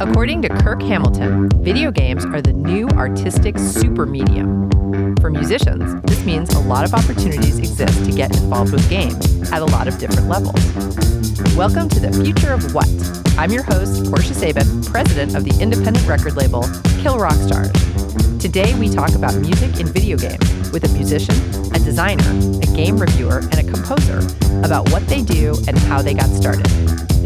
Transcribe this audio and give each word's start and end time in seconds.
According 0.00 0.42
to 0.42 0.50
Kirk 0.50 0.82
Hamilton, 0.82 1.48
video 1.62 1.90
games 1.90 2.24
are 2.26 2.42
the 2.42 2.52
new 2.52 2.86
artistic 2.90 3.58
super 3.58 4.04
medium. 4.04 4.68
For 5.20 5.30
musicians, 5.30 6.02
this 6.02 6.22
means 6.24 6.50
a 6.50 6.58
lot 6.58 6.84
of 6.84 6.92
opportunities 6.92 7.58
exist 7.58 8.04
to 8.04 8.12
get 8.12 8.36
involved 8.36 8.72
with 8.72 8.86
games 8.90 9.50
at 9.50 9.62
a 9.62 9.64
lot 9.64 9.88
of 9.88 9.96
different 9.98 10.28
levels. 10.28 10.60
Welcome 11.56 11.88
to 11.88 12.00
the 12.00 12.12
future 12.22 12.52
of 12.52 12.74
what? 12.74 12.88
I'm 13.38 13.50
your 13.50 13.62
host, 13.62 14.04
Portia 14.10 14.34
Sabin, 14.34 14.82
president 14.82 15.34
of 15.34 15.44
the 15.44 15.58
independent 15.62 16.06
record 16.06 16.36
label 16.36 16.68
Kill 17.00 17.18
Rock 17.18 17.36
Stars. 17.36 17.72
Today, 18.38 18.78
we 18.78 18.90
talk 18.90 19.14
about 19.14 19.34
music 19.36 19.80
in 19.80 19.86
video 19.86 20.18
games 20.18 20.70
with 20.72 20.84
a 20.84 20.92
musician, 20.92 21.36
a 21.74 21.78
designer, 21.78 22.28
a 22.60 22.66
game 22.76 22.98
reviewer, 22.98 23.38
and 23.38 23.54
a 23.54 23.64
composer 23.64 24.18
about 24.62 24.90
what 24.90 25.06
they 25.06 25.22
do 25.22 25.54
and 25.68 25.78
how 25.78 26.02
they 26.02 26.12
got 26.12 26.28
started. 26.28 26.68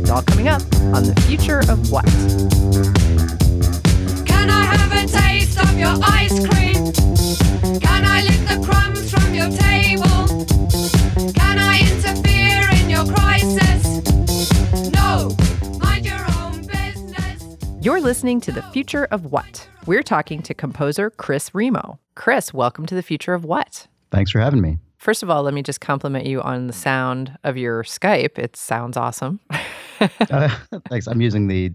It's 0.07 0.12
all 0.12 0.23
coming 0.23 0.46
up 0.46 0.62
on 0.95 1.02
The 1.02 1.20
Future 1.27 1.59
of 1.68 1.91
What. 1.91 2.04
Can 4.24 4.51
I 4.51 4.62
have 4.62 4.92
a 4.92 5.05
taste 5.05 5.59
of 5.59 5.77
your 5.77 5.97
ice 6.01 6.38
cream? 6.47 6.92
Can 7.80 8.05
I 8.05 8.23
lick 8.23 8.38
the 8.47 8.64
crumbs 8.64 9.11
from 9.11 9.34
your 9.34 9.50
table? 9.50 10.28
Can 11.33 11.59
I 11.59 11.80
interfere 11.80 12.70
in 12.80 12.88
your 12.88 13.05
crisis? 13.12 14.00
No, 14.92 15.34
mind 15.80 16.06
your 16.06 16.25
own 16.38 16.64
business. 16.64 17.56
You're 17.84 18.00
listening 18.00 18.41
to 18.42 18.52
The 18.52 18.62
Future 18.62 19.09
of 19.11 19.33
What. 19.33 19.69
We're 19.86 20.05
talking 20.05 20.41
to 20.42 20.55
composer 20.55 21.11
Chris 21.11 21.52
Remo. 21.52 21.98
Chris, 22.14 22.55
welcome 22.55 22.86
to 22.86 22.95
The 22.95 23.02
Future 23.02 23.34
of 23.34 23.45
What. 23.45 23.88
Thanks 24.12 24.30
for 24.30 24.38
having 24.38 24.61
me. 24.61 24.78
First 24.98 25.25
of 25.25 25.30
all, 25.30 25.42
let 25.42 25.52
me 25.52 25.64
just 25.64 25.80
compliment 25.80 26.27
you 26.27 26.41
on 26.42 26.69
the 26.69 26.73
sound 26.73 27.36
of 27.42 27.56
your 27.56 27.83
Skype. 27.83 28.38
It 28.38 28.55
sounds 28.55 28.97
awesome. 28.97 29.41
Uh, 30.00 30.48
thanks. 30.88 31.06
I'm 31.06 31.20
using 31.20 31.48
the 31.48 31.73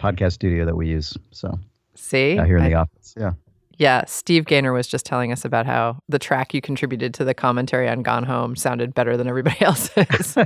podcast 0.00 0.32
studio 0.32 0.64
that 0.64 0.76
we 0.76 0.88
use. 0.88 1.16
So 1.30 1.58
See? 1.94 2.38
out 2.38 2.46
here 2.46 2.56
in 2.56 2.64
I- 2.64 2.68
the 2.68 2.74
office. 2.74 3.14
Yeah. 3.18 3.32
Yeah, 3.78 4.04
Steve 4.04 4.44
Gaynor 4.44 4.72
was 4.72 4.86
just 4.86 5.04
telling 5.04 5.32
us 5.32 5.44
about 5.44 5.66
how 5.66 5.98
the 6.08 6.18
track 6.18 6.54
you 6.54 6.60
contributed 6.60 7.14
to 7.14 7.24
the 7.24 7.34
commentary 7.34 7.88
on 7.88 8.02
Gone 8.02 8.22
Home 8.22 8.54
sounded 8.54 8.94
better 8.94 9.16
than 9.16 9.26
everybody 9.26 9.60
else's, 9.64 10.36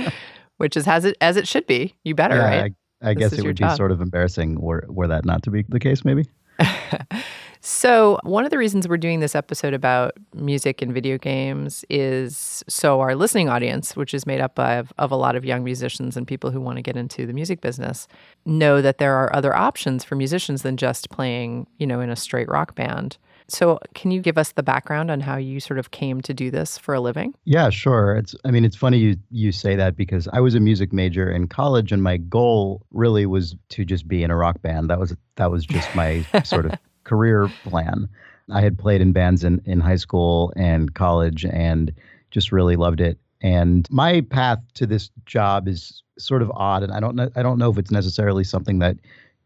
which 0.56 0.74
is 0.76 0.86
as 0.88 1.04
it 1.04 1.16
as 1.20 1.36
it 1.36 1.46
should 1.46 1.66
be. 1.66 1.94
You 2.04 2.14
better, 2.14 2.36
yeah, 2.36 2.60
right? 2.60 2.72
I, 3.02 3.10
I 3.10 3.14
guess 3.14 3.32
it 3.32 3.44
would 3.44 3.56
job. 3.56 3.72
be 3.72 3.76
sort 3.76 3.90
of 3.92 4.00
embarrassing 4.00 4.58
were, 4.60 4.86
were 4.88 5.08
that 5.08 5.24
not 5.26 5.42
to 5.42 5.50
be 5.50 5.64
the 5.68 5.80
case, 5.80 6.04
maybe. 6.04 6.24
So, 7.60 8.18
one 8.22 8.44
of 8.44 8.50
the 8.50 8.58
reasons 8.58 8.86
we're 8.86 8.96
doing 8.96 9.20
this 9.20 9.34
episode 9.34 9.74
about 9.74 10.12
music 10.34 10.80
and 10.80 10.92
video 10.92 11.18
games 11.18 11.84
is 11.90 12.62
so 12.68 13.00
our 13.00 13.14
listening 13.14 13.48
audience, 13.48 13.96
which 13.96 14.14
is 14.14 14.26
made 14.26 14.40
up 14.40 14.58
of, 14.58 14.92
of 14.98 15.10
a 15.10 15.16
lot 15.16 15.36
of 15.36 15.44
young 15.44 15.64
musicians 15.64 16.16
and 16.16 16.26
people 16.26 16.50
who 16.50 16.60
want 16.60 16.76
to 16.76 16.82
get 16.82 16.96
into 16.96 17.26
the 17.26 17.32
music 17.32 17.60
business, 17.60 18.06
know 18.44 18.80
that 18.80 18.98
there 18.98 19.14
are 19.14 19.34
other 19.34 19.54
options 19.54 20.04
for 20.04 20.14
musicians 20.14 20.62
than 20.62 20.76
just 20.76 21.10
playing, 21.10 21.66
you 21.78 21.86
know, 21.86 22.00
in 22.00 22.10
a 22.10 22.16
straight 22.16 22.48
rock 22.48 22.74
band. 22.74 23.18
So, 23.50 23.78
can 23.94 24.10
you 24.10 24.20
give 24.20 24.38
us 24.38 24.52
the 24.52 24.62
background 24.62 25.10
on 25.10 25.20
how 25.20 25.36
you 25.36 25.58
sort 25.58 25.78
of 25.78 25.90
came 25.90 26.20
to 26.22 26.34
do 26.34 26.50
this 26.50 26.76
for 26.76 26.94
a 26.94 27.00
living? 27.00 27.34
Yeah, 27.44 27.70
sure. 27.70 28.16
It's 28.16 28.34
I 28.44 28.50
mean, 28.50 28.64
it's 28.64 28.76
funny 28.76 28.98
you 28.98 29.16
you 29.30 29.52
say 29.52 29.74
that 29.74 29.96
because 29.96 30.28
I 30.32 30.40
was 30.40 30.54
a 30.54 30.60
music 30.60 30.92
major 30.92 31.30
in 31.30 31.48
college 31.48 31.90
and 31.90 32.02
my 32.02 32.18
goal 32.18 32.82
really 32.92 33.26
was 33.26 33.56
to 33.70 33.84
just 33.84 34.06
be 34.06 34.22
in 34.22 34.30
a 34.30 34.36
rock 34.36 34.60
band. 34.62 34.90
That 34.90 35.00
was 35.00 35.16
that 35.36 35.50
was 35.50 35.64
just 35.64 35.92
my 35.94 36.22
sort 36.44 36.66
of 36.66 36.72
career 37.08 37.48
plan. 37.64 38.08
I 38.50 38.60
had 38.60 38.78
played 38.78 39.00
in 39.00 39.12
bands 39.12 39.44
in 39.44 39.60
in 39.64 39.80
high 39.80 39.96
school 39.96 40.52
and 40.56 40.94
college 40.94 41.44
and 41.44 41.92
just 42.30 42.52
really 42.52 42.76
loved 42.76 43.00
it. 43.00 43.18
And 43.40 43.86
my 43.90 44.20
path 44.20 44.58
to 44.74 44.86
this 44.86 45.10
job 45.26 45.68
is 45.68 46.02
sort 46.18 46.42
of 46.42 46.50
odd 46.54 46.82
and 46.82 46.92
I 46.92 47.00
don't 47.00 47.16
know 47.16 47.30
I 47.36 47.42
don't 47.42 47.58
know 47.58 47.70
if 47.70 47.78
it's 47.78 47.90
necessarily 47.90 48.44
something 48.44 48.78
that 48.80 48.96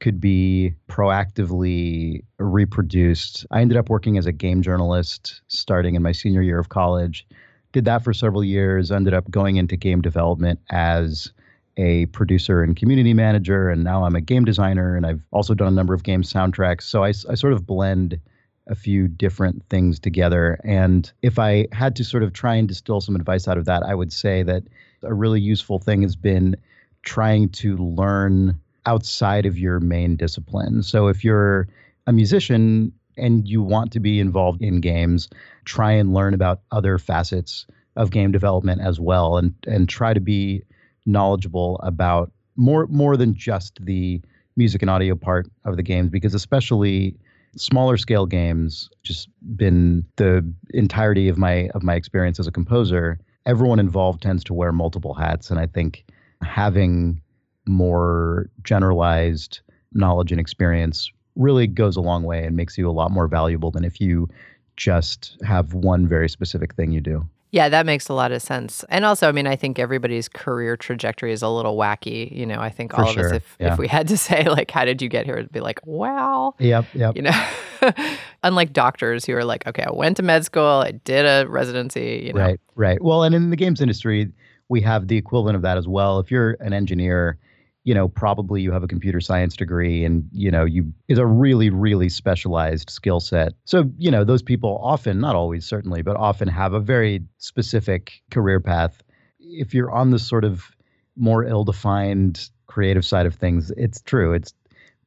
could 0.00 0.20
be 0.20 0.74
proactively 0.88 2.24
reproduced. 2.38 3.46
I 3.52 3.60
ended 3.60 3.78
up 3.78 3.88
working 3.88 4.18
as 4.18 4.26
a 4.26 4.32
game 4.32 4.60
journalist 4.60 5.42
starting 5.46 5.94
in 5.94 6.02
my 6.02 6.10
senior 6.12 6.42
year 6.42 6.58
of 6.58 6.70
college. 6.70 7.26
Did 7.72 7.84
that 7.84 8.02
for 8.02 8.12
several 8.12 8.42
years, 8.42 8.90
ended 8.90 9.14
up 9.14 9.30
going 9.30 9.56
into 9.56 9.76
game 9.76 10.02
development 10.02 10.58
as 10.70 11.32
a 11.76 12.06
producer 12.06 12.62
and 12.62 12.76
community 12.76 13.14
manager, 13.14 13.70
and 13.70 13.82
now 13.84 14.04
I'm 14.04 14.14
a 14.14 14.20
game 14.20 14.44
designer, 14.44 14.96
and 14.96 15.06
I've 15.06 15.22
also 15.30 15.54
done 15.54 15.68
a 15.68 15.72
number 15.72 15.94
of 15.94 16.02
game 16.02 16.22
soundtracks. 16.22 16.82
So 16.82 17.04
I, 17.04 17.08
I 17.08 17.34
sort 17.34 17.52
of 17.52 17.66
blend 17.66 18.20
a 18.68 18.74
few 18.74 19.08
different 19.08 19.64
things 19.68 19.98
together. 19.98 20.60
And 20.64 21.10
if 21.22 21.38
I 21.38 21.66
had 21.72 21.96
to 21.96 22.04
sort 22.04 22.22
of 22.22 22.32
try 22.32 22.54
and 22.54 22.68
distill 22.68 23.00
some 23.00 23.16
advice 23.16 23.48
out 23.48 23.58
of 23.58 23.64
that, 23.64 23.82
I 23.82 23.94
would 23.94 24.12
say 24.12 24.42
that 24.44 24.62
a 25.02 25.12
really 25.12 25.40
useful 25.40 25.78
thing 25.78 26.02
has 26.02 26.14
been 26.14 26.56
trying 27.02 27.48
to 27.48 27.76
learn 27.76 28.60
outside 28.86 29.46
of 29.46 29.58
your 29.58 29.80
main 29.80 30.16
discipline. 30.16 30.82
So 30.82 31.08
if 31.08 31.24
you're 31.24 31.68
a 32.06 32.12
musician 32.12 32.92
and 33.16 33.46
you 33.46 33.62
want 33.62 33.92
to 33.92 34.00
be 34.00 34.20
involved 34.20 34.62
in 34.62 34.80
games, 34.80 35.28
try 35.64 35.92
and 35.92 36.14
learn 36.14 36.34
about 36.34 36.60
other 36.70 36.98
facets 36.98 37.66
of 37.96 38.10
game 38.10 38.32
development 38.32 38.80
as 38.80 38.98
well 38.98 39.36
and 39.36 39.54
and 39.66 39.88
try 39.88 40.14
to 40.14 40.20
be 40.20 40.62
knowledgeable 41.06 41.80
about 41.82 42.30
more 42.56 42.86
more 42.88 43.16
than 43.16 43.34
just 43.34 43.78
the 43.84 44.20
music 44.56 44.82
and 44.82 44.90
audio 44.90 45.14
part 45.14 45.48
of 45.64 45.76
the 45.76 45.82
games 45.82 46.10
because 46.10 46.34
especially 46.34 47.16
smaller 47.56 47.96
scale 47.96 48.26
games 48.26 48.88
just 49.02 49.28
been 49.56 50.04
the 50.16 50.46
entirety 50.74 51.28
of 51.28 51.38
my 51.38 51.68
of 51.74 51.82
my 51.82 51.94
experience 51.94 52.38
as 52.38 52.46
a 52.46 52.52
composer 52.52 53.18
everyone 53.46 53.78
involved 53.78 54.22
tends 54.22 54.44
to 54.44 54.54
wear 54.54 54.72
multiple 54.72 55.14
hats 55.14 55.50
and 55.50 55.58
i 55.58 55.66
think 55.66 56.04
having 56.42 57.20
more 57.66 58.50
generalized 58.62 59.60
knowledge 59.92 60.32
and 60.32 60.40
experience 60.40 61.10
really 61.36 61.66
goes 61.66 61.96
a 61.96 62.00
long 62.00 62.24
way 62.24 62.44
and 62.44 62.56
makes 62.56 62.76
you 62.76 62.88
a 62.88 62.92
lot 62.92 63.10
more 63.10 63.26
valuable 63.26 63.70
than 63.70 63.84
if 63.84 64.00
you 64.00 64.28
just 64.76 65.36
have 65.44 65.74
one 65.74 66.06
very 66.06 66.28
specific 66.28 66.74
thing 66.74 66.92
you 66.92 67.00
do. 67.00 67.26
Yeah, 67.52 67.68
that 67.68 67.84
makes 67.84 68.08
a 68.08 68.14
lot 68.14 68.32
of 68.32 68.40
sense. 68.40 68.82
And 68.88 69.04
also, 69.04 69.28
I 69.28 69.32
mean, 69.32 69.46
I 69.46 69.56
think 69.56 69.78
everybody's 69.78 70.26
career 70.26 70.74
trajectory 70.74 71.32
is 71.32 71.42
a 71.42 71.50
little 71.50 71.76
wacky. 71.76 72.34
You 72.34 72.46
know, 72.46 72.58
I 72.58 72.70
think 72.70 72.92
For 72.92 73.02
all 73.02 73.10
of 73.10 73.18
us, 73.18 73.32
if, 73.32 73.56
yeah. 73.60 73.74
if 73.74 73.78
we 73.78 73.86
had 73.86 74.08
to 74.08 74.16
say, 74.28 74.48
like, 74.48 74.70
how 74.70 74.86
did 74.86 75.02
you 75.02 75.10
get 75.10 75.26
here? 75.26 75.36
It'd 75.36 75.52
be 75.52 75.60
like, 75.60 75.78
well, 75.84 76.56
Yep, 76.58 76.86
yep. 76.94 77.14
you 77.14 77.20
know, 77.20 77.44
unlike 78.42 78.72
doctors 78.72 79.26
who 79.26 79.34
are 79.34 79.44
like, 79.44 79.66
okay, 79.66 79.84
I 79.84 79.92
went 79.92 80.16
to 80.16 80.22
med 80.22 80.46
school, 80.46 80.64
I 80.64 80.92
did 80.92 81.26
a 81.26 81.46
residency, 81.46 82.22
you 82.24 82.32
know. 82.32 82.40
Right, 82.40 82.60
right. 82.74 83.02
Well, 83.02 83.22
and 83.22 83.34
in 83.34 83.50
the 83.50 83.56
games 83.56 83.82
industry, 83.82 84.32
we 84.70 84.80
have 84.80 85.08
the 85.08 85.18
equivalent 85.18 85.54
of 85.56 85.60
that 85.62 85.76
as 85.76 85.86
well. 85.86 86.20
If 86.20 86.30
you're 86.30 86.56
an 86.60 86.72
engineer, 86.72 87.36
you 87.84 87.94
know, 87.94 88.08
probably 88.08 88.62
you 88.62 88.70
have 88.72 88.82
a 88.82 88.88
computer 88.88 89.20
science 89.20 89.56
degree 89.56 90.04
and, 90.04 90.28
you 90.32 90.50
know, 90.50 90.64
you 90.64 90.92
is 91.08 91.18
a 91.18 91.26
really, 91.26 91.68
really 91.70 92.08
specialized 92.08 92.90
skill 92.90 93.20
set. 93.20 93.54
So, 93.64 93.90
you 93.98 94.10
know, 94.10 94.24
those 94.24 94.42
people 94.42 94.78
often, 94.82 95.20
not 95.20 95.34
always 95.34 95.66
certainly, 95.66 96.02
but 96.02 96.16
often 96.16 96.48
have 96.48 96.74
a 96.74 96.80
very 96.80 97.22
specific 97.38 98.12
career 98.30 98.60
path. 98.60 99.02
If 99.40 99.74
you're 99.74 99.90
on 99.90 100.10
the 100.10 100.18
sort 100.18 100.44
of 100.44 100.70
more 101.16 101.44
ill-defined 101.44 102.48
creative 102.66 103.04
side 103.04 103.26
of 103.26 103.34
things, 103.34 103.72
it's 103.76 104.00
true. 104.00 104.32
It's 104.32 104.54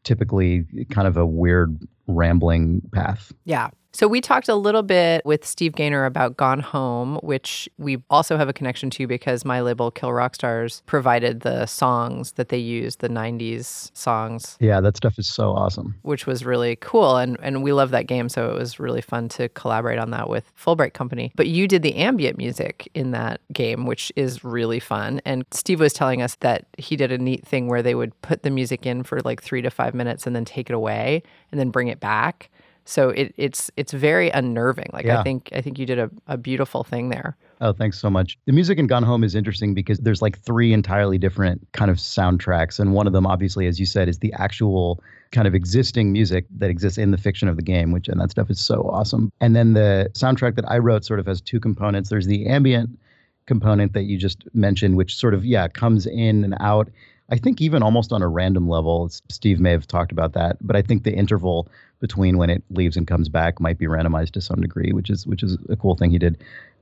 typically 0.04 0.66
kind 0.92 1.08
of 1.08 1.18
a 1.18 1.26
weird 1.26 1.80
rambling 2.08 2.82
path. 2.94 3.32
Yeah. 3.46 3.70
So 3.96 4.10
we 4.10 4.20
talked 4.20 4.50
a 4.50 4.56
little 4.56 4.84
bit 4.84 5.26
with 5.26 5.46
Steve 5.46 5.72
Gaynor 5.72 6.04
about 6.04 6.36
Gone 6.36 6.60
Home, 6.60 7.18
which 7.24 7.70
we 7.78 8.04
also 8.10 8.36
have 8.36 8.50
a 8.50 8.54
connection 8.54 8.90
to 8.90 9.08
because 9.08 9.46
my 9.46 9.62
label 9.62 9.90
Kill 9.90 10.12
Rock 10.12 10.36
Stars 10.36 10.84
provided 10.86 11.44
the 11.44 11.66
songs 11.66 12.34
that 12.34 12.50
they 12.50 12.58
used, 12.58 13.00
the 13.00 13.08
90s 13.08 13.96
songs, 13.96 14.58
Yeah, 14.60 14.82
that 14.82 14.98
stuff 14.98 15.18
is 15.18 15.28
so 15.28 15.52
awesome. 15.52 15.96
which 16.02 16.28
was 16.28 16.44
really 16.44 16.76
cool. 16.76 17.16
And, 17.16 17.38
and 17.42 17.64
we 17.64 17.72
love 17.72 17.92
that 17.92 18.08
game. 18.08 18.28
So 18.28 18.52
it 18.52 18.60
was 18.60 18.82
really 18.82 19.00
fun 19.00 19.30
to 19.30 19.48
collaborate 19.48 19.98
on 19.98 20.12
that 20.12 20.28
with 20.28 20.52
Fullbright 20.62 20.92
Company. 20.92 21.32
But 21.38 21.48
you 21.48 21.66
did 21.66 21.82
the 21.82 21.96
ambient 21.96 22.38
music 22.38 22.90
in 22.96 23.12
that 23.12 23.40
game, 23.54 23.86
which 23.86 24.12
is 24.18 24.44
really 24.44 24.82
fun. 24.82 25.22
And 25.24 25.46
Steve 25.52 25.80
was 25.80 25.94
telling 25.94 26.22
us 26.22 26.36
that 26.42 26.66
he 26.78 26.98
did 26.98 27.14
a 27.14 27.18
neat 27.18 27.48
thing 27.48 27.70
where 27.70 27.82
they 27.82 27.96
would 27.96 28.22
put 28.22 28.44
the 28.44 28.52
music 28.52 28.86
in 28.86 29.04
for 29.04 29.22
like 29.22 29.42
three 29.42 29.62
to 29.62 29.70
five 29.70 29.94
minutes 29.94 30.28
and 30.28 30.36
then 30.36 30.44
take 30.44 30.70
it 30.70 30.74
away 30.74 31.24
and 31.50 31.58
then 31.58 31.70
bring 31.70 31.88
it 31.88 32.02
back. 32.02 32.50
So 32.86 33.10
it, 33.10 33.34
it's 33.38 33.72
it's 33.78 33.92
very 33.92 34.30
unnerving. 34.30 34.90
Like 34.94 35.08
I 35.08 35.24
think 35.24 35.50
I 35.54 35.62
think 35.62 35.80
you 35.80 35.86
did 35.86 36.00
a, 36.00 36.10
a 36.28 36.38
beautiful 36.38 36.84
thing 36.84 37.10
there. 37.10 37.36
Oh, 37.62 37.74
thanks 37.74 38.00
so 38.00 38.10
much. 38.10 38.38
The 38.46 38.52
music 38.52 38.78
in 38.78 38.86
Gone 38.86 39.04
Home 39.04 39.24
is 39.24 39.34
interesting 39.34 39.74
because 39.74 39.98
there's 40.00 40.22
like 40.22 40.38
three 40.40 40.74
entirely 40.74 41.18
different 41.18 41.66
kind 41.72 41.90
of 41.90 41.98
soundtracks. 41.98 42.80
And 42.80 42.94
one 42.94 43.08
of 43.08 43.14
them, 43.14 43.26
obviously, 43.26 43.66
as 43.66 43.80
you 43.80 43.86
said, 43.86 44.10
is 44.10 44.20
the 44.20 44.34
actual 44.34 45.02
kind 45.32 45.48
of 45.48 45.56
existing 45.56 46.12
music 46.12 46.46
that 46.58 46.70
exists 46.70 46.98
in 46.98 47.12
the 47.12 47.18
fiction 47.18 47.48
of 47.48 47.56
the 47.56 47.62
game, 47.64 47.92
which, 47.92 48.08
and 48.08 48.20
that 48.20 48.32
stuff 48.32 48.50
is 48.50 48.60
so 48.60 48.82
awesome. 48.90 49.32
And 49.40 49.56
then 49.56 49.74
the 49.74 50.10
soundtrack 50.14 50.56
that 50.56 50.70
I 50.70 50.78
wrote 50.80 51.06
sort 51.06 51.20
of 51.20 51.26
has 51.28 51.42
two 51.42 51.60
components. 51.60 52.10
There's 52.10 52.28
the 52.28 52.46
ambient 52.46 53.00
component 53.46 53.94
that 53.94 54.04
you 54.04 54.18
just 54.18 54.44
mentioned, 54.54 54.98
which 54.98 55.16
sort 55.16 55.34
of, 55.34 55.46
yeah, 55.46 55.68
comes 55.70 56.06
in 56.06 56.44
and 56.44 56.56
out. 56.60 56.90
I 57.30 57.38
think 57.38 57.60
even 57.60 57.82
almost 57.82 58.14
on 58.14 58.22
a 58.22 58.28
random 58.28 58.70
level, 58.70 59.10
Steve 59.30 59.60
may 59.60 59.72
have 59.72 59.88
talked 59.88 60.12
about 60.12 60.34
that, 60.34 60.58
but 60.62 60.76
I 60.76 60.82
think 60.82 61.04
the 61.04 61.14
interval 61.14 61.68
between 62.00 62.38
when 62.38 62.50
it 62.50 62.64
leaves 62.70 62.98
and 62.98 63.08
comes 63.08 63.30
back 63.30 63.60
might 63.60 63.80
be 63.80 63.88
randomized 63.88 64.32
to 64.32 64.42
some 64.42 64.62
degree, 64.62 64.92
which 64.92 65.10
is 65.10 65.26
which 65.26 65.42
is 65.42 65.58
a 65.70 65.76
cool 65.76 65.96
thing 65.96 66.12
he 66.12 66.20
did. 66.20 66.38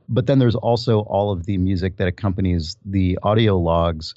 But 0.10 0.28
then 0.28 0.40
there's 0.40 0.56
also 0.56 1.01
all 1.01 1.31
of 1.31 1.45
the 1.45 1.57
music 1.57 1.98
that 1.98 2.07
accompanies 2.07 2.75
the 2.86 3.18
audio 3.24 3.57
logs. 3.57 4.16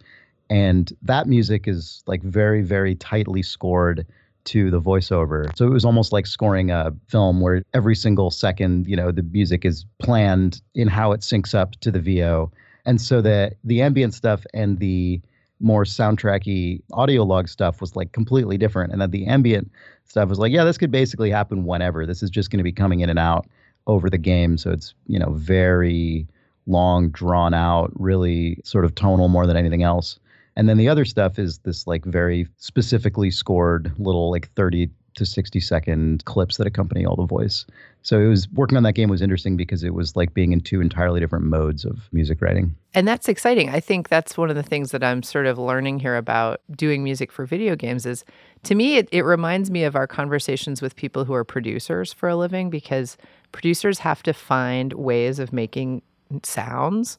And 0.50 0.93
that 1.02 1.26
music 1.28 1.69
is 1.69 2.02
like 2.06 2.23
very, 2.23 2.62
very 2.62 2.94
tightly 2.96 3.43
scored 3.43 4.06
to 4.46 4.70
the 4.70 4.81
voiceover. 4.81 5.56
So 5.56 5.67
it 5.67 5.70
was 5.70 5.84
almost 5.84 6.12
like 6.12 6.26
scoring 6.26 6.70
a 6.70 6.93
film 7.08 7.40
where 7.40 7.62
every 7.75 7.96
single 7.96 8.31
second, 8.31 8.87
you 8.87 8.96
know, 8.96 9.11
the 9.11 9.22
music 9.22 9.64
is 9.64 9.84
planned 9.99 10.61
in 10.75 10.88
how 10.88 11.12
it 11.12 11.20
syncs 11.20 11.55
up 11.55 11.72
to 11.81 11.90
the 11.90 12.00
VO. 12.00 12.50
And 12.84 13.00
so 13.00 13.20
the 13.20 13.52
the 13.64 13.82
ambient 13.82 14.14
stuff 14.14 14.44
and 14.55 14.79
the 14.79 15.20
more 15.61 15.85
soundtracky 15.85 16.82
audio 16.93 17.23
log 17.23 17.49
stuff 17.49 17.81
was 17.81 17.97
like 17.97 18.12
completely 18.12 18.58
different. 18.58 18.93
And 18.93 19.00
then 19.00 19.11
the 19.11 19.26
ambient 19.26 19.70
stuff 20.05 20.29
was 20.29 20.38
like, 20.38 20.53
yeah, 20.53 20.64
this 20.64 20.79
could 20.79 20.91
basically 20.91 21.31
happen 21.31 21.64
whenever. 21.64 22.06
This 22.06 22.23
is 22.23 22.31
just 22.31 22.50
going 22.50 22.58
to 22.58 22.64
be 22.64 22.73
coming 22.73 23.00
in 23.00 23.11
and 23.11 23.19
out 23.19 23.47
over 23.87 24.11
the 24.11 24.19
game. 24.19 24.58
So 24.58 24.70
it's, 24.70 24.94
you 25.06 25.19
know, 25.19 25.32
very 25.32 26.26
long, 26.67 27.11
drawn 27.11 27.55
out, 27.55 27.91
really 27.94 28.58
sort 28.64 28.85
of 28.85 28.94
tonal 28.94 29.29
more 29.29 29.47
than 29.47 29.56
anything 29.56 29.82
else. 29.82 30.19
And 30.56 30.69
then 30.69 30.79
the 30.79 30.88
other 30.88 31.05
stuff 31.05 31.38
is 31.38 31.58
this 31.58 31.87
like 31.87 32.05
very 32.05 32.49
specifically 32.56 33.31
scored 33.31 33.93
little 33.99 34.31
like 34.31 34.50
30 34.53 34.88
to 35.16 35.26
60 35.26 35.60
second 35.60 36.24
clips 36.24 36.56
that 36.56 36.66
accompany 36.66 37.04
all 37.04 37.16
the 37.16 37.26
voice. 37.26 37.66
So 38.02 38.20
it 38.20 38.28
was 38.28 38.48
working 38.50 38.76
on 38.76 38.84
that 38.84 38.92
game 38.92 39.08
was 39.08 39.20
interesting 39.20 39.56
because 39.56 39.82
it 39.82 39.94
was 39.94 40.14
like 40.14 40.32
being 40.32 40.52
in 40.52 40.60
two 40.60 40.80
entirely 40.80 41.18
different 41.18 41.46
modes 41.46 41.84
of 41.84 42.08
music 42.12 42.40
writing. 42.40 42.74
And 42.94 43.08
that's 43.08 43.28
exciting. 43.28 43.70
I 43.70 43.80
think 43.80 44.08
that's 44.08 44.38
one 44.38 44.48
of 44.48 44.56
the 44.56 44.62
things 44.62 44.92
that 44.92 45.02
I'm 45.02 45.22
sort 45.22 45.46
of 45.46 45.58
learning 45.58 45.98
here 45.98 46.16
about 46.16 46.60
doing 46.70 47.02
music 47.02 47.32
for 47.32 47.44
video 47.44 47.74
games 47.74 48.06
is 48.06 48.24
to 48.62 48.74
me 48.74 48.96
it, 48.96 49.08
it 49.10 49.22
reminds 49.22 49.70
me 49.70 49.84
of 49.84 49.96
our 49.96 50.06
conversations 50.06 50.80
with 50.80 50.94
people 50.96 51.24
who 51.24 51.34
are 51.34 51.44
producers 51.44 52.12
for 52.12 52.28
a 52.28 52.36
living 52.36 52.70
because 52.70 53.16
producers 53.52 53.98
have 53.98 54.22
to 54.22 54.32
find 54.32 54.92
ways 54.92 55.38
of 55.38 55.52
making 55.52 56.02
sounds 56.42 57.19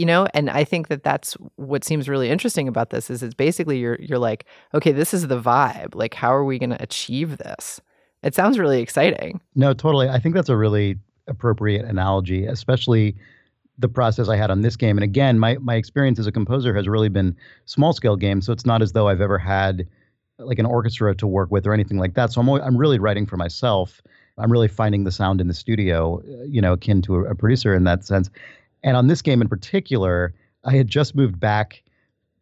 you 0.00 0.06
know 0.06 0.26
and 0.32 0.48
i 0.48 0.64
think 0.64 0.88
that 0.88 1.02
that's 1.02 1.34
what 1.56 1.84
seems 1.84 2.08
really 2.08 2.30
interesting 2.30 2.66
about 2.66 2.88
this 2.88 3.10
is 3.10 3.22
it's 3.22 3.34
basically 3.34 3.78
you're 3.78 3.98
you're 4.00 4.18
like 4.18 4.46
okay 4.72 4.92
this 4.92 5.12
is 5.12 5.28
the 5.28 5.40
vibe. 5.40 5.94
Like 5.94 6.14
how 6.14 6.34
are 6.34 6.44
we 6.44 6.58
going 6.58 6.70
to 6.70 6.82
achieve 6.82 7.36
this? 7.36 7.80
It 8.22 8.34
sounds 8.34 8.58
really 8.58 8.80
exciting. 8.80 9.40
No 9.54 9.74
totally. 9.74 10.08
I 10.08 10.18
think 10.18 10.34
that's 10.34 10.48
a 10.48 10.56
really 10.56 10.98
appropriate 11.26 11.84
analogy 11.84 12.46
especially 12.46 13.14
the 13.78 13.88
process 13.88 14.28
i 14.28 14.36
had 14.36 14.50
on 14.50 14.62
this 14.62 14.76
game. 14.76 14.96
And 14.96 15.04
again 15.04 15.38
my 15.38 15.58
my 15.58 15.74
experience 15.74 16.18
as 16.18 16.26
a 16.26 16.32
composer 16.32 16.74
has 16.74 16.88
really 16.88 17.10
been 17.10 17.36
small 17.66 17.92
scale 17.92 18.16
games 18.16 18.46
so 18.46 18.52
it's 18.52 18.66
not 18.66 18.80
as 18.80 18.92
though 18.92 19.08
i've 19.08 19.20
ever 19.20 19.38
had 19.38 19.86
like 20.38 20.58
an 20.58 20.66
orchestra 20.66 21.14
to 21.14 21.26
work 21.26 21.50
with 21.50 21.66
or 21.66 21.74
anything 21.74 21.98
like 21.98 22.14
that. 22.14 22.32
So 22.32 22.40
i'm 22.40 22.48
always, 22.48 22.64
i'm 22.64 22.78
really 22.78 22.98
writing 22.98 23.26
for 23.26 23.36
myself. 23.36 24.00
I'm 24.38 24.50
really 24.50 24.68
finding 24.68 25.04
the 25.04 25.12
sound 25.12 25.42
in 25.42 25.48
the 25.48 25.54
studio 25.54 26.22
uh, 26.22 26.44
you 26.44 26.62
know 26.62 26.72
akin 26.72 27.02
to 27.02 27.16
a, 27.16 27.32
a 27.32 27.34
producer 27.34 27.74
in 27.74 27.84
that 27.84 28.04
sense 28.04 28.30
and 28.82 28.96
on 28.96 29.06
this 29.06 29.22
game 29.22 29.42
in 29.42 29.48
particular, 29.48 30.34
I 30.64 30.76
had 30.76 30.88
just 30.88 31.14
moved 31.14 31.38
back 31.38 31.82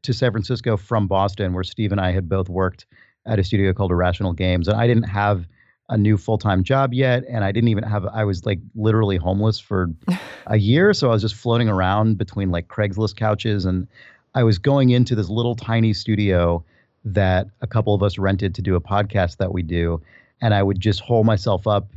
to 0.03 0.13
San 0.13 0.31
Francisco 0.33 0.77
from 0.77 1.07
Boston, 1.07 1.53
where 1.53 1.65
Steve 1.65 1.93
and 1.93 2.01
I 2.01 2.13
had 2.13 2.29
both 2.29 2.49
worked 2.49 2.87
at 3.27 3.39
a 3.39 3.45
studio 3.45 3.73
called 3.73 3.91
Irrational 3.91 4.33
Games. 4.33 4.69
And 4.69 4.81
I 4.81 4.87
didn't 4.87 5.05
have 5.05 5.47
a 5.89 5.97
new 5.97 6.17
full 6.17 6.39
time 6.39 6.63
job 6.63 6.93
yet. 6.93 7.25
And 7.29 7.45
I 7.45 7.53
didn't 7.53 7.69
even 7.69 7.85
have, 7.85 8.07
I 8.07 8.25
was 8.25 8.47
like 8.47 8.61
literally 8.75 9.17
homeless 9.17 9.59
for 9.59 9.91
a 10.47 10.59
year. 10.59 10.95
So 10.95 11.09
I 11.09 11.13
was 11.13 11.23
just 11.23 11.35
floating 11.35 11.69
around 11.69 12.19
between 12.19 12.51
like 12.51 12.69
Craigslist 12.69 13.17
couches. 13.17 13.65
And 13.65 13.89
I 14.35 14.43
was 14.45 14.59
going 14.59 14.91
into 14.91 15.15
this 15.15 15.29
little 15.29 15.57
tiny 15.57 15.93
studio 15.93 16.65
that 17.05 17.49
a 17.61 17.67
couple 17.67 17.95
of 17.95 18.03
us 18.03 18.19
rented 18.19 18.55
to 18.55 18.63
do 18.63 18.75
a 18.75 18.81
podcast 18.81 19.39
that 19.39 19.53
we 19.53 19.63
do. 19.63 20.01
And 20.41 20.55
I 20.55 20.63
would 20.63 20.79
just 20.79 21.01
hole 21.01 21.25
myself 21.25 21.67
up 21.67 21.89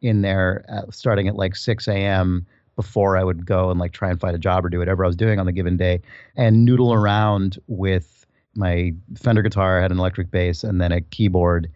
in 0.00 0.22
there 0.22 0.64
at, 0.68 0.92
starting 0.92 1.28
at 1.28 1.36
like 1.36 1.54
6 1.54 1.86
a.m 1.88 2.46
before 2.76 3.16
I 3.16 3.24
would 3.24 3.46
go 3.46 3.70
and 3.70 3.78
like 3.78 3.92
try 3.92 4.10
and 4.10 4.20
find 4.20 4.34
a 4.34 4.38
job 4.38 4.64
or 4.64 4.68
do 4.68 4.78
whatever 4.78 5.04
I 5.04 5.06
was 5.06 5.16
doing 5.16 5.38
on 5.38 5.46
the 5.46 5.52
given 5.52 5.76
day 5.76 6.00
and 6.36 6.64
noodle 6.64 6.88
mm-hmm. 6.88 7.02
around 7.02 7.58
with 7.66 8.26
my 8.56 8.92
Fender 9.16 9.42
guitar, 9.42 9.78
I 9.78 9.82
had 9.82 9.90
an 9.90 9.98
electric 9.98 10.30
bass 10.30 10.64
and 10.64 10.80
then 10.80 10.92
a 10.92 11.00
keyboard. 11.00 11.70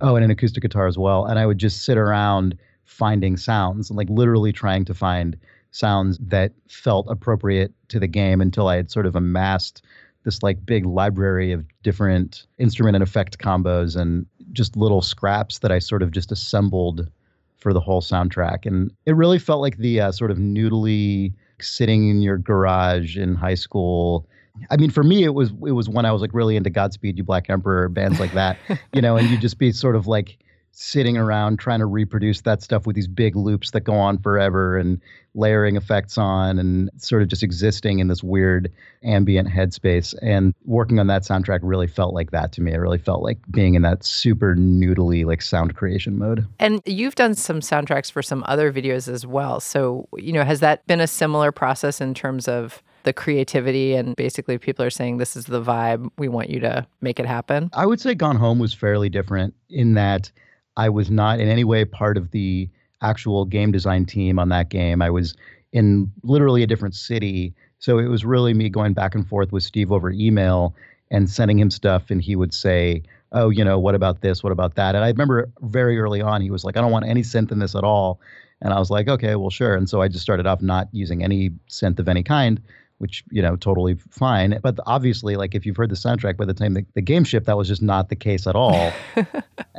Oh, 0.00 0.14
and 0.14 0.24
an 0.24 0.30
acoustic 0.30 0.62
guitar 0.62 0.86
as 0.86 0.96
well. 0.96 1.26
And 1.26 1.38
I 1.38 1.46
would 1.46 1.58
just 1.58 1.84
sit 1.84 1.98
around 1.98 2.56
finding 2.84 3.36
sounds 3.36 3.90
and 3.90 3.96
like 3.96 4.08
literally 4.08 4.52
trying 4.52 4.84
to 4.84 4.94
find 4.94 5.36
sounds 5.72 6.18
that 6.18 6.52
felt 6.68 7.06
appropriate 7.08 7.72
to 7.88 7.98
the 7.98 8.06
game 8.06 8.40
until 8.40 8.68
I 8.68 8.76
had 8.76 8.90
sort 8.90 9.06
of 9.06 9.16
amassed 9.16 9.82
this 10.24 10.42
like 10.42 10.64
big 10.64 10.86
library 10.86 11.52
of 11.52 11.64
different 11.82 12.46
instrument 12.58 12.96
and 12.96 13.02
effect 13.02 13.38
combos 13.38 13.96
and 13.96 14.26
just 14.52 14.76
little 14.76 15.02
scraps 15.02 15.60
that 15.60 15.72
I 15.72 15.78
sort 15.78 16.02
of 16.02 16.10
just 16.10 16.32
assembled 16.32 17.10
for 17.58 17.72
the 17.72 17.80
whole 17.80 18.00
soundtrack. 18.00 18.66
And 18.66 18.90
it 19.06 19.12
really 19.16 19.38
felt 19.38 19.60
like 19.60 19.76
the 19.76 20.00
uh, 20.00 20.12
sort 20.12 20.30
of 20.30 20.38
noodly 20.38 21.32
sitting 21.60 22.08
in 22.08 22.22
your 22.22 22.38
garage 22.38 23.16
in 23.16 23.34
high 23.34 23.54
school. 23.54 24.26
I 24.70 24.76
mean, 24.76 24.90
for 24.90 25.04
me, 25.04 25.24
it 25.24 25.34
was 25.34 25.50
it 25.66 25.72
was 25.72 25.88
when 25.88 26.04
I 26.04 26.12
was 26.12 26.22
like 26.22 26.34
really 26.34 26.56
into 26.56 26.70
Godspeed 26.70 27.16
You 27.16 27.24
Black 27.24 27.48
Emperor 27.50 27.88
bands 27.88 28.18
like 28.18 28.32
that, 28.32 28.56
you 28.92 29.02
know, 29.02 29.16
and 29.16 29.28
you 29.28 29.38
just 29.38 29.58
be 29.58 29.72
sort 29.72 29.94
of 29.96 30.06
like 30.06 30.38
sitting 30.72 31.16
around 31.16 31.58
trying 31.58 31.80
to 31.80 31.86
reproduce 31.86 32.42
that 32.42 32.62
stuff 32.62 32.86
with 32.86 32.94
these 32.94 33.08
big 33.08 33.34
loops 33.34 33.72
that 33.72 33.80
go 33.80 33.94
on 33.94 34.18
forever 34.18 34.76
and 34.76 35.00
layering 35.34 35.76
effects 35.76 36.16
on 36.16 36.58
and 36.58 36.90
sort 36.96 37.22
of 37.22 37.28
just 37.28 37.42
existing 37.42 37.98
in 37.98 38.08
this 38.08 38.22
weird 38.22 38.72
ambient 39.02 39.48
headspace. 39.48 40.14
And 40.22 40.54
working 40.64 40.98
on 40.98 41.06
that 41.08 41.22
soundtrack 41.22 41.60
really 41.62 41.86
felt 41.86 42.14
like 42.14 42.30
that 42.30 42.52
to 42.52 42.60
me. 42.60 42.72
It 42.72 42.78
really 42.78 42.98
felt 42.98 43.22
like 43.22 43.38
being 43.50 43.74
in 43.74 43.82
that 43.82 44.04
super 44.04 44.54
noodly 44.54 45.24
like 45.24 45.42
sound 45.42 45.74
creation 45.74 46.18
mode. 46.18 46.46
And 46.58 46.80
you've 46.86 47.14
done 47.14 47.34
some 47.34 47.60
soundtracks 47.60 48.10
for 48.10 48.22
some 48.22 48.44
other 48.46 48.72
videos 48.72 49.08
as 49.12 49.26
well. 49.26 49.60
So, 49.60 50.08
you 50.16 50.32
know, 50.32 50.44
has 50.44 50.60
that 50.60 50.86
been 50.86 51.00
a 51.00 51.06
similar 51.06 51.52
process 51.52 52.00
in 52.00 52.14
terms 52.14 52.48
of 52.48 52.82
the 53.04 53.12
creativity 53.12 53.94
and 53.94 54.14
basically 54.16 54.58
people 54.58 54.84
are 54.84 54.90
saying 54.90 55.16
this 55.16 55.36
is 55.36 55.46
the 55.46 55.62
vibe 55.62 56.10
we 56.18 56.28
want 56.28 56.50
you 56.50 56.60
to 56.60 56.86
make 57.00 57.18
it 57.18 57.24
happen 57.24 57.70
i 57.72 57.86
would 57.86 58.00
say 58.00 58.14
gone 58.14 58.36
home 58.36 58.58
was 58.58 58.74
fairly 58.74 59.08
different 59.08 59.54
in 59.70 59.94
that 59.94 60.30
I 60.78 60.88
was 60.88 61.10
not 61.10 61.40
in 61.40 61.48
any 61.48 61.64
way 61.64 61.84
part 61.84 62.16
of 62.16 62.30
the 62.30 62.70
actual 63.02 63.44
game 63.44 63.72
design 63.72 64.06
team 64.06 64.38
on 64.38 64.48
that 64.48 64.70
game. 64.70 65.02
I 65.02 65.10
was 65.10 65.34
in 65.72 66.10
literally 66.22 66.62
a 66.62 66.66
different 66.66 66.94
city. 66.94 67.52
So 67.80 67.98
it 67.98 68.06
was 68.06 68.24
really 68.24 68.54
me 68.54 68.68
going 68.68 68.94
back 68.94 69.14
and 69.14 69.26
forth 69.26 69.52
with 69.52 69.64
Steve 69.64 69.92
over 69.92 70.10
email 70.10 70.74
and 71.10 71.28
sending 71.28 71.58
him 71.58 71.70
stuff. 71.70 72.10
And 72.10 72.22
he 72.22 72.36
would 72.36 72.54
say, 72.54 73.02
Oh, 73.32 73.50
you 73.50 73.62
know, 73.62 73.78
what 73.78 73.94
about 73.94 74.22
this? 74.22 74.42
What 74.42 74.52
about 74.52 74.76
that? 74.76 74.94
And 74.94 75.04
I 75.04 75.08
remember 75.08 75.50
very 75.60 75.98
early 75.98 76.22
on, 76.22 76.40
he 76.40 76.50
was 76.50 76.64
like, 76.64 76.78
I 76.78 76.80
don't 76.80 76.92
want 76.92 77.04
any 77.06 77.20
synth 77.20 77.52
in 77.52 77.58
this 77.58 77.74
at 77.74 77.84
all. 77.84 78.20
And 78.62 78.72
I 78.72 78.78
was 78.78 78.90
like, 78.90 79.06
okay, 79.06 79.36
well, 79.36 79.50
sure. 79.50 79.74
And 79.74 79.88
so 79.88 80.00
I 80.00 80.08
just 80.08 80.22
started 80.22 80.46
off 80.46 80.62
not 80.62 80.88
using 80.92 81.22
any 81.22 81.50
synth 81.68 81.98
of 81.98 82.08
any 82.08 82.22
kind 82.22 82.60
which 82.98 83.24
you 83.30 83.40
know 83.40 83.56
totally 83.56 83.94
fine. 84.10 84.58
But 84.62 84.78
obviously 84.86 85.36
like 85.36 85.54
if 85.54 85.64
you've 85.64 85.76
heard 85.76 85.90
the 85.90 85.96
soundtrack 85.96 86.36
by 86.36 86.44
the 86.44 86.54
time 86.54 86.74
the, 86.74 86.84
the 86.94 87.00
game 87.00 87.24
shipped 87.24 87.46
that 87.46 87.56
was 87.56 87.68
just 87.68 87.82
not 87.82 88.08
the 88.08 88.16
case 88.16 88.46
at 88.46 88.54
all. 88.54 88.92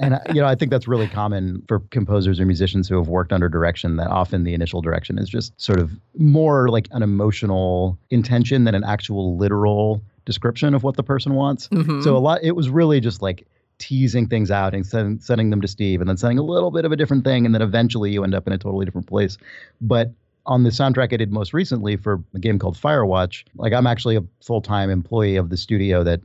And 0.01 0.13
uh, 0.13 0.19
you 0.33 0.35
know 0.35 0.47
i 0.47 0.55
think 0.55 0.71
that's 0.71 0.87
really 0.87 1.07
common 1.07 1.61
for 1.67 1.79
composers 1.89 2.39
or 2.39 2.45
musicians 2.45 2.87
who 2.87 2.95
have 2.95 3.09
worked 3.09 3.33
under 3.33 3.49
direction 3.49 3.97
that 3.97 4.07
often 4.07 4.45
the 4.45 4.53
initial 4.53 4.81
direction 4.81 5.17
is 5.17 5.27
just 5.27 5.59
sort 5.59 5.77
of 5.77 5.91
more 6.17 6.69
like 6.69 6.87
an 6.91 7.03
emotional 7.03 7.97
intention 8.09 8.63
than 8.63 8.75
an 8.75 8.85
actual 8.85 9.35
literal 9.37 10.01
description 10.23 10.73
of 10.73 10.83
what 10.83 10.95
the 10.95 11.03
person 11.03 11.33
wants. 11.33 11.67
Mm-hmm. 11.67 12.01
so 12.01 12.15
a 12.15 12.19
lot 12.19 12.39
it 12.43 12.55
was 12.55 12.69
really 12.69 13.01
just 13.01 13.21
like 13.21 13.45
teasing 13.77 14.27
things 14.27 14.51
out 14.51 14.73
and 14.73 14.85
send, 14.85 15.21
sending 15.21 15.49
them 15.49 15.61
to 15.61 15.67
Steve 15.67 15.99
and 15.99 16.09
then 16.09 16.17
sending 16.17 16.37
a 16.37 16.43
little 16.43 16.71
bit 16.71 16.85
of 16.85 16.93
a 16.93 16.95
different 16.95 17.25
thing 17.25 17.45
and 17.45 17.53
then 17.53 17.61
eventually 17.61 18.11
you 18.11 18.23
end 18.23 18.35
up 18.35 18.47
in 18.47 18.53
a 18.53 18.57
totally 18.57 18.85
different 18.85 19.07
place. 19.07 19.37
But 19.81 20.11
on 20.49 20.63
the 20.63 20.71
soundtrack 20.71 21.13
I 21.13 21.17
did 21.17 21.31
most 21.31 21.53
recently 21.53 21.95
for 21.95 22.21
a 22.33 22.39
game 22.39 22.57
called 22.57 22.75
Firewatch, 22.75 23.45
like 23.55 23.71
I'm 23.71 23.85
actually 23.85 24.15
a 24.15 24.23
full 24.41 24.61
time 24.61 24.89
employee 24.89 25.35
of 25.35 25.49
the 25.49 25.57
studio 25.57 26.03
that 26.03 26.21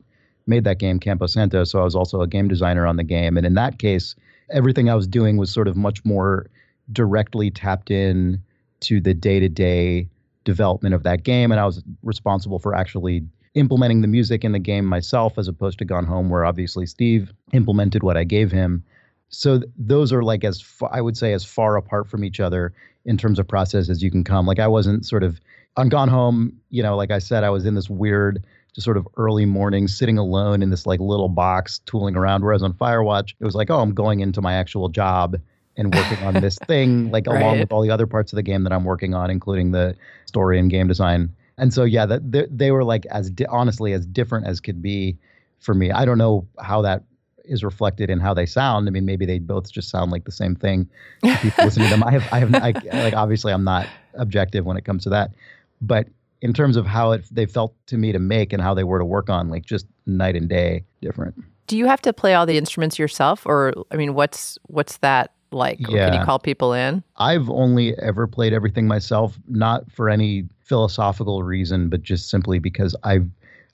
made 0.46 0.64
that 0.64 0.78
game, 0.78 0.98
Campo 0.98 1.26
Santo. 1.26 1.62
So 1.64 1.80
I 1.80 1.84
was 1.84 1.94
also 1.94 2.22
a 2.22 2.26
game 2.26 2.48
designer 2.48 2.86
on 2.86 2.96
the 2.96 3.04
game. 3.04 3.36
And 3.36 3.46
in 3.46 3.54
that 3.54 3.78
case, 3.78 4.14
everything 4.50 4.88
I 4.88 4.94
was 4.94 5.06
doing 5.06 5.36
was 5.36 5.52
sort 5.52 5.68
of 5.68 5.76
much 5.76 6.02
more 6.06 6.46
directly 6.90 7.50
tapped 7.50 7.90
in 7.90 8.42
to 8.80 8.98
the 8.98 9.12
day 9.12 9.40
to 9.40 9.48
day 9.48 10.08
development 10.44 10.94
of 10.94 11.02
that 11.02 11.22
game. 11.22 11.52
And 11.52 11.60
I 11.60 11.66
was 11.66 11.82
responsible 12.02 12.58
for 12.58 12.74
actually 12.74 13.24
implementing 13.54 14.00
the 14.00 14.08
music 14.08 14.42
in 14.42 14.52
the 14.52 14.58
game 14.58 14.86
myself, 14.86 15.38
as 15.38 15.48
opposed 15.48 15.78
to 15.78 15.84
Gone 15.84 16.06
Home, 16.06 16.30
where 16.30 16.46
obviously 16.46 16.86
Steve 16.86 17.30
implemented 17.52 18.02
what 18.02 18.16
I 18.16 18.24
gave 18.24 18.50
him. 18.50 18.84
So 19.28 19.58
th- 19.58 19.70
those 19.76 20.14
are 20.14 20.22
like 20.22 20.44
as 20.44 20.64
I 20.90 21.02
would 21.02 21.16
say 21.16 21.34
as 21.34 21.44
far 21.44 21.76
apart 21.76 22.08
from 22.08 22.24
each 22.24 22.40
other 22.40 22.72
in 23.04 23.16
terms 23.16 23.38
of 23.38 23.46
process 23.46 23.88
as 23.88 24.02
you 24.02 24.10
can 24.10 24.24
come. 24.24 24.46
Like 24.46 24.58
I 24.58 24.66
wasn't 24.66 25.04
sort 25.04 25.22
of 25.22 25.40
on 25.76 25.88
Gone 25.88 26.08
Home, 26.08 26.58
you 26.70 26.82
know, 26.82 26.96
like 26.96 27.10
I 27.10 27.18
said, 27.18 27.44
I 27.44 27.50
was 27.50 27.66
in 27.66 27.74
this 27.74 27.90
weird, 27.90 28.44
just 28.74 28.84
sort 28.84 28.96
of 28.96 29.06
early 29.16 29.44
morning, 29.44 29.88
sitting 29.88 30.18
alone 30.18 30.62
in 30.62 30.70
this 30.70 30.86
like 30.86 31.00
little 31.00 31.28
box, 31.28 31.80
tooling 31.80 32.16
around. 32.16 32.42
Whereas 32.42 32.62
on 32.62 32.72
Firewatch, 32.72 33.34
it 33.38 33.44
was 33.44 33.54
like, 33.54 33.70
oh, 33.70 33.80
I'm 33.80 33.94
going 33.94 34.20
into 34.20 34.40
my 34.40 34.54
actual 34.54 34.88
job 34.88 35.36
and 35.76 35.92
working 35.92 36.18
on 36.24 36.34
this 36.34 36.58
thing, 36.66 37.10
like 37.10 37.26
right. 37.26 37.42
along 37.42 37.60
with 37.60 37.72
all 37.72 37.82
the 37.82 37.90
other 37.90 38.06
parts 38.06 38.32
of 38.32 38.36
the 38.36 38.42
game 38.42 38.62
that 38.64 38.72
I'm 38.72 38.84
working 38.84 39.14
on, 39.14 39.30
including 39.30 39.72
the 39.72 39.96
story 40.26 40.58
and 40.58 40.70
game 40.70 40.86
design. 40.86 41.34
And 41.58 41.72
so, 41.72 41.84
yeah, 41.84 42.06
that 42.06 42.30
they, 42.30 42.46
they 42.50 42.70
were 42.70 42.84
like 42.84 43.06
as 43.06 43.30
di- 43.30 43.46
honestly 43.46 43.92
as 43.92 44.06
different 44.06 44.46
as 44.46 44.60
could 44.60 44.82
be 44.82 45.16
for 45.60 45.74
me. 45.74 45.90
I 45.90 46.04
don't 46.04 46.18
know 46.18 46.46
how 46.60 46.82
that 46.82 47.02
is 47.44 47.62
reflected 47.62 48.10
in 48.10 48.20
how 48.20 48.34
they 48.34 48.46
sound. 48.46 48.88
I 48.88 48.90
mean, 48.90 49.04
maybe 49.04 49.26
they 49.26 49.38
both 49.38 49.70
just 49.70 49.90
sound 49.90 50.10
like 50.10 50.24
the 50.24 50.32
same 50.32 50.54
thing. 50.54 50.88
People 51.22 51.64
listening 51.64 51.88
to 51.88 51.94
them, 51.94 52.02
I 52.02 52.10
have, 52.12 52.32
I 52.32 52.38
have, 52.40 52.54
I, 52.54 53.02
like 53.02 53.14
obviously, 53.14 53.52
I'm 53.52 53.64
not 53.64 53.86
objective 54.14 54.64
when 54.64 54.76
it 54.76 54.84
comes 54.84 55.04
to 55.04 55.10
that, 55.10 55.32
but 55.80 56.08
in 56.40 56.52
terms 56.52 56.76
of 56.76 56.86
how 56.86 57.12
it 57.12 57.24
they 57.30 57.46
felt 57.46 57.74
to 57.86 57.96
me 57.96 58.12
to 58.12 58.18
make 58.18 58.52
and 58.52 58.62
how 58.62 58.74
they 58.74 58.84
were 58.84 58.98
to 58.98 59.04
work 59.04 59.30
on, 59.30 59.48
like 59.48 59.64
just 59.64 59.86
night 60.06 60.36
and 60.36 60.48
day 60.48 60.84
different. 61.00 61.34
Do 61.66 61.78
you 61.78 61.86
have 61.86 62.02
to 62.02 62.12
play 62.12 62.34
all 62.34 62.44
the 62.44 62.58
instruments 62.58 62.98
yourself, 62.98 63.46
or 63.46 63.72
I 63.90 63.96
mean, 63.96 64.14
what's 64.14 64.58
what's 64.64 64.98
that 64.98 65.32
like? 65.50 65.80
Or 65.88 65.96
Can 65.96 66.12
you 66.12 66.24
call 66.24 66.38
people 66.38 66.74
in? 66.74 67.02
I've 67.16 67.48
only 67.48 67.96
ever 67.98 68.26
played 68.26 68.52
everything 68.52 68.86
myself, 68.86 69.38
not 69.48 69.90
for 69.90 70.10
any 70.10 70.44
philosophical 70.60 71.42
reason, 71.42 71.88
but 71.88 72.02
just 72.02 72.28
simply 72.28 72.58
because 72.58 72.94
I've 73.04 73.28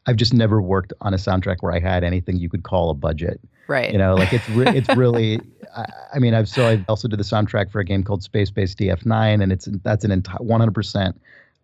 I've 0.06 0.16
just 0.16 0.32
never 0.32 0.60
worked 0.60 0.92
on 1.00 1.14
a 1.14 1.16
soundtrack 1.16 1.58
where 1.60 1.72
I 1.72 1.78
had 1.78 2.04
anything 2.04 2.36
you 2.36 2.48
could 2.48 2.62
call 2.62 2.90
a 2.90 2.94
budget. 2.94 3.40
Right. 3.68 3.92
You 3.92 3.98
know, 3.98 4.14
like 4.14 4.32
it's 4.32 4.48
re- 4.50 4.76
it's 4.76 4.88
really. 4.96 5.40
I, 5.76 5.84
I 6.14 6.18
mean, 6.18 6.34
I've 6.34 6.48
so 6.48 6.66
I 6.66 6.84
also 6.88 7.06
did 7.06 7.18
the 7.18 7.24
soundtrack 7.24 7.70
for 7.70 7.80
a 7.80 7.84
game 7.84 8.02
called 8.02 8.22
Space 8.22 8.50
Base 8.50 8.74
DF9, 8.74 9.42
and 9.42 9.52
it's 9.52 9.68
that's 9.84 10.04
an 10.04 10.10
entire 10.10 10.38
100% 10.38 11.14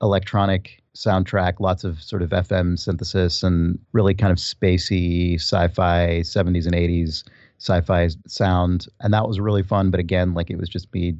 electronic 0.03 0.83
soundtrack, 0.95 1.61
lots 1.61 1.85
of 1.85 2.03
sort 2.03 2.23
of 2.23 2.31
FM 2.31 2.79
synthesis 2.79 3.43
and 3.43 3.79
really 3.93 4.15
kind 4.15 4.33
of 4.33 4.39
spacey 4.39 5.35
sci-fi 5.35 6.21
70s 6.23 6.67
and 6.67 6.75
80s 6.75 7.25
sci-fi 7.59 8.09
sound, 8.27 8.87
and 9.01 9.13
that 9.15 9.27
was 9.27 9.41
really 9.41 9.63
fun. 9.63 9.91
But 9.91 10.01
again, 10.01 10.35
like 10.35 10.51
it 10.51 10.59
was 10.59 10.69
just 10.69 10.93
me 10.93 11.17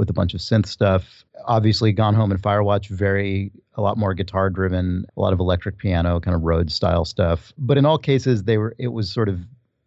with 0.00 0.08
a 0.08 0.14
bunch 0.14 0.32
of 0.32 0.40
synth 0.40 0.64
stuff. 0.64 1.24
Obviously, 1.44 1.92
Gone 1.92 2.14
Home 2.14 2.32
and 2.32 2.40
Firewatch, 2.40 2.88
very 2.88 3.52
a 3.74 3.82
lot 3.82 3.98
more 3.98 4.14
guitar 4.14 4.48
driven, 4.48 5.04
a 5.14 5.20
lot 5.20 5.34
of 5.34 5.40
electric 5.40 5.76
piano, 5.76 6.18
kind 6.20 6.34
of 6.34 6.40
Rhodes 6.42 6.74
style 6.74 7.04
stuff. 7.04 7.52
But 7.58 7.76
in 7.76 7.84
all 7.84 7.98
cases, 7.98 8.44
they 8.44 8.56
were 8.56 8.74
it 8.78 8.88
was 8.88 9.12
sort 9.12 9.28
of 9.28 9.38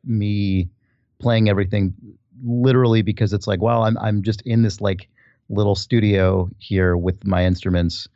me 0.05 0.69
playing 1.17 1.49
everything 1.49 1.95
literally 2.45 3.01
because 3.01 3.33
it's 3.33 3.47
like, 3.47 3.59
well, 3.59 3.83
I'm 3.85 3.97
I'm 3.97 4.21
just 4.21 4.41
in 4.43 4.61
this 4.61 4.79
like 4.79 5.09
little 5.49 5.75
studio 5.75 6.47
here 6.59 6.95
with 6.95 7.25
my 7.25 7.43
instruments, 7.43 8.07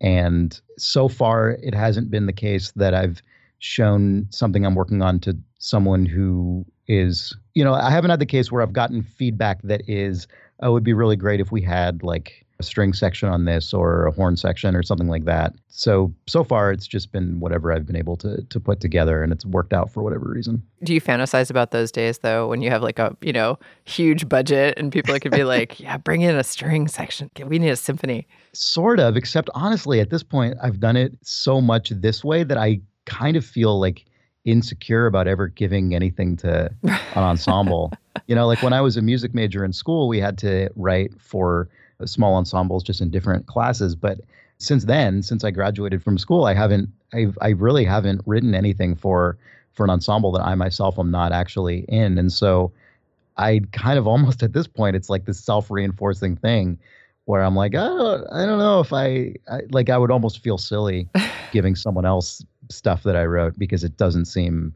and 0.00 0.58
so 0.78 1.08
far 1.08 1.50
it 1.50 1.74
hasn't 1.74 2.12
been 2.12 2.26
the 2.26 2.32
case 2.32 2.70
that 2.76 2.94
I've 2.94 3.20
shown 3.58 4.28
something 4.30 4.64
I'm 4.64 4.76
working 4.76 5.02
on 5.02 5.18
to 5.20 5.36
someone 5.60 6.06
who 6.06 6.64
is, 6.88 7.36
you 7.54 7.62
know, 7.62 7.74
I 7.74 7.90
haven't 7.90 8.10
had 8.10 8.18
the 8.18 8.26
case 8.26 8.50
where 8.50 8.62
I've 8.62 8.72
gotten 8.72 9.02
feedback 9.02 9.62
that 9.62 9.88
is, 9.88 10.26
oh, 10.60 10.70
it 10.70 10.72
would 10.72 10.84
be 10.84 10.94
really 10.94 11.16
great 11.16 11.38
if 11.38 11.52
we 11.52 11.62
had 11.62 12.02
like 12.02 12.44
a 12.58 12.62
string 12.62 12.92
section 12.92 13.28
on 13.28 13.44
this 13.44 13.72
or 13.72 14.06
a 14.06 14.12
horn 14.12 14.36
section 14.36 14.74
or 14.74 14.82
something 14.82 15.08
like 15.08 15.24
that. 15.26 15.54
So 15.68 16.12
so 16.26 16.44
far 16.44 16.72
it's 16.72 16.86
just 16.86 17.12
been 17.12 17.40
whatever 17.40 17.72
I've 17.72 17.86
been 17.86 17.96
able 17.96 18.16
to 18.18 18.42
to 18.42 18.60
put 18.60 18.80
together 18.80 19.22
and 19.22 19.32
it's 19.32 19.46
worked 19.46 19.72
out 19.72 19.90
for 19.90 20.02
whatever 20.02 20.28
reason. 20.28 20.62
Do 20.82 20.92
you 20.92 21.00
fantasize 21.00 21.50
about 21.50 21.70
those 21.70 21.92
days 21.92 22.18
though, 22.18 22.48
when 22.48 22.60
you 22.60 22.70
have 22.70 22.82
like 22.82 22.98
a 22.98 23.16
you 23.20 23.32
know 23.32 23.58
huge 23.84 24.28
budget 24.28 24.74
and 24.76 24.90
people 24.90 25.18
could 25.20 25.32
be 25.32 25.44
like, 25.44 25.78
yeah, 25.80 25.96
bring 25.96 26.22
in 26.22 26.36
a 26.36 26.44
string 26.44 26.88
section. 26.88 27.30
We 27.46 27.58
need 27.58 27.70
a 27.70 27.76
symphony. 27.76 28.26
Sort 28.52 28.98
of, 28.98 29.16
except 29.16 29.48
honestly, 29.54 30.00
at 30.00 30.10
this 30.10 30.22
point, 30.22 30.56
I've 30.62 30.80
done 30.80 30.96
it 30.96 31.12
so 31.22 31.60
much 31.60 31.90
this 31.90 32.24
way 32.24 32.44
that 32.44 32.58
I 32.58 32.80
kind 33.06 33.36
of 33.36 33.44
feel 33.44 33.80
like 33.80 34.04
insecure 34.44 35.06
about 35.06 35.28
ever 35.28 35.48
giving 35.48 35.94
anything 35.94 36.36
to 36.38 36.70
an 36.82 36.98
ensemble. 37.14 37.92
you 38.26 38.34
know, 38.34 38.46
like 38.46 38.62
when 38.62 38.72
I 38.72 38.80
was 38.80 38.96
a 38.96 39.02
music 39.02 39.34
major 39.34 39.64
in 39.64 39.72
school, 39.72 40.08
we 40.08 40.20
had 40.20 40.38
to 40.38 40.70
write 40.76 41.12
for 41.20 41.68
small 42.04 42.34
ensembles 42.34 42.82
just 42.82 43.00
in 43.00 43.10
different 43.10 43.46
classes. 43.46 43.94
But 43.94 44.20
since 44.58 44.84
then, 44.84 45.22
since 45.22 45.44
I 45.44 45.50
graduated 45.50 46.02
from 46.02 46.18
school, 46.18 46.44
I 46.44 46.54
haven't, 46.54 46.88
I've, 47.12 47.36
I 47.40 47.50
really 47.50 47.84
haven't 47.84 48.22
written 48.26 48.54
anything 48.54 48.94
for 48.96 49.38
for 49.72 49.84
an 49.84 49.90
ensemble 49.90 50.32
that 50.32 50.42
I 50.42 50.54
myself 50.56 50.98
am 50.98 51.10
not 51.10 51.32
actually 51.32 51.84
in. 51.88 52.18
And 52.18 52.32
so 52.32 52.72
I 53.36 53.60
kind 53.72 53.98
of 53.98 54.06
almost 54.06 54.42
at 54.42 54.52
this 54.52 54.66
point, 54.66 54.96
it's 54.96 55.08
like 55.08 55.24
this 55.24 55.42
self 55.42 55.70
reinforcing 55.70 56.36
thing 56.36 56.78
where 57.24 57.42
I'm 57.42 57.54
like, 57.54 57.74
I 57.74 57.86
don't, 57.86 58.26
I 58.32 58.46
don't 58.46 58.58
know 58.58 58.80
if 58.80 58.92
I, 58.92 59.34
I 59.50 59.60
like 59.70 59.88
I 59.88 59.98
would 59.98 60.10
almost 60.10 60.42
feel 60.42 60.58
silly 60.58 61.08
giving 61.52 61.74
someone 61.76 62.04
else 62.04 62.44
stuff 62.70 63.02
that 63.02 63.16
I 63.16 63.24
wrote 63.24 63.58
because 63.58 63.84
it 63.84 63.96
doesn't 63.96 64.26
seem. 64.26 64.74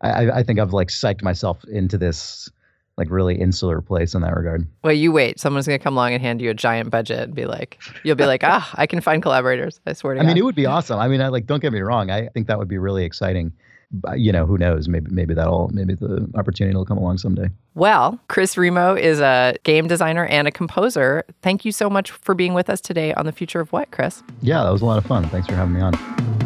I, 0.00 0.30
I- 0.30 0.42
think 0.42 0.58
I've 0.58 0.72
like 0.72 0.88
psyched 0.88 1.22
myself 1.22 1.64
into 1.64 1.96
this 1.96 2.50
like 2.96 3.10
really 3.10 3.40
insular 3.40 3.80
place 3.80 4.14
in 4.14 4.22
that 4.22 4.36
regard. 4.36 4.66
Well, 4.82 4.92
you 4.92 5.10
wait. 5.12 5.40
Someone's 5.40 5.66
gonna 5.66 5.78
come 5.78 5.94
along 5.94 6.12
and 6.12 6.22
hand 6.22 6.40
you 6.40 6.50
a 6.50 6.54
giant 6.54 6.90
budget 6.90 7.20
and 7.20 7.34
be 7.34 7.46
like, 7.46 7.80
you'll 8.04 8.16
be 8.16 8.26
like, 8.26 8.40
ah, 8.44 8.70
I 8.74 8.86
can 8.86 9.00
find 9.00 9.22
collaborators. 9.22 9.80
I 9.86 9.92
swear 9.94 10.14
to 10.14 10.20
I 10.20 10.22
God. 10.22 10.26
I 10.28 10.34
mean, 10.34 10.38
it 10.38 10.44
would 10.44 10.54
be 10.54 10.66
awesome. 10.66 10.98
I 10.98 11.08
mean, 11.08 11.20
I 11.20 11.28
like 11.28 11.46
don't 11.46 11.60
get 11.60 11.72
me 11.72 11.80
wrong. 11.80 12.10
I 12.10 12.28
think 12.28 12.46
that 12.48 12.58
would 12.58 12.68
be 12.68 12.78
really 12.78 13.04
exciting. 13.04 13.52
But, 13.96 14.18
you 14.18 14.32
know, 14.32 14.44
who 14.44 14.58
knows? 14.58 14.88
Maybe 14.88 15.08
maybe 15.10 15.34
that'll 15.34 15.70
maybe 15.72 15.94
the 15.94 16.28
opportunity 16.34 16.74
will 16.76 16.84
come 16.84 16.98
along 16.98 17.18
someday. 17.18 17.48
Well, 17.74 18.18
Chris 18.28 18.56
Remo 18.58 18.94
is 18.96 19.20
a 19.20 19.54
game 19.62 19.86
designer 19.86 20.26
and 20.26 20.48
a 20.48 20.50
composer. 20.50 21.24
Thank 21.42 21.64
you 21.64 21.70
so 21.70 21.88
much 21.88 22.10
for 22.10 22.34
being 22.34 22.54
with 22.54 22.68
us 22.68 22.80
today 22.80 23.14
on 23.14 23.24
the 23.26 23.32
future 23.32 23.60
of 23.60 23.72
what, 23.72 23.90
Chris? 23.92 24.22
Yeah, 24.42 24.64
that 24.64 24.70
was 24.70 24.82
a 24.82 24.86
lot 24.86 24.98
of 24.98 25.06
fun. 25.06 25.28
Thanks 25.28 25.46
for 25.46 25.54
having 25.54 25.74
me 25.74 25.80
on. 25.80 26.43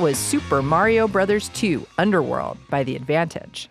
Was 0.00 0.16
Super 0.16 0.62
Mario 0.62 1.06
Brothers 1.06 1.50
2 1.50 1.86
Underworld 1.98 2.56
by 2.70 2.84
The 2.84 2.96
Advantage. 2.96 3.68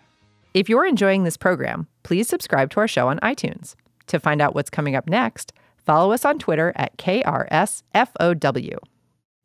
If 0.54 0.68
you're 0.68 0.86
enjoying 0.86 1.24
this 1.24 1.36
program, 1.36 1.88
please 2.04 2.28
subscribe 2.28 2.70
to 2.70 2.78
our 2.78 2.86
show 2.86 3.08
on 3.08 3.18
iTunes. 3.18 3.74
To 4.06 4.20
find 4.20 4.40
out 4.40 4.54
what's 4.54 4.70
coming 4.70 4.94
up 4.94 5.08
next, 5.08 5.52
follow 5.76 6.12
us 6.12 6.24
on 6.24 6.38
Twitter 6.38 6.72
at 6.76 6.96
KRSFOW. 6.98 8.76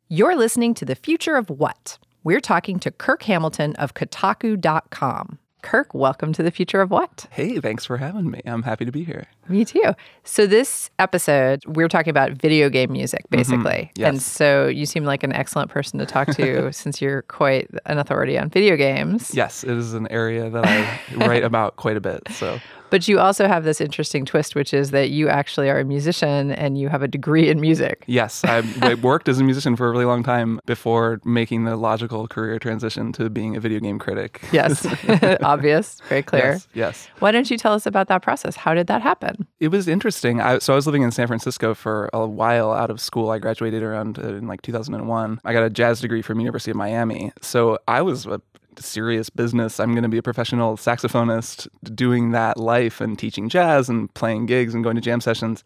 You're 0.08 0.36
listening 0.36 0.74
to 0.74 0.84
The 0.84 0.94
Future 0.94 1.34
of 1.34 1.50
What? 1.50 1.98
We're 2.22 2.40
talking 2.40 2.78
to 2.78 2.92
Kirk 2.92 3.24
Hamilton 3.24 3.74
of 3.74 3.94
Kotaku.com. 3.94 5.40
Kirk, 5.66 5.92
welcome 5.94 6.32
to 6.34 6.44
The 6.44 6.52
Future 6.52 6.80
of 6.80 6.92
What? 6.92 7.26
Hey, 7.32 7.58
thanks 7.58 7.84
for 7.84 7.96
having 7.96 8.30
me. 8.30 8.40
I'm 8.46 8.62
happy 8.62 8.84
to 8.84 8.92
be 8.92 9.02
here. 9.02 9.26
Me 9.48 9.64
too. 9.64 9.96
So 10.22 10.46
this 10.46 10.92
episode, 11.00 11.64
we're 11.66 11.88
talking 11.88 12.12
about 12.12 12.30
video 12.30 12.70
game 12.70 12.92
music, 12.92 13.24
mm-hmm. 13.24 13.36
basically. 13.36 13.90
yes. 13.96 14.08
And 14.08 14.22
so 14.22 14.68
you 14.68 14.86
seem 14.86 15.04
like 15.04 15.24
an 15.24 15.32
excellent 15.32 15.68
person 15.72 15.98
to 15.98 16.06
talk 16.06 16.28
to 16.36 16.72
since 16.72 17.02
you're 17.02 17.22
quite 17.22 17.68
an 17.86 17.98
authority 17.98 18.38
on 18.38 18.48
video 18.48 18.76
games. 18.76 19.34
Yes, 19.34 19.64
it 19.64 19.72
is 19.72 19.92
an 19.92 20.06
area 20.08 20.48
that 20.48 20.64
I 20.64 21.16
write 21.16 21.42
about 21.42 21.74
quite 21.74 21.96
a 21.96 22.00
bit. 22.00 22.22
So, 22.30 22.60
But 22.90 23.08
you 23.08 23.18
also 23.18 23.48
have 23.48 23.64
this 23.64 23.80
interesting 23.80 24.24
twist, 24.24 24.54
which 24.54 24.72
is 24.72 24.90
that 24.90 25.10
you 25.10 25.28
actually 25.28 25.68
are 25.70 25.78
a 25.78 25.84
musician 25.84 26.52
and 26.52 26.78
you 26.78 26.88
have 26.88 27.02
a 27.02 27.08
degree 27.08 27.48
in 27.48 27.60
music. 27.60 28.04
yes, 28.06 28.44
I, 28.44 28.62
I 28.82 28.94
worked 28.94 29.28
as 29.28 29.40
a 29.40 29.44
musician 29.44 29.76
for 29.76 29.88
a 29.88 29.90
really 29.90 30.04
long 30.04 30.22
time 30.22 30.60
before 30.66 31.20
making 31.24 31.64
the 31.64 31.76
logical 31.76 32.28
career 32.28 32.58
transition 32.58 33.12
to 33.12 33.28
being 33.30 33.56
a 33.56 33.60
video 33.60 33.80
game 33.80 33.98
critic. 33.98 34.40
Yes, 34.52 34.86
obvious, 35.42 36.00
very 36.08 36.22
clear. 36.22 36.52
Yes, 36.52 36.68
yes. 36.74 37.08
Why 37.18 37.32
don't 37.32 37.50
you 37.50 37.58
tell 37.58 37.72
us 37.72 37.86
about 37.86 38.08
that 38.08 38.22
process? 38.22 38.56
How 38.56 38.74
did 38.74 38.86
that 38.86 39.02
happen? 39.02 39.46
It 39.60 39.68
was 39.68 39.88
interesting. 39.88 40.40
I, 40.40 40.58
so 40.58 40.72
I 40.72 40.76
was 40.76 40.86
living 40.86 41.02
in 41.02 41.10
San 41.10 41.26
Francisco 41.26 41.74
for 41.74 42.10
a 42.12 42.26
while 42.26 42.72
out 42.72 42.90
of 42.90 43.00
school. 43.00 43.30
I 43.30 43.38
graduated 43.38 43.82
around 43.82 44.18
uh, 44.18 44.28
in 44.28 44.46
like 44.46 44.62
2001. 44.62 45.40
I 45.44 45.52
got 45.52 45.62
a 45.62 45.70
jazz 45.70 46.00
degree 46.00 46.22
from 46.22 46.40
University 46.40 46.70
of 46.70 46.76
Miami. 46.76 47.32
So 47.40 47.78
I 47.88 48.02
was 48.02 48.26
a 48.26 48.40
serious 48.80 49.30
business. 49.30 49.80
I'm 49.80 49.92
going 49.92 50.02
to 50.02 50.08
be 50.08 50.18
a 50.18 50.22
professional 50.22 50.76
saxophonist 50.76 51.68
doing 51.94 52.32
that 52.32 52.56
life 52.56 53.00
and 53.00 53.18
teaching 53.18 53.48
jazz 53.48 53.88
and 53.88 54.12
playing 54.14 54.46
gigs 54.46 54.74
and 54.74 54.82
going 54.82 54.96
to 54.96 55.02
jam 55.02 55.20
sessions. 55.20 55.64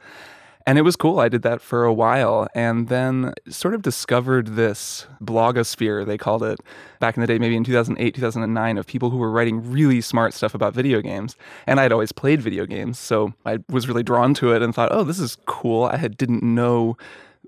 And 0.67 0.79
it 0.79 0.83
was 0.83 0.95
cool. 0.95 1.21
I 1.21 1.29
did 1.29 1.43
that 1.43 1.61
for 1.61 1.85
a 1.85 1.93
while 1.93 2.47
and 2.55 2.89
then 2.89 3.33
sort 3.49 3.75
of 3.75 3.83
discovered 3.83 4.49
this 4.49 5.07
blogosphere, 5.23 6.05
they 6.05 6.19
called 6.19 6.43
it 6.43 6.61
back 6.99 7.17
in 7.17 7.23
the 7.23 7.27
day, 7.27 7.39
maybe 7.39 7.57
in 7.57 7.65
2008, 7.65 8.15
2009, 8.15 8.79
of 8.79 8.87
people 8.87 9.11
who 9.11 9.17
were 9.17 9.31
writing 9.31 9.71
really 9.71 10.01
smart 10.01 10.35
stuff 10.35 10.55
about 10.55 10.75
video 10.75 11.01
games. 11.01 11.35
And 11.67 11.81
I'd 11.81 11.93
always 11.93 12.13
played 12.13 12.43
video 12.43 12.67
games. 12.67 12.99
So 12.99 13.33
I 13.47 13.59
was 13.69 13.89
really 13.89 14.03
drawn 14.03 14.35
to 14.35 14.53
it 14.53 14.63
and 14.63 14.75
thought, 14.75 14.93
oh, 14.93 15.03
this 15.03 15.19
is 15.19 15.39
cool. 15.47 15.85
I 15.85 15.97
had, 15.97 16.17
didn't 16.17 16.43
know 16.43 16.97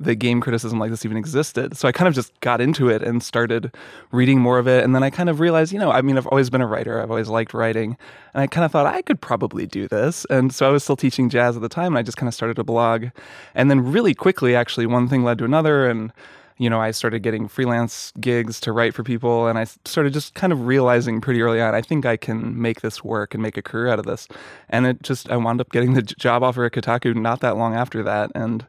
that 0.04 0.16
game 0.16 0.40
criticism 0.40 0.78
like 0.78 0.90
this 0.90 1.04
even 1.04 1.16
existed. 1.16 1.76
So 1.76 1.88
I 1.88 1.92
kind 1.92 2.09
of 2.09 2.14
just 2.14 2.38
got 2.40 2.61
into 2.61 2.88
it 2.88 3.02
and 3.02 3.23
started 3.23 3.75
reading 4.11 4.40
more 4.40 4.59
of 4.59 4.66
it. 4.68 4.85
And 4.85 4.94
then 4.94 5.02
I 5.02 5.11
kind 5.11 5.28
of 5.28 5.40
realized, 5.40 5.73
you 5.73 5.78
know, 5.78 5.90
I 5.90 6.02
mean, 6.02 6.16
I've 6.16 6.26
always 6.26 6.50
been 6.50 6.61
a 6.61 6.66
writer, 6.66 7.00
I've 7.02 7.11
always 7.11 7.28
liked 7.28 7.54
writing. 7.54 7.97
And 8.35 8.42
I 8.42 8.47
kind 8.47 8.64
of 8.64 8.73
thought 8.73 8.87
I 8.87 9.02
could 9.02 9.21
probably 9.21 9.66
do 9.66 9.88
this. 9.88 10.25
And 10.26 10.54
so 10.54 10.68
I 10.68 10.71
was 10.71 10.82
still 10.82 10.97
teaching 10.97 11.28
jazz 11.28 11.56
at 11.56 11.62
the 11.62 11.68
time. 11.68 11.92
And 11.92 11.99
I 11.99 12.02
just 12.02 12.16
kind 12.16 12.28
of 12.28 12.35
started 12.35 12.59
a 12.59 12.64
blog. 12.64 13.06
And 13.54 13.71
then 13.71 13.92
really 13.92 14.14
quickly, 14.14 14.54
actually, 14.54 14.87
one 14.87 15.09
thing 15.09 15.25
led 15.25 15.38
to 15.38 15.44
another. 15.44 15.88
And 15.88 16.12
you 16.59 16.71
know, 16.71 16.80
I 16.80 16.92
started 16.92 17.25
getting 17.25 17.49
freelance 17.49 18.12
gigs 18.21 18.61
to 18.61 18.73
write 18.73 18.94
for 18.94 19.02
people, 19.02 19.49
and 19.49 19.59
I 19.59 19.64
started 19.85 20.12
just 20.12 20.35
kind 20.35 20.52
of 20.52 20.66
realizing 20.66 21.21
pretty 21.21 21.42
early 21.42 21.61
on, 21.61 21.75
I 21.75 21.82
think 21.82 22.06
I 22.06 22.16
can 22.16 22.61
make 22.61 22.82
this 22.82 23.02
work 23.02 23.35
and 23.35 23.42
make 23.42 23.56
a 23.56 23.62
career 23.62 23.88
out 23.88 23.99
of 23.99 24.06
this. 24.06 24.28
And 24.68 24.87
it 24.87 25.02
just, 25.02 25.28
I 25.28 25.37
wound 25.37 25.61
up 25.61 25.73
getting 25.73 25.94
the 25.94 26.02
job 26.02 26.44
offer 26.44 26.64
at 26.64 26.73
Kotaku 26.73 27.16
not 27.16 27.40
that 27.40 27.56
long 27.56 27.75
after 27.75 28.04
that, 28.04 28.30
and 28.37 28.64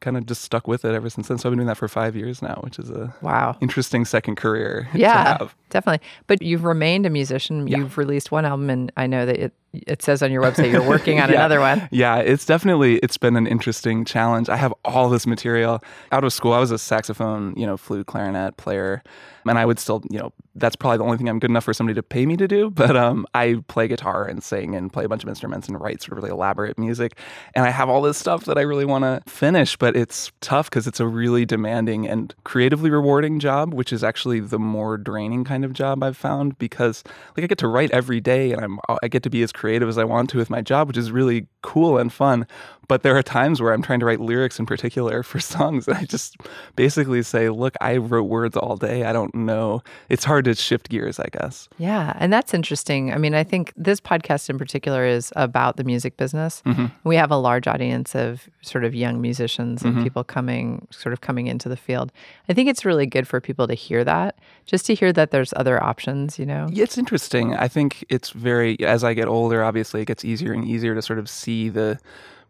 kind 0.00 0.16
of 0.16 0.26
just 0.26 0.42
stuck 0.42 0.66
with 0.66 0.84
it 0.84 0.94
ever 0.94 1.08
since 1.10 1.28
then. 1.28 1.38
So 1.38 1.48
I've 1.48 1.52
been 1.52 1.58
doing 1.58 1.66
that 1.68 1.76
for 1.76 1.88
five 1.88 2.16
years 2.16 2.40
now, 2.42 2.58
which 2.62 2.78
is 2.78 2.90
a 2.90 3.14
Wow. 3.22 3.56
interesting 3.60 4.04
second 4.04 4.36
career. 4.36 4.88
to 4.92 4.98
Yeah, 4.98 5.38
have. 5.38 5.54
definitely. 5.68 6.06
But 6.26 6.42
you've 6.42 6.64
remained 6.64 7.06
a 7.06 7.10
musician. 7.10 7.66
Yeah. 7.66 7.78
You've 7.78 7.98
released 7.98 8.32
one 8.32 8.44
album, 8.44 8.70
and 8.70 8.90
I 8.96 9.06
know 9.06 9.26
that 9.26 9.36
it 9.36 9.52
it 9.72 10.02
says 10.02 10.20
on 10.20 10.32
your 10.32 10.42
website 10.42 10.72
you're 10.72 10.82
working 10.88 11.20
on 11.20 11.28
Yeah. 11.30 11.36
another 11.36 11.60
one. 11.60 11.88
Yeah, 11.92 12.16
it's 12.16 12.44
definitely 12.44 12.96
it's 12.98 13.16
been 13.16 13.36
an 13.36 13.46
interesting 13.46 14.04
challenge. 14.04 14.48
I 14.48 14.56
have 14.56 14.74
all 14.84 15.08
this 15.08 15.26
material 15.28 15.80
out 16.10 16.24
of 16.24 16.32
school. 16.32 16.52
I 16.54 16.58
was 16.58 16.70
a 16.72 16.78
saxophone, 16.78 17.54
you 17.56 17.66
know, 17.66 17.76
flute, 17.76 18.06
clarinet 18.06 18.56
player, 18.56 19.02
and 19.46 19.58
I 19.58 19.64
would 19.66 19.78
still, 19.78 20.02
you 20.10 20.18
know, 20.18 20.32
that's 20.60 20.76
probably 20.76 20.98
the 20.98 21.04
only 21.04 21.16
thing 21.16 21.28
I'm 21.28 21.38
good 21.38 21.50
enough 21.50 21.64
for 21.64 21.72
somebody 21.72 21.94
to 21.94 22.02
pay 22.02 22.26
me 22.26 22.36
to 22.36 22.46
do. 22.46 22.70
But 22.80 22.96
um, 22.96 23.26
I 23.34 23.62
play 23.68 23.88
guitar 23.88 24.24
and 24.24 24.42
sing 24.42 24.74
and 24.74 24.92
play 24.92 25.04
a 25.04 25.08
bunch 25.08 25.22
of 25.22 25.28
instruments 25.28 25.68
and 25.68 25.80
write 25.80 26.02
sort 26.02 26.12
of 26.12 26.22
really 26.22 26.32
elaborate 26.32 26.78
music, 26.78 27.18
and 27.54 27.64
I 27.66 27.70
have 27.70 27.88
all 27.88 28.02
this 28.02 28.16
stuff 28.16 28.44
that 28.46 28.56
I 28.56 28.62
really 28.62 28.84
want 28.84 29.04
to 29.04 29.22
finish. 29.30 29.76
But 29.76 29.96
it's 29.96 30.32
tough 30.40 30.70
because 30.70 30.86
it's 30.86 31.00
a 31.00 31.06
really 31.06 31.44
demanding 31.44 32.08
and 32.08 32.34
creatively 32.44 32.90
rewarding 32.90 33.38
job, 33.38 33.74
which 33.74 33.92
is 33.92 34.02
actually 34.02 34.40
the 34.40 34.58
more 34.58 34.96
draining 34.96 35.44
kind 35.44 35.64
of 35.64 35.72
job 35.72 36.02
I've 36.02 36.16
found 36.16 36.58
because 36.58 37.04
like 37.36 37.44
I 37.44 37.46
get 37.46 37.58
to 37.58 37.68
write 37.68 37.90
every 37.90 38.20
day 38.20 38.52
and 38.52 38.64
I'm 38.64 38.78
I 39.02 39.08
get 39.08 39.22
to 39.24 39.30
be 39.30 39.42
as 39.42 39.52
creative 39.52 39.88
as 39.88 39.98
I 39.98 40.04
want 40.04 40.30
to 40.30 40.38
with 40.38 40.50
my 40.50 40.62
job, 40.62 40.88
which 40.88 40.96
is 40.96 41.12
really 41.12 41.46
cool 41.62 41.98
and 41.98 42.12
fun. 42.12 42.46
But 42.90 43.04
there 43.04 43.16
are 43.16 43.22
times 43.22 43.62
where 43.62 43.72
I'm 43.72 43.82
trying 43.82 44.00
to 44.00 44.06
write 44.06 44.18
lyrics 44.18 44.58
in 44.58 44.66
particular 44.66 45.22
for 45.22 45.38
songs 45.54 45.86
and 45.86 45.96
I 45.96 46.06
just 46.06 46.36
basically 46.74 47.22
say, 47.22 47.48
look, 47.48 47.76
I 47.80 47.98
wrote 47.98 48.24
words 48.24 48.56
all 48.56 48.76
day. 48.76 49.04
I 49.04 49.12
don't 49.12 49.32
know. 49.32 49.84
It's 50.08 50.24
hard 50.24 50.46
to 50.46 50.56
shift 50.56 50.88
gears, 50.88 51.20
I 51.20 51.28
guess. 51.30 51.68
Yeah, 51.78 52.14
and 52.16 52.32
that's 52.32 52.52
interesting. 52.52 53.12
I 53.12 53.16
mean, 53.16 53.32
I 53.32 53.44
think 53.44 53.72
this 53.76 54.00
podcast 54.00 54.50
in 54.50 54.58
particular 54.58 55.06
is 55.06 55.32
about 55.36 55.76
the 55.76 55.84
music 55.84 56.16
business. 56.16 56.64
Mm-hmm. 56.66 56.86
We 57.04 57.14
have 57.14 57.30
a 57.30 57.36
large 57.36 57.68
audience 57.68 58.16
of 58.16 58.48
sort 58.60 58.82
of 58.82 58.92
young 58.92 59.20
musicians 59.20 59.84
and 59.84 59.94
mm-hmm. 59.94 60.02
people 60.02 60.24
coming 60.24 60.88
sort 60.90 61.12
of 61.12 61.20
coming 61.20 61.46
into 61.46 61.68
the 61.68 61.76
field. 61.76 62.10
I 62.48 62.54
think 62.54 62.68
it's 62.68 62.84
really 62.84 63.06
good 63.06 63.28
for 63.28 63.40
people 63.40 63.68
to 63.68 63.74
hear 63.74 64.02
that, 64.02 64.36
just 64.66 64.84
to 64.86 64.96
hear 64.96 65.12
that 65.12 65.30
there's 65.30 65.54
other 65.54 65.80
options, 65.80 66.40
you 66.40 66.44
know. 66.44 66.66
Yeah, 66.72 66.82
It's 66.82 66.98
interesting. 66.98 67.54
I 67.54 67.68
think 67.68 68.04
it's 68.08 68.30
very 68.30 68.80
as 68.80 69.04
I 69.04 69.14
get 69.14 69.28
older, 69.28 69.62
obviously 69.62 70.02
it 70.02 70.06
gets 70.06 70.24
easier 70.24 70.52
and 70.52 70.64
easier 70.64 70.96
to 70.96 71.02
sort 71.02 71.20
of 71.20 71.28
see 71.28 71.68
the 71.68 72.00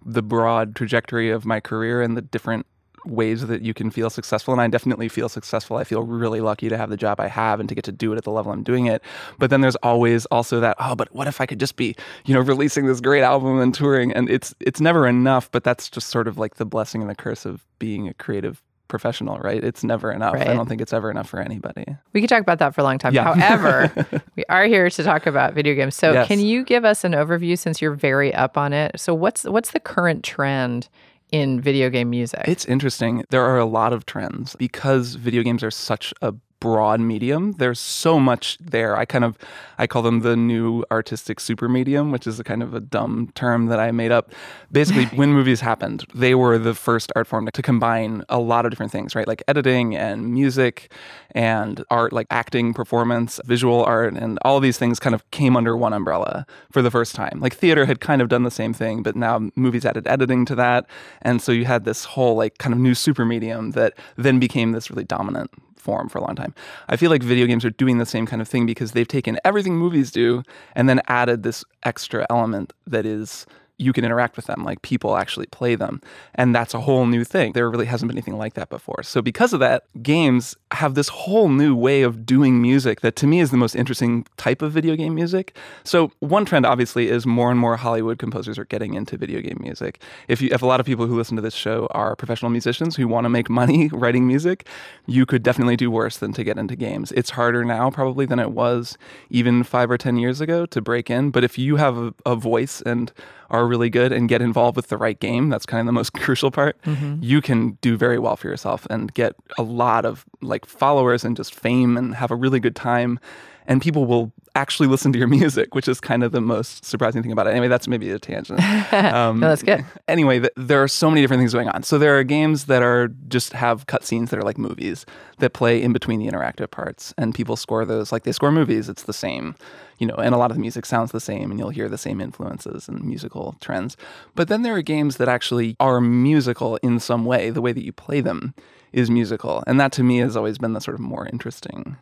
the 0.05 0.23
broad 0.23 0.75
trajectory 0.75 1.31
of 1.31 1.45
my 1.45 1.61
career 1.61 2.03
and 2.03 2.17
the 2.17 2.23
different 2.23 2.67
ways 3.07 3.47
that 3.47 3.63
you 3.63 3.73
can 3.73 3.91
feel 3.91 4.11
successful 4.11 4.53
and 4.53 4.61
I 4.61 4.69
definitely 4.69 5.09
feel 5.09 5.29
successful. 5.29 5.77
I 5.77 5.85
feel 5.85 6.03
really 6.03 6.41
lucky 6.41 6.69
to 6.69 6.77
have 6.77 6.91
the 6.91 6.97
job 6.97 7.21
I 7.21 7.29
have 7.29 7.61
and 7.61 7.69
to 7.69 7.75
get 7.75 7.85
to 7.85 7.93
do 7.93 8.13
it 8.13 8.17
at 8.17 8.25
the 8.25 8.31
level 8.31 8.53
I'm 8.53 8.63
doing 8.63 8.87
it. 8.87 9.03
But 9.39 9.51
then 9.51 9.61
there's 9.61 9.77
always 9.77 10.27
also 10.27 10.61
that 10.61 10.77
oh, 10.79 10.95
but 10.95 11.15
what 11.15 11.27
if 11.27 11.41
I 11.41 11.47
could 11.47 11.61
just 11.61 11.77
be, 11.77 11.97
you 12.25 12.35
know, 12.35 12.41
releasing 12.51 12.87
this 12.87 13.01
great 13.01 13.23
album 13.23 13.59
and 13.59 13.75
touring 13.75 14.13
and 14.13 14.29
it's 14.29 14.55
it's 14.61 14.81
never 14.81 15.07
enough, 15.07 15.51
but 15.51 15.65
that's 15.65 15.89
just 15.89 16.09
sort 16.09 16.29
of 16.29 16.39
like 16.39 16.57
the 16.57 16.67
blessing 16.67 17.01
and 17.01 17.11
the 17.11 17.15
curse 17.15 17.45
of 17.45 17.67
being 17.79 18.09
a 18.09 18.15
creative 18.15 18.63
professional, 18.91 19.39
right? 19.39 19.65
It's 19.65 19.83
never 19.83 20.13
enough. 20.13 20.35
Right. 20.35 20.49
I 20.49 20.53
don't 20.55 20.69
think 20.69 20.83
it's 20.83 20.93
ever 20.93 21.11
enough 21.11 21.29
for 21.31 21.41
anybody. 21.41 21.87
We 22.13 22.21
could 22.21 22.29
talk 22.29 22.43
about 22.43 22.59
that 22.59 22.75
for 22.75 22.83
a 22.83 22.85
long 22.85 22.99
time. 22.99 23.15
Yeah. 23.15 23.35
However, 23.35 24.23
we 24.37 24.45
are 24.51 24.65
here 24.67 24.91
to 24.91 25.03
talk 25.03 25.25
about 25.27 25.55
video 25.55 25.75
games. 25.75 25.95
So, 25.95 26.13
Yes. 26.13 26.29
can 26.29 26.41
you 26.41 26.65
give 26.65 26.85
us 26.85 27.05
an 27.05 27.13
overview 27.13 27.57
since 27.59 27.81
you're 27.81 27.95
very 27.95 28.35
up 28.35 28.59
on 28.59 28.75
it? 28.75 29.01
So, 29.01 29.15
what's 29.15 29.45
what's 29.45 29.71
the 29.71 29.81
current 29.81 30.23
trend 30.25 30.89
in 31.33 31.61
video 31.61 31.89
game 31.89 32.11
music? 32.11 32.43
It's 32.47 32.67
interesting. 32.67 33.25
There 33.31 33.45
are 33.45 33.59
a 33.59 33.65
lot 33.65 33.93
of 33.95 34.05
trends 34.05 34.57
because 34.57 35.15
video 35.15 35.43
games 35.43 35.63
are 35.63 35.71
such 35.71 36.13
a 36.21 36.35
broad 36.61 37.01
medium. 37.01 37.53
There's 37.53 37.81
so 37.81 38.21
much 38.21 38.59
there. 38.61 38.97
I 38.97 39.05
kind 39.05 39.25
of 39.25 39.37
I 39.79 39.87
call 39.87 40.03
them 40.03 40.21
the 40.21 40.37
new 40.37 40.85
artistic 40.91 41.41
super 41.41 41.69
medium, 41.69 42.13
which 42.13 42.27
is 42.27 42.39
a 42.39 42.45
kind 42.45 42.63
of 42.63 42.75
a 42.75 42.81
dumb 42.81 43.33
term 43.35 43.67
that 43.67 43.81
I 43.81 43.91
made 43.91 44.13
up. 44.13 44.33
Basically, 44.71 45.05
when 45.17 45.33
movies 45.33 45.63
happened, 45.63 46.05
they 46.15 46.35
were 46.35 46.59
the 46.59 46.75
first 46.75 47.11
art 47.17 47.27
form 47.27 47.49
to 47.51 47.63
combine 47.63 48.23
a 48.29 48.39
lot 48.39 48.67
of 48.67 48.71
different 48.71 48.93
things, 48.93 49.15
right? 49.15 49.27
Like 49.27 49.43
editing 49.49 49.97
and 49.97 50.33
music 50.33 50.93
and 51.33 51.83
art 51.91 52.13
like 52.13 52.27
acting, 52.31 52.75
performance, 52.75 53.41
visual 53.47 53.83
art 53.85 54.15
and 54.15 54.39
all 54.43 54.61
these 54.61 54.77
things 54.79 55.01
kind 55.01 55.15
of 55.15 55.29
came 55.31 55.57
under 55.57 55.77
one 55.77 55.95
umbrella 55.95 56.47
for 56.71 56.83
the 56.83 56.91
first 56.91 57.15
time. 57.15 57.41
Like 57.41 57.55
theater 57.55 57.87
had 57.87 58.01
kind 58.01 58.21
of 58.21 58.29
done 58.29 58.43
the 58.43 58.51
same 58.51 58.75
thing, 58.75 59.03
but 59.03 59.17
now 59.17 59.51
movies 59.57 59.87
added 59.87 60.07
editing 60.07 60.45
to 60.47 60.55
that. 60.57 60.87
And 61.23 61.41
so 61.41 61.53
you 61.53 61.65
had 61.65 61.85
this 61.85 62.05
whole 62.05 62.37
like 62.37 62.59
kind 62.59 62.75
of 62.75 62.79
new 62.79 62.95
super 62.95 63.25
medium 63.25 63.71
that 63.71 63.95
then 64.17 64.39
became 64.39 64.73
this 64.73 64.91
really 64.91 65.05
dominant 65.05 65.51
form 65.81 66.09
for 66.09 66.19
a 66.19 66.21
long 66.21 66.37
time. 66.37 66.55
I 66.89 66.97
feel 66.97 67.11
like 67.11 67.23
video 67.23 67.47
games 67.47 67.65
are 67.65 67.71
doing 67.71 67.99
the 67.99 68.07
same 68.07 68.27
kind 68.27 68.41
of 68.41 68.49
thing 68.49 68.67
because 68.67 68.93
they've 68.93 69.09
taken 69.09 69.39
everything 69.45 69.77
movies 69.77 70.11
do 70.11 70.43
and 70.75 70.89
then 70.89 71.01
added 71.09 71.43
this 71.43 71.65
extra 71.83 72.27
element 72.31 72.73
that 72.87 73.07
is 73.07 73.47
you 73.81 73.95
can 73.95 74.05
interact 74.05 74.37
with 74.37 74.45
them, 74.45 74.63
like 74.63 74.83
people 74.83 75.17
actually 75.17 75.47
play 75.47 75.75
them. 75.75 76.03
And 76.35 76.55
that's 76.55 76.75
a 76.75 76.81
whole 76.81 77.07
new 77.07 77.25
thing. 77.25 77.53
There 77.53 77.69
really 77.71 77.87
hasn't 77.87 78.09
been 78.09 78.17
anything 78.17 78.37
like 78.37 78.55
that 78.55 78.69
before. 78.69 79.03
So, 79.03 79.23
because 79.23 79.53
of 79.55 79.61
that, 79.61 79.85
games 80.03 80.55
have 80.73 80.95
this 80.95 81.09
whole 81.09 81.49
new 81.49 81.75
way 81.75 82.03
of 82.03 82.27
doing 82.27 82.61
music 82.61 83.01
that 83.01 83.17
to 83.17 83.27
me 83.27 83.41
is 83.41 83.51
the 83.51 83.57
most 83.57 83.75
interesting 83.75 84.27
type 84.37 84.61
of 84.61 84.71
video 84.73 84.97
game 84.97 85.15
music. 85.15 85.57
So, 85.83 86.13
one 86.21 86.45
trend 86.45 86.67
obviously 86.67 87.09
is 87.09 87.25
more 87.25 87.51
and 87.51 87.59
more 87.59 87.77
Hollywood 87.77 88.19
composers 88.19 88.59
are 88.59 88.67
getting 88.67 88.93
into 88.95 89.17
video 89.17 89.41
game 89.41 89.59
music. 89.61 90.03
If 90.29 90.43
you 90.43 90.51
if 90.53 90.61
a 90.61 90.67
lot 90.67 90.81
of 90.81 90.87
people 90.87 91.07
who 91.07 91.17
listen 91.17 91.37
to 91.37 91.43
this 91.43 91.55
show 91.55 91.89
are 91.93 92.15
professional 92.15 92.51
musicians 92.51 92.97
who 92.97 93.09
want 93.09 93.25
to 93.25 93.31
make 93.31 93.49
money 93.49 93.89
writing 93.93 94.27
music, 94.27 94.67
you 95.07 95.25
could 95.25 95.43
definitely 95.43 95.77
do 95.77 95.91
worse 95.91 96.19
than 96.19 96.35
to 96.35 96.45
get 96.45 96.59
into 96.59 96.77
games. 96.77 97.13
It's 97.13 97.31
harder 97.31 97.65
now 97.65 97.91
probably 97.91 98.27
than 98.27 98.39
it 98.39 98.51
was 98.51 98.99
even 99.31 99.63
5 99.63 99.91
or 99.91 99.97
10 99.97 100.17
years 100.17 100.43
ago 100.43 100.67
to 100.67 100.83
break 100.83 101.09
in, 101.09 101.31
but 101.31 101.45
if 101.45 101.57
you 101.57 101.77
have 101.77 101.97
a, 101.97 102.15
a 102.27 102.37
voice 102.37 102.83
and 102.83 103.11
are 103.51 103.67
really 103.67 103.91
good 103.91 104.13
and 104.13 104.29
get 104.29 104.41
involved 104.41 104.77
with 104.77 104.89
the 104.89 104.97
right 104.97 105.19
game, 105.19 105.49
that's 105.49 105.67
kind 105.67 105.81
of 105.81 105.87
the 105.87 105.93
most 105.93 106.13
crucial 106.15 106.51
part. 106.51 106.81
Mm-hmm. 106.83 107.17
You 107.21 107.41
can 107.41 107.79
do 107.81 107.97
very 107.97 108.19
well 108.19 108.37
for 108.37 108.49
yourself 108.49 108.87
and 108.91 109.13
get 109.13 109.35
a 109.59 109.63
lot 109.63 110.05
of 110.05 110.25
like 110.41 110.67
followers 110.67 111.25
and 111.25 111.37
just 111.37 111.55
fame 111.55 111.97
and 111.97 112.15
have 112.15 112.31
a 112.31 112.37
really 112.37 112.61
good 112.61 112.77
time. 112.77 113.19
And 113.67 113.83
people 113.83 114.07
will 114.07 114.33
actually 114.55 114.89
listen 114.89 115.13
to 115.13 115.19
your 115.19 115.29
music, 115.41 115.75
which 115.75 115.89
is 115.89 116.01
kind 116.01 116.23
of 116.23 116.33
the 116.33 116.41
most 116.41 116.85
surprising 116.85 117.23
thing 117.23 117.33
about 117.33 117.47
it. 117.47 117.51
Anyway, 117.51 117.69
that's 117.69 117.89
maybe 117.89 118.11
a 118.11 118.19
tangent. 118.19 118.61
Um, 118.93 119.41
No, 119.41 119.49
that's 119.49 119.63
good. 119.63 119.85
Anyway, 120.09 120.41
th- 120.41 120.53
there 120.57 120.83
are 120.83 120.89
so 120.89 121.09
many 121.11 121.21
different 121.21 121.41
things 121.41 121.53
going 121.53 121.69
on. 121.69 121.83
So 121.83 121.97
there 121.99 122.19
are 122.19 122.25
games 122.25 122.65
that 122.67 122.83
are 122.83 123.09
just 123.29 123.53
have 123.53 123.87
cutscenes 123.87 124.31
that 124.31 124.39
are 124.39 124.43
like 124.43 124.59
movies 124.59 125.07
that 125.39 125.53
play 125.53 125.81
in 125.81 125.93
between 125.93 126.19
the 126.19 126.27
interactive 126.27 126.71
parts, 126.71 127.15
and 127.17 127.35
people 127.35 127.57
score 127.57 127.85
those 127.85 128.11
like 128.13 128.25
they 128.25 128.33
score 128.33 128.51
movies. 128.53 128.89
It's 128.89 129.05
the 129.05 129.13
same, 129.13 129.55
you 129.99 130.07
know, 130.07 130.17
and 130.17 130.35
a 130.35 130.39
lot 130.39 130.51
of 130.51 130.57
the 130.57 130.61
music 130.61 130.85
sounds 130.85 131.13
the 131.13 131.21
same, 131.21 131.51
and 131.51 131.59
you'll 131.61 131.71
hear 131.71 131.89
the 131.89 131.97
same 131.99 132.21
influences 132.21 132.89
and 132.89 133.03
musical 133.05 133.57
trends. 133.61 133.97
But 134.35 134.49
then 134.49 134.63
there 134.63 134.75
are 134.75 134.83
games 134.83 135.17
that 135.19 135.29
actually 135.29 135.77
are 135.79 136.01
musical 136.01 136.77
in 136.83 136.99
some 137.01 137.25
way. 137.25 137.51
The 137.51 137.63
way 137.63 137.73
that 137.73 137.85
you 137.85 137.93
play 137.93 138.21
them 138.21 138.55
is 138.93 139.09
musical, 139.11 139.63
and 139.69 139.79
that 139.79 139.93
to 139.93 140.03
me 140.03 140.19
has 140.19 140.37
always 140.37 140.59
been 140.59 140.73
the 140.73 140.81
sort 140.81 140.97
of 140.97 141.01
more 141.01 141.27
interesting, 141.33 141.97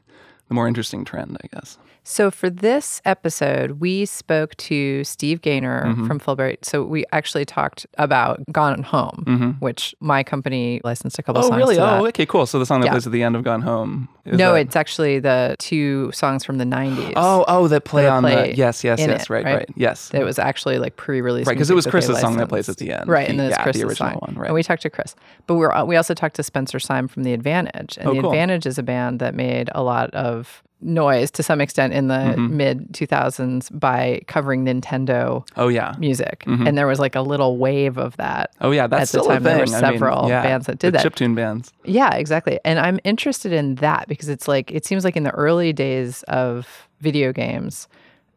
the 0.49 0.55
more 0.55 0.67
interesting 0.69 1.05
trend, 1.05 1.37
I 1.45 1.47
guess. 1.55 1.79
So 2.05 2.31
for 2.31 2.49
this 2.49 3.03
episode, 3.05 3.73
we 3.81 4.07
spoke 4.07 4.57
to 4.57 5.05
Steve 5.05 5.43
Gaynor 5.43 5.85
Mm-hmm. 5.85 6.07
from 6.07 6.19
Fullbright. 6.19 6.65
So 6.65 6.83
we 6.83 7.05
actually 7.13 7.45
talked 7.45 7.87
about 7.99 8.41
Gone 8.51 8.83
Home, 8.85 9.57
which 9.61 9.95
my 10.01 10.23
company 10.23 10.81
licensed 10.85 11.19
a 11.19 11.23
couple 11.23 11.43
Mm-hmm. 11.43 11.47
Oh, 11.47 11.51
songs 11.51 11.59
really? 11.61 11.75
to 11.75 11.81
that. 11.83 12.01
Oh, 12.01 12.07
okay, 12.07 12.25
cool. 12.25 12.47
So 12.47 12.59
the 12.59 12.65
song 12.65 12.81
that 12.81 12.87
Yeah. 12.87 12.93
plays 12.93 13.07
at 13.07 13.13
the 13.13 13.23
end 13.23 13.37
of 13.37 13.43
Gone 13.45 13.61
Home. 13.61 14.09
is 14.25 14.39
no, 14.39 14.55
that- 14.55 14.61
it's 14.61 14.77
actually 14.77 15.19
the 15.19 15.55
two 15.59 16.11
songs 16.13 16.45
from 16.45 16.57
the 16.57 16.65
90s. 16.65 17.13
Oh, 17.17 17.45
oh, 17.47 17.69
that 17.69 17.85
play 17.85 18.05
that 18.05 18.11
on 18.13 18.23
play 18.23 18.53
the 18.53 18.57
yes, 18.57 18.83
yes, 18.85 18.99
yes, 19.01 19.25
it, 19.25 19.31
right, 19.31 19.45
right? 19.45 19.55
right, 19.57 19.69
yes, 19.77 20.11
It 20.15 20.25
was 20.25 20.39
actually 20.39 20.79
like 20.79 20.97
pre-release, 20.97 21.47
Right, 21.47 21.59
'cause 21.59 21.69
music 21.71 21.73
it 21.73 21.75
was 21.75 21.87
Chris's 22.07 22.21
song 22.21 22.37
that 22.39 22.49
plays 22.49 22.69
at 22.71 22.79
the 22.79 22.93
end. 22.93 23.07
right? 23.09 23.29
And 23.29 23.39
then 23.39 23.47
The- 23.49 23.51
it's 23.53 23.59
yeah, 23.59 23.65
the 23.65 23.71
Chris's 23.71 23.83
original 23.83 24.11
song. 24.13 24.19
one, 24.21 24.35
right. 24.37 24.47
And 24.47 24.55
we 24.55 24.63
talked 24.63 24.83
to 24.83 24.91
Chris, 24.91 25.15
but 25.47 25.55
we 25.57 25.67
we 25.87 25.97
also 25.97 26.15
talked 26.15 26.37
to 26.37 26.43
Spencer 26.43 26.79
Seim 26.79 27.09
from 27.09 27.25
the 27.25 27.33
Advantage, 27.35 27.99
and 27.99 28.09
Oh, 28.09 28.15
the 28.15 28.21
cool. 28.23 28.31
Advantage 28.31 28.65
is 28.67 28.79
a 28.79 28.83
band 28.83 29.19
that 29.21 29.35
made 29.35 29.69
a 29.75 29.83
lot 29.83 30.11
of 30.15 30.38
noise 30.81 31.31
to 31.33 31.43
some 31.43 31.61
extent 31.61 31.93
in 31.93 32.07
the 32.07 32.15
Mm-hmm. 32.15 32.57
mid 32.57 32.93
2000s 32.93 33.69
by 33.81 34.21
covering 34.29 34.65
Nintendo 34.65 35.45
Oh 35.57 35.67
yeah, 35.69 35.95
music, 35.99 36.45
and 36.47 36.79
there 36.79 36.87
was 36.87 37.01
like 37.01 37.17
a 37.17 37.21
little 37.23 37.57
wave 37.57 37.99
of 37.99 38.17
that. 38.19 38.51
oh 38.61 38.71
yeah, 38.71 38.87
that's 38.87 39.03
At 39.03 39.19
the 39.19 39.23
still 39.23 39.25
time, 39.33 39.43
a 39.43 39.45
there 39.45 39.59
were 39.59 39.67
thing. 39.67 39.75
I 39.75 39.91
mean, 39.91 39.99
several 39.99 40.29
yeah, 40.29 40.43
bands 40.43 40.67
that 40.67 40.79
did 40.79 40.95
that. 40.95 41.03
the 41.03 41.09
that. 41.11 41.17
chiptune 41.17 41.35
bands. 41.35 41.73
Yeah, 41.85 42.15
exactly. 42.15 42.61
And 42.65 42.79
I'm 42.79 43.01
interested 43.03 43.53
in 43.53 43.77
that 43.77 44.07
because 44.09 44.29
it's 44.29 44.47
like 44.47 44.71
it 44.71 44.85
seems 44.87 45.03
like 45.05 45.17
in 45.17 45.25
the 45.25 45.33
early 45.33 45.73
days 45.73 46.23
of 46.29 46.89
video 47.01 47.33
games. 47.33 47.89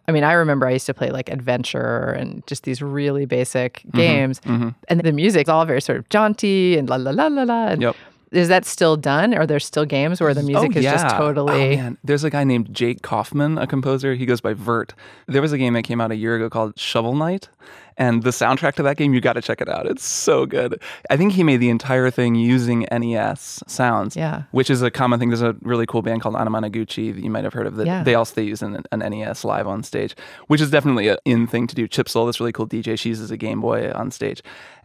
I 0.08 0.12
mean, 0.12 0.24
I 0.24 0.34
remember 0.34 0.66
I 0.68 0.72
used 0.72 0.88
to 0.88 0.96
play 0.96 1.12
like 1.12 1.30
Adventure 1.30 2.12
and 2.20 2.46
just 2.48 2.64
these 2.64 2.82
really 2.82 3.26
basic 3.26 3.84
Mm-hmm, 3.88 3.98
games, 3.98 4.42
and 4.90 5.00
the 5.00 5.12
music's 5.12 5.48
all 5.50 5.64
very 5.66 5.80
sort 5.82 6.00
of 6.00 6.10
jaunty 6.10 6.76
and 6.78 6.90
la 6.90 6.96
la 6.96 7.12
la 7.12 7.28
la 7.28 7.44
la. 7.44 7.68
And 7.68 7.82
Yep. 7.84 7.96
Is 8.32 8.48
that 8.48 8.66
still 8.66 8.96
done? 8.96 9.34
Are 9.34 9.46
there 9.46 9.60
still 9.60 9.86
games 9.86 10.22
where 10.22 10.34
the 10.34 10.42
music 10.44 10.72
oh, 10.76 10.80
is 10.80 10.84
yeah. 10.86 10.94
just 10.94 11.16
totally? 11.16 11.74
Oh, 11.74 11.76
man. 11.76 11.98
There's 12.04 12.24
a 12.24 12.30
guy 12.30 12.44
named 12.46 12.74
Jake 12.74 13.02
Kaufman, 13.02 13.58
a 13.58 13.68
composer. 13.68 14.16
He 14.16 14.26
goes 14.26 14.40
by 14.40 14.54
virt. 14.54 14.92
There 15.28 15.42
was 15.42 15.52
a 15.52 15.58
game 15.58 15.74
that 15.74 15.84
came 15.84 16.00
out 16.00 16.12
a 16.12 16.16
year 16.16 16.36
ago 16.38 16.50
called 16.50 16.80
Shovel 16.80 17.14
Knight, 17.14 17.50
And 17.98 18.24
the 18.24 18.30
soundtrack 18.30 18.76
to 18.76 18.84
that 18.84 18.96
game, 18.96 19.14
you 19.14 19.20
got 19.20 19.34
to 19.34 19.42
check 19.42 19.60
it 19.60 19.68
out. 19.68 19.86
It's 19.86 20.06
so 20.06 20.46
good. 20.46 20.82
I 21.10 21.18
think 21.18 21.34
he 21.34 21.44
made 21.44 21.58
the 21.58 21.70
entire 21.70 22.10
thing 22.10 22.36
using 22.36 22.88
NES 22.90 23.64
sounds, 23.68 24.16
Yeah. 24.16 24.44
which 24.52 24.70
is 24.70 24.82
a 24.82 24.90
common 24.90 25.20
thing. 25.20 25.30
There's 25.30 25.42
a 25.42 25.56
really 25.62 25.86
cool 25.86 26.02
band 26.02 26.22
called 26.22 26.36
Anamanaguchi 26.36 27.14
that 27.14 27.22
you 27.24 27.30
might 27.30 27.44
have 27.44 27.54
heard 27.54 27.68
of. 27.68 27.76
That 27.76 27.86
Yeah. 27.86 28.02
they 28.04 28.16
also 28.16 28.34
they 28.36 28.44
use 28.44 28.62
an, 28.62 28.82
an 28.94 29.00
NES 29.00 29.44
live 29.44 29.68
on 29.68 29.84
stage, 29.84 30.16
which 30.48 30.62
is 30.62 30.72
definitely 30.72 31.10
a 31.10 31.18
in 31.26 31.48
thing 31.48 31.68
to 31.68 31.76
do. 31.76 31.86
Chipzel, 31.88 32.28
this 32.28 32.40
really 32.40 32.54
cool 32.54 32.66
DJ, 32.66 32.98
she 32.98 33.10
uses 33.10 33.30
a 33.30 33.38
Game 33.38 33.60
Boy 33.60 33.92
on 33.94 34.10
stage. 34.10 34.42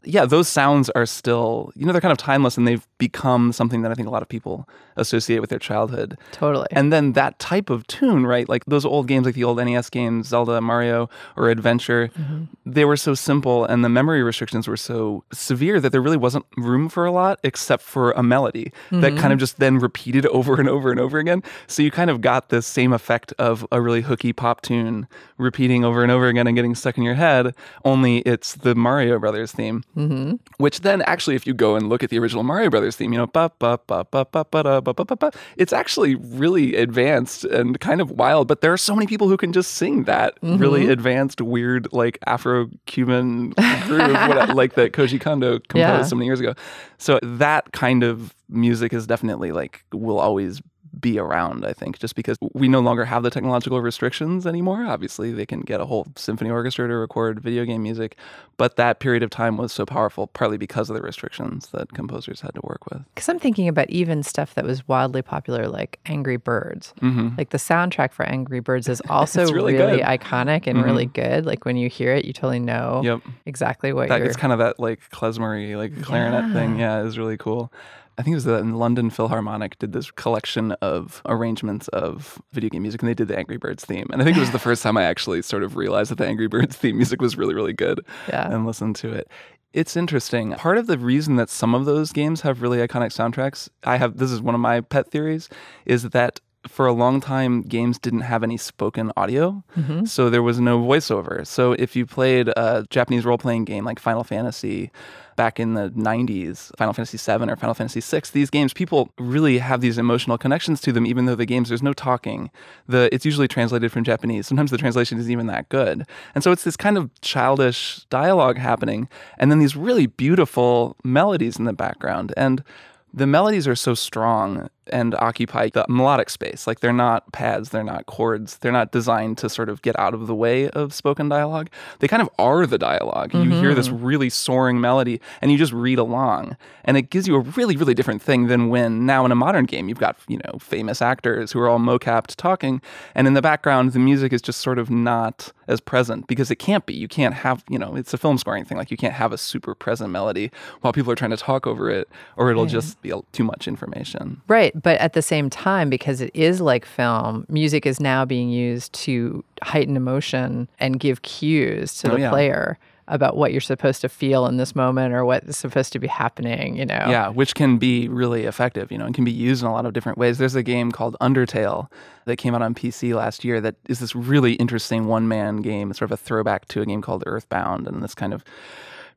Yeah, 0.07 0.25
those 0.25 0.49
sounds 0.49 0.89
are 0.91 1.07
still, 1.07 1.73
you 1.75 1.85
know, 1.85 1.93
they're 1.93 2.01
kind 2.01 2.13
of 2.13 2.19
timeless 2.19 2.57
and 2.57 2.67
they've 2.67 2.87
become 2.99 3.53
something 3.53 3.83
that 3.83 3.91
I 3.91 3.95
think 3.95 4.09
a 4.09 4.11
lot 4.11 4.23
of 4.23 4.29
people 4.29 4.69
associate 4.97 5.41
with 5.41 5.51
their 5.51 5.59
childhood. 5.59 6.17
Totally. 6.33 6.67
And 6.71 6.93
then 6.93 7.13
that 7.13 7.39
type 7.39 7.71
of 7.71 7.87
tune, 7.87 8.27
right? 8.27 8.49
Like 8.49 8.65
those 8.67 8.85
old 8.85 9.09
games, 9.09 9.27
like 9.27 9.35
the 9.35 9.45
old 9.45 9.59
NES 9.59 9.91
games, 9.91 10.29
Zelda, 10.29 10.61
Mario, 10.61 11.11
or 11.37 11.51
Adventure, 11.51 12.09
mm-hmm. 12.19 12.45
they 12.65 12.85
were 12.85 12.97
so 12.97 13.15
simple 13.15 13.65
and 13.65 13.85
the 13.85 13.89
memory 13.89 14.23
restrictions 14.23 14.67
were 14.67 14.77
so 14.77 15.25
severe 15.33 15.81
that 15.81 15.91
there 15.91 16.01
really 16.01 16.17
wasn't 16.17 16.47
room 16.57 16.89
for 16.89 17.05
a 17.05 17.13
lot 17.13 17.39
except 17.43 17.83
for 17.83 18.13
a 18.13 18.23
melody 18.23 18.73
that 18.91 19.13
mm-hmm. 19.13 19.19
kind 19.19 19.33
of 19.33 19.39
just 19.39 19.59
then 19.59 19.79
repeated 19.79 20.25
over 20.37 20.59
and 20.59 20.69
over 20.69 20.91
and 20.91 21.01
over 21.01 21.19
again. 21.19 21.43
So 21.67 21.83
you 21.83 21.91
kind 21.91 22.11
of 22.11 22.21
got 22.21 22.49
this 22.49 22.67
same 22.67 22.93
effect 22.93 23.33
of 23.39 23.67
a 23.71 23.81
really 23.81 24.03
hooky 24.03 24.33
pop 24.33 24.63
tune 24.63 25.07
repeating 25.39 25.85
over 25.85 26.03
and 26.03 26.11
over 26.11 26.29
again 26.29 26.47
and 26.47 26.57
getting 26.57 26.75
stuck 26.75 26.97
in 26.97 27.05
your 27.05 27.15
head, 27.15 27.55
only 27.85 28.19
it's 28.19 28.55
the 28.55 28.75
Mario 28.75 29.19
Brothers 29.19 29.53
theme. 29.53 29.83
Mm-hmm. 29.97 30.35
Which 30.59 30.81
then 30.81 31.03
actually, 31.03 31.37
if 31.37 31.47
you 31.47 31.55
go 31.55 31.75
and 31.75 31.89
look 31.89 32.03
at 32.03 32.11
the 32.11 32.19
original 32.19 32.43
Mario 32.43 32.69
Brothers 32.71 32.97
theme, 32.97 33.13
you 33.13 33.19
know, 33.19 33.27
ba 33.27 33.51
ba 33.59 33.79
ba 33.87 34.05
ba 34.11 34.27
ba 34.31 34.45
ba 34.45 34.63
da, 34.63 34.81
ba 34.81 34.93
ba 34.93 35.05
ba 35.05 35.17
ba, 35.17 35.33
it's 35.57 35.73
actually 35.73 36.15
really 36.15 36.77
advanced 36.77 37.45
and 37.45 37.81
kind 37.81 38.01
of 38.01 38.11
wild. 38.11 38.47
But 38.47 38.61
there 38.61 38.73
are 38.73 38.79
so 38.79 38.95
many 38.95 39.07
people 39.07 39.29
who 39.29 39.37
can 39.37 39.53
just 39.53 39.73
sing 39.73 40.05
that 40.05 40.39
really 40.43 40.83
mm-hmm. 40.83 40.91
advanced, 40.91 41.41
weird, 41.41 41.89
like 41.93 42.19
Afro-Cuban 42.27 43.51
groove, 43.87 44.13
what, 44.13 44.55
like 44.55 44.75
that 44.75 44.93
Koji 44.93 45.21
Kondo 45.21 45.59
composed 45.61 45.77
Yeah. 45.77 46.03
so 46.03 46.17
many 46.17 46.27
years 46.27 46.41
ago. 46.41 46.55
So 46.99 47.19
that 47.23 47.73
kind 47.73 48.03
of 48.03 48.35
music 48.49 48.93
is 48.93 49.07
definitely 49.07 49.53
like 49.53 49.85
will 49.93 50.19
always 50.21 50.61
be 51.01 51.19
around, 51.19 51.67
I 51.67 51.73
think, 51.73 51.99
just 51.99 52.15
because 52.15 52.39
we 52.55 52.69
no 52.69 52.81
longer 52.81 53.05
have 53.05 53.23
the 53.23 53.31
technological 53.31 53.81
restrictions 53.81 54.47
anymore. 54.47 54.85
Obviously, 54.87 55.33
they 55.33 55.45
can 55.47 55.61
get 55.61 55.81
a 55.81 55.85
whole 55.87 56.07
symphony 56.17 56.51
orchestra 56.51 56.89
to 56.89 56.95
record 56.95 57.39
video 57.41 57.65
game 57.65 57.83
music, 57.83 58.17
but 58.57 58.77
that 58.77 58.99
period 58.99 59.23
of 59.23 59.29
time 59.31 59.57
was 59.59 59.73
so 59.73 59.85
powerful, 59.85 60.27
partly 60.29 60.57
because 60.57 60.89
of 60.89 60.97
the 60.97 61.03
restrictions 61.03 61.69
that 61.73 61.93
composers 61.93 62.41
had 62.41 62.55
to 62.55 62.61
work 62.65 62.87
with. 62.91 63.03
Because 63.15 63.29
I'm 63.29 63.39
thinking 63.39 63.69
about 63.69 63.91
even 63.91 64.23
stuff 64.23 64.55
that 64.55 64.65
was 64.65 64.89
wildly 64.89 65.21
popular, 65.23 65.69
like 65.69 65.99
Angry 66.07 66.37
Birds. 66.39 66.95
Like 67.37 67.51
the 67.51 67.59
soundtrack 67.59 68.13
for 68.13 68.25
Angry 68.25 68.61
Birds 68.61 68.89
is 68.89 69.03
also 69.11 69.45
Mm-hmm. 69.47 69.55
Really 69.55 69.75
really. 69.75 69.99
Mm-hmm. 70.01 70.35
iconic 70.35 70.67
and 70.67 70.83
really 70.83 71.07
good. 71.07 71.45
Like 71.47 71.65
when 71.65 71.77
you 71.77 71.89
hear 71.89 72.15
it, 72.15 72.25
you 72.25 72.33
totally 72.33 72.59
know 72.61 73.03
Yep. 73.05 73.21
exactly 73.45 73.93
what 73.93 74.09
That 74.09 74.19
you're. 74.19 74.27
it's 74.29 74.37
kind 74.37 74.53
of 74.53 74.59
that 74.61 74.81
like 74.81 75.01
klezmery, 75.11 75.77
like 75.77 76.03
clarinet 76.03 76.53
thing. 76.53 76.79
Yeah, 76.79 77.01
it 77.01 77.05
was 77.05 77.19
really 77.19 77.37
cool. 77.37 77.71
I 78.19 78.23
think 78.23 78.33
it 78.33 78.37
was 78.37 78.45
the 78.45 78.63
London 78.63 79.11
Philharmonic 79.11 79.79
did 79.79 79.93
this 79.93 80.11
collection 80.11 80.73
of 80.81 81.21
arrangements 81.27 81.89
of 81.89 82.41
video 82.53 82.71
game 82.71 82.83
music, 82.83 83.03
and 83.03 83.09
they 83.09 83.15
did 83.15 83.29
the 83.29 83.39
Angry 83.39 83.59
Birds 83.59 83.85
theme. 83.85 84.07
And 84.11 84.23
I 84.23 84.25
think 84.25 84.37
it 84.37 84.41
was 84.41 84.53
the 84.53 84.59
first 84.59 84.83
time 84.83 84.97
I 84.97 85.03
actually 85.05 85.43
sort 85.43 85.63
of 85.63 85.77
realized 85.77 86.11
that 86.11 86.19
the 86.19 86.27
Angry 86.27 86.47
Birds 86.49 86.77
theme 86.79 86.97
music 86.97 87.21
was 87.21 87.37
really, 87.37 87.55
really 87.55 87.75
good, 87.75 88.01
Yeah. 88.29 88.51
and 88.51 88.65
listened 88.67 88.97
to 88.97 89.13
it. 89.13 89.29
It's 89.75 89.97
interesting. 89.97 90.53
Part 90.55 90.79
of 90.79 90.87
the 90.87 90.97
reason 90.99 91.37
that 91.37 91.51
some 91.51 91.75
of 91.75 91.85
those 91.85 92.11
games 92.11 92.41
have 92.41 92.63
really 92.63 92.79
iconic 92.79 93.11
soundtracks, 93.13 93.69
I 93.85 93.99
have 93.99 94.17
this 94.17 94.31
is 94.31 94.41
one 94.41 94.55
of 94.55 94.61
my 94.63 94.81
pet 94.81 95.11
theories, 95.11 95.51
is 95.85 96.05
that 96.11 96.41
for 96.69 96.87
a 96.87 96.93
long 96.93 97.21
time 97.21 97.63
games 97.63 97.99
didn't 97.99 98.21
have 98.21 98.43
any 98.43 98.57
spoken 98.57 99.13
audio. 99.17 99.63
Mm-hmm. 99.77 100.05
So 100.05 100.31
there 100.31 100.43
was 100.43 100.61
no 100.61 100.79
voiceover. 100.81 101.47
So 101.47 101.73
if 101.73 101.97
you 101.97 102.07
played 102.07 102.49
a 102.49 102.87
Japanese 102.91 103.25
role-playing 103.25 103.65
game 103.65 103.85
like 103.85 103.99
Final 103.99 104.25
Fantasy 104.25 104.91
back 105.37 105.61
in 105.61 105.75
the 105.75 105.91
90s, 105.91 106.75
Final 106.79 106.95
Fantasy 106.95 107.19
7 107.19 107.51
or 107.51 107.57
Final 107.57 107.75
Fantasy 107.75 108.01
6, 108.01 108.31
these 108.31 108.51
games 108.51 108.73
people 108.73 109.11
really 109.19 109.59
have 109.59 109.81
these 109.81 109.99
emotional 109.99 110.39
connections 110.39 110.81
to 110.81 110.93
them 110.93 111.07
even 111.07 111.27
though 111.27 111.35
the 111.35 111.47
games 111.47 111.69
there's 111.69 111.83
no 111.83 111.93
talking. 111.93 112.51
The 112.89 113.09
it's 113.15 113.25
usually 113.25 113.49
translated 113.49 113.93
from 113.93 114.05
Japanese. 114.05 114.47
Sometimes 114.47 114.71
the 114.71 114.79
translation 114.79 115.19
isn't 115.19 115.31
even 115.31 115.47
that 115.47 115.69
good. 115.69 116.07
And 116.35 116.43
so 116.43 116.53
it's 116.53 116.65
this 116.65 116.77
kind 116.77 116.97
of 116.97 117.11
childish 117.21 118.05
dialogue 118.11 118.59
happening 118.59 119.09
and 119.39 119.51
then 119.51 119.59
these 119.59 119.77
really 119.77 120.07
beautiful 120.07 120.97
melodies 121.05 121.59
in 121.59 121.65
the 121.65 121.73
background 121.73 122.33
and 122.37 122.65
the 123.13 123.27
melodies 123.27 123.67
are 123.67 123.75
so 123.75 123.95
strong 123.95 124.69
and 124.89 125.15
occupy 125.17 125.69
the 125.71 125.85
melodic 125.89 126.31
space. 126.31 126.67
Like 126.67 126.81
they're 126.81 126.93
not 126.93 127.33
pads, 127.33 127.71
they're 127.71 127.85
not 127.85 128.07
chords, 128.07 128.59
they're 128.59 128.73
not 128.73 128.93
designed 128.93 129.39
to 129.39 129.49
sort 129.49 129.69
of 129.69 129.83
get 129.83 129.99
out 129.99 130.15
of 130.15 130.27
the 130.27 130.35
way 130.35 130.69
of 130.71 130.95
spoken 130.95 131.29
dialogue. 131.29 131.71
They 131.99 132.09
kind 132.09 132.23
of 132.23 132.31
are 132.39 132.67
the 132.67 132.79
dialog 132.79 133.35
You 133.35 133.51
hear 133.51 133.75
this 133.75 133.89
mm-hmm. 133.89 134.05
really 134.05 134.31
soaring 134.31 134.81
melody 134.81 135.21
and 135.41 135.51
you 135.51 135.59
just 135.59 135.73
read 135.73 135.99
along. 135.99 136.57
And 136.85 136.97
it 136.97 137.11
gives 137.11 137.27
you 137.27 137.37
a 137.37 137.41
really, 137.41 137.77
really 137.77 137.95
different 137.95 138.23
thing 138.23 138.47
than 138.47 138.69
when 138.69 139.07
now 139.07 139.25
in 139.25 139.33
a 139.33 139.37
modern 139.37 139.65
game 139.65 139.89
you've 139.89 139.99
got, 139.99 140.17
you 140.29 140.39
know, 140.39 140.59
famous 140.59 141.03
actors 141.03 141.53
who 141.53 141.61
are 141.61 141.69
all 141.69 141.79
mocapped 141.79 142.37
talking. 142.37 142.81
And 143.15 143.27
in 143.27 143.35
the 143.35 143.43
background, 143.43 143.93
the 143.93 143.99
music 143.99 144.33
is 144.33 144.43
just 144.43 144.61
sort 144.61 144.79
of 144.79 144.91
not 144.91 145.53
as 145.69 145.81
present 145.81 146.27
because 146.27 146.51
it 146.51 146.57
can't 146.57 146.87
be. 146.87 146.95
You 146.95 147.09
can't 147.09 147.35
have, 147.35 147.65
you 147.69 147.79
know, 147.79 147.97
it's 147.97 148.15
a 148.15 148.19
film 148.19 148.39
scoring 148.39 148.65
thing. 148.65 148.79
Like 148.79 148.91
you 148.91 148.97
can't 148.97 149.15
have 149.15 149.33
a 149.33 149.39
super 149.39 149.75
present 149.75 150.11
melody 150.11 150.51
while 150.81 150.93
people 150.93 151.11
are 151.13 151.17
trying 151.17 151.33
to 151.33 151.37
talk 151.37 151.67
over 151.67 151.91
it 151.91 152.09
or 152.37 152.51
it'll 152.51 152.67
just 152.67 153.01
be 153.03 153.13
too 153.33 153.45
much 153.45 153.67
information. 153.67 154.43
Right. 154.49 154.76
But 154.83 155.01
at 155.01 155.15
the 155.15 155.23
same 155.23 155.49
time, 155.49 155.89
because 155.89 156.21
it 156.21 156.31
is 156.35 156.61
like 156.61 156.85
film, 156.85 157.47
music 157.49 157.87
is 157.87 157.99
now 157.99 158.27
being 158.27 158.51
used 158.51 158.93
to 159.05 159.43
heighten 159.63 159.97
emotion 159.97 160.69
and 160.79 161.01
give 161.01 161.23
cues 161.23 161.95
to 161.99 162.11
Oh, 162.11 162.15
the 162.15 162.21
yeah. 162.21 162.31
player 162.31 162.79
about 163.09 163.37
what 163.37 163.53
you're 163.53 163.61
supposed 163.61 164.01
to 164.01 164.09
feel 164.09 164.47
in 164.47 164.57
this 164.57 164.75
moment 164.75 165.15
or 165.15 165.25
what 165.25 165.45
is 165.45 165.57
supposed 165.57 165.93
to 165.93 165.99
be 166.01 166.09
happening, 166.09 166.77
you 166.77 166.85
know? 166.85 167.07
Yeah, 167.09 167.29
which 167.29 167.55
can 167.55 167.79
be 167.79 168.09
really 168.09 168.45
effective, 168.45 168.91
you 168.91 168.99
know, 168.99 169.07
and 169.07 169.15
can 169.15 169.25
be 169.25 169.31
used 169.31 169.63
in 169.63 169.69
a 169.69 169.73
lot 169.73 169.87
of 169.87 169.93
different 169.93 170.19
ways. 170.19 170.39
There's 170.39 170.57
a 170.57 170.63
game 170.63 170.91
called 170.93 171.17
Undertale 171.21 171.89
that 172.25 172.37
came 172.37 172.53
out 172.55 172.63
on 172.63 172.75
PC 172.75 173.15
last 173.15 173.45
year 173.45 173.61
that 173.61 173.77
is 173.89 174.01
this 174.01 174.15
really 174.17 174.55
interesting 174.55 175.07
one 175.07 175.29
man 175.29 175.59
game. 175.59 175.91
It's 175.91 176.01
sort 176.01 176.11
of 176.11 176.19
a 176.19 176.23
throwback 176.23 176.67
to 176.69 176.83
a 176.83 176.87
game 176.87 177.01
called 177.01 177.23
Earthbound 177.27 177.87
and 177.87 178.03
this 178.03 178.15
kind 178.15 178.35
of 178.35 178.45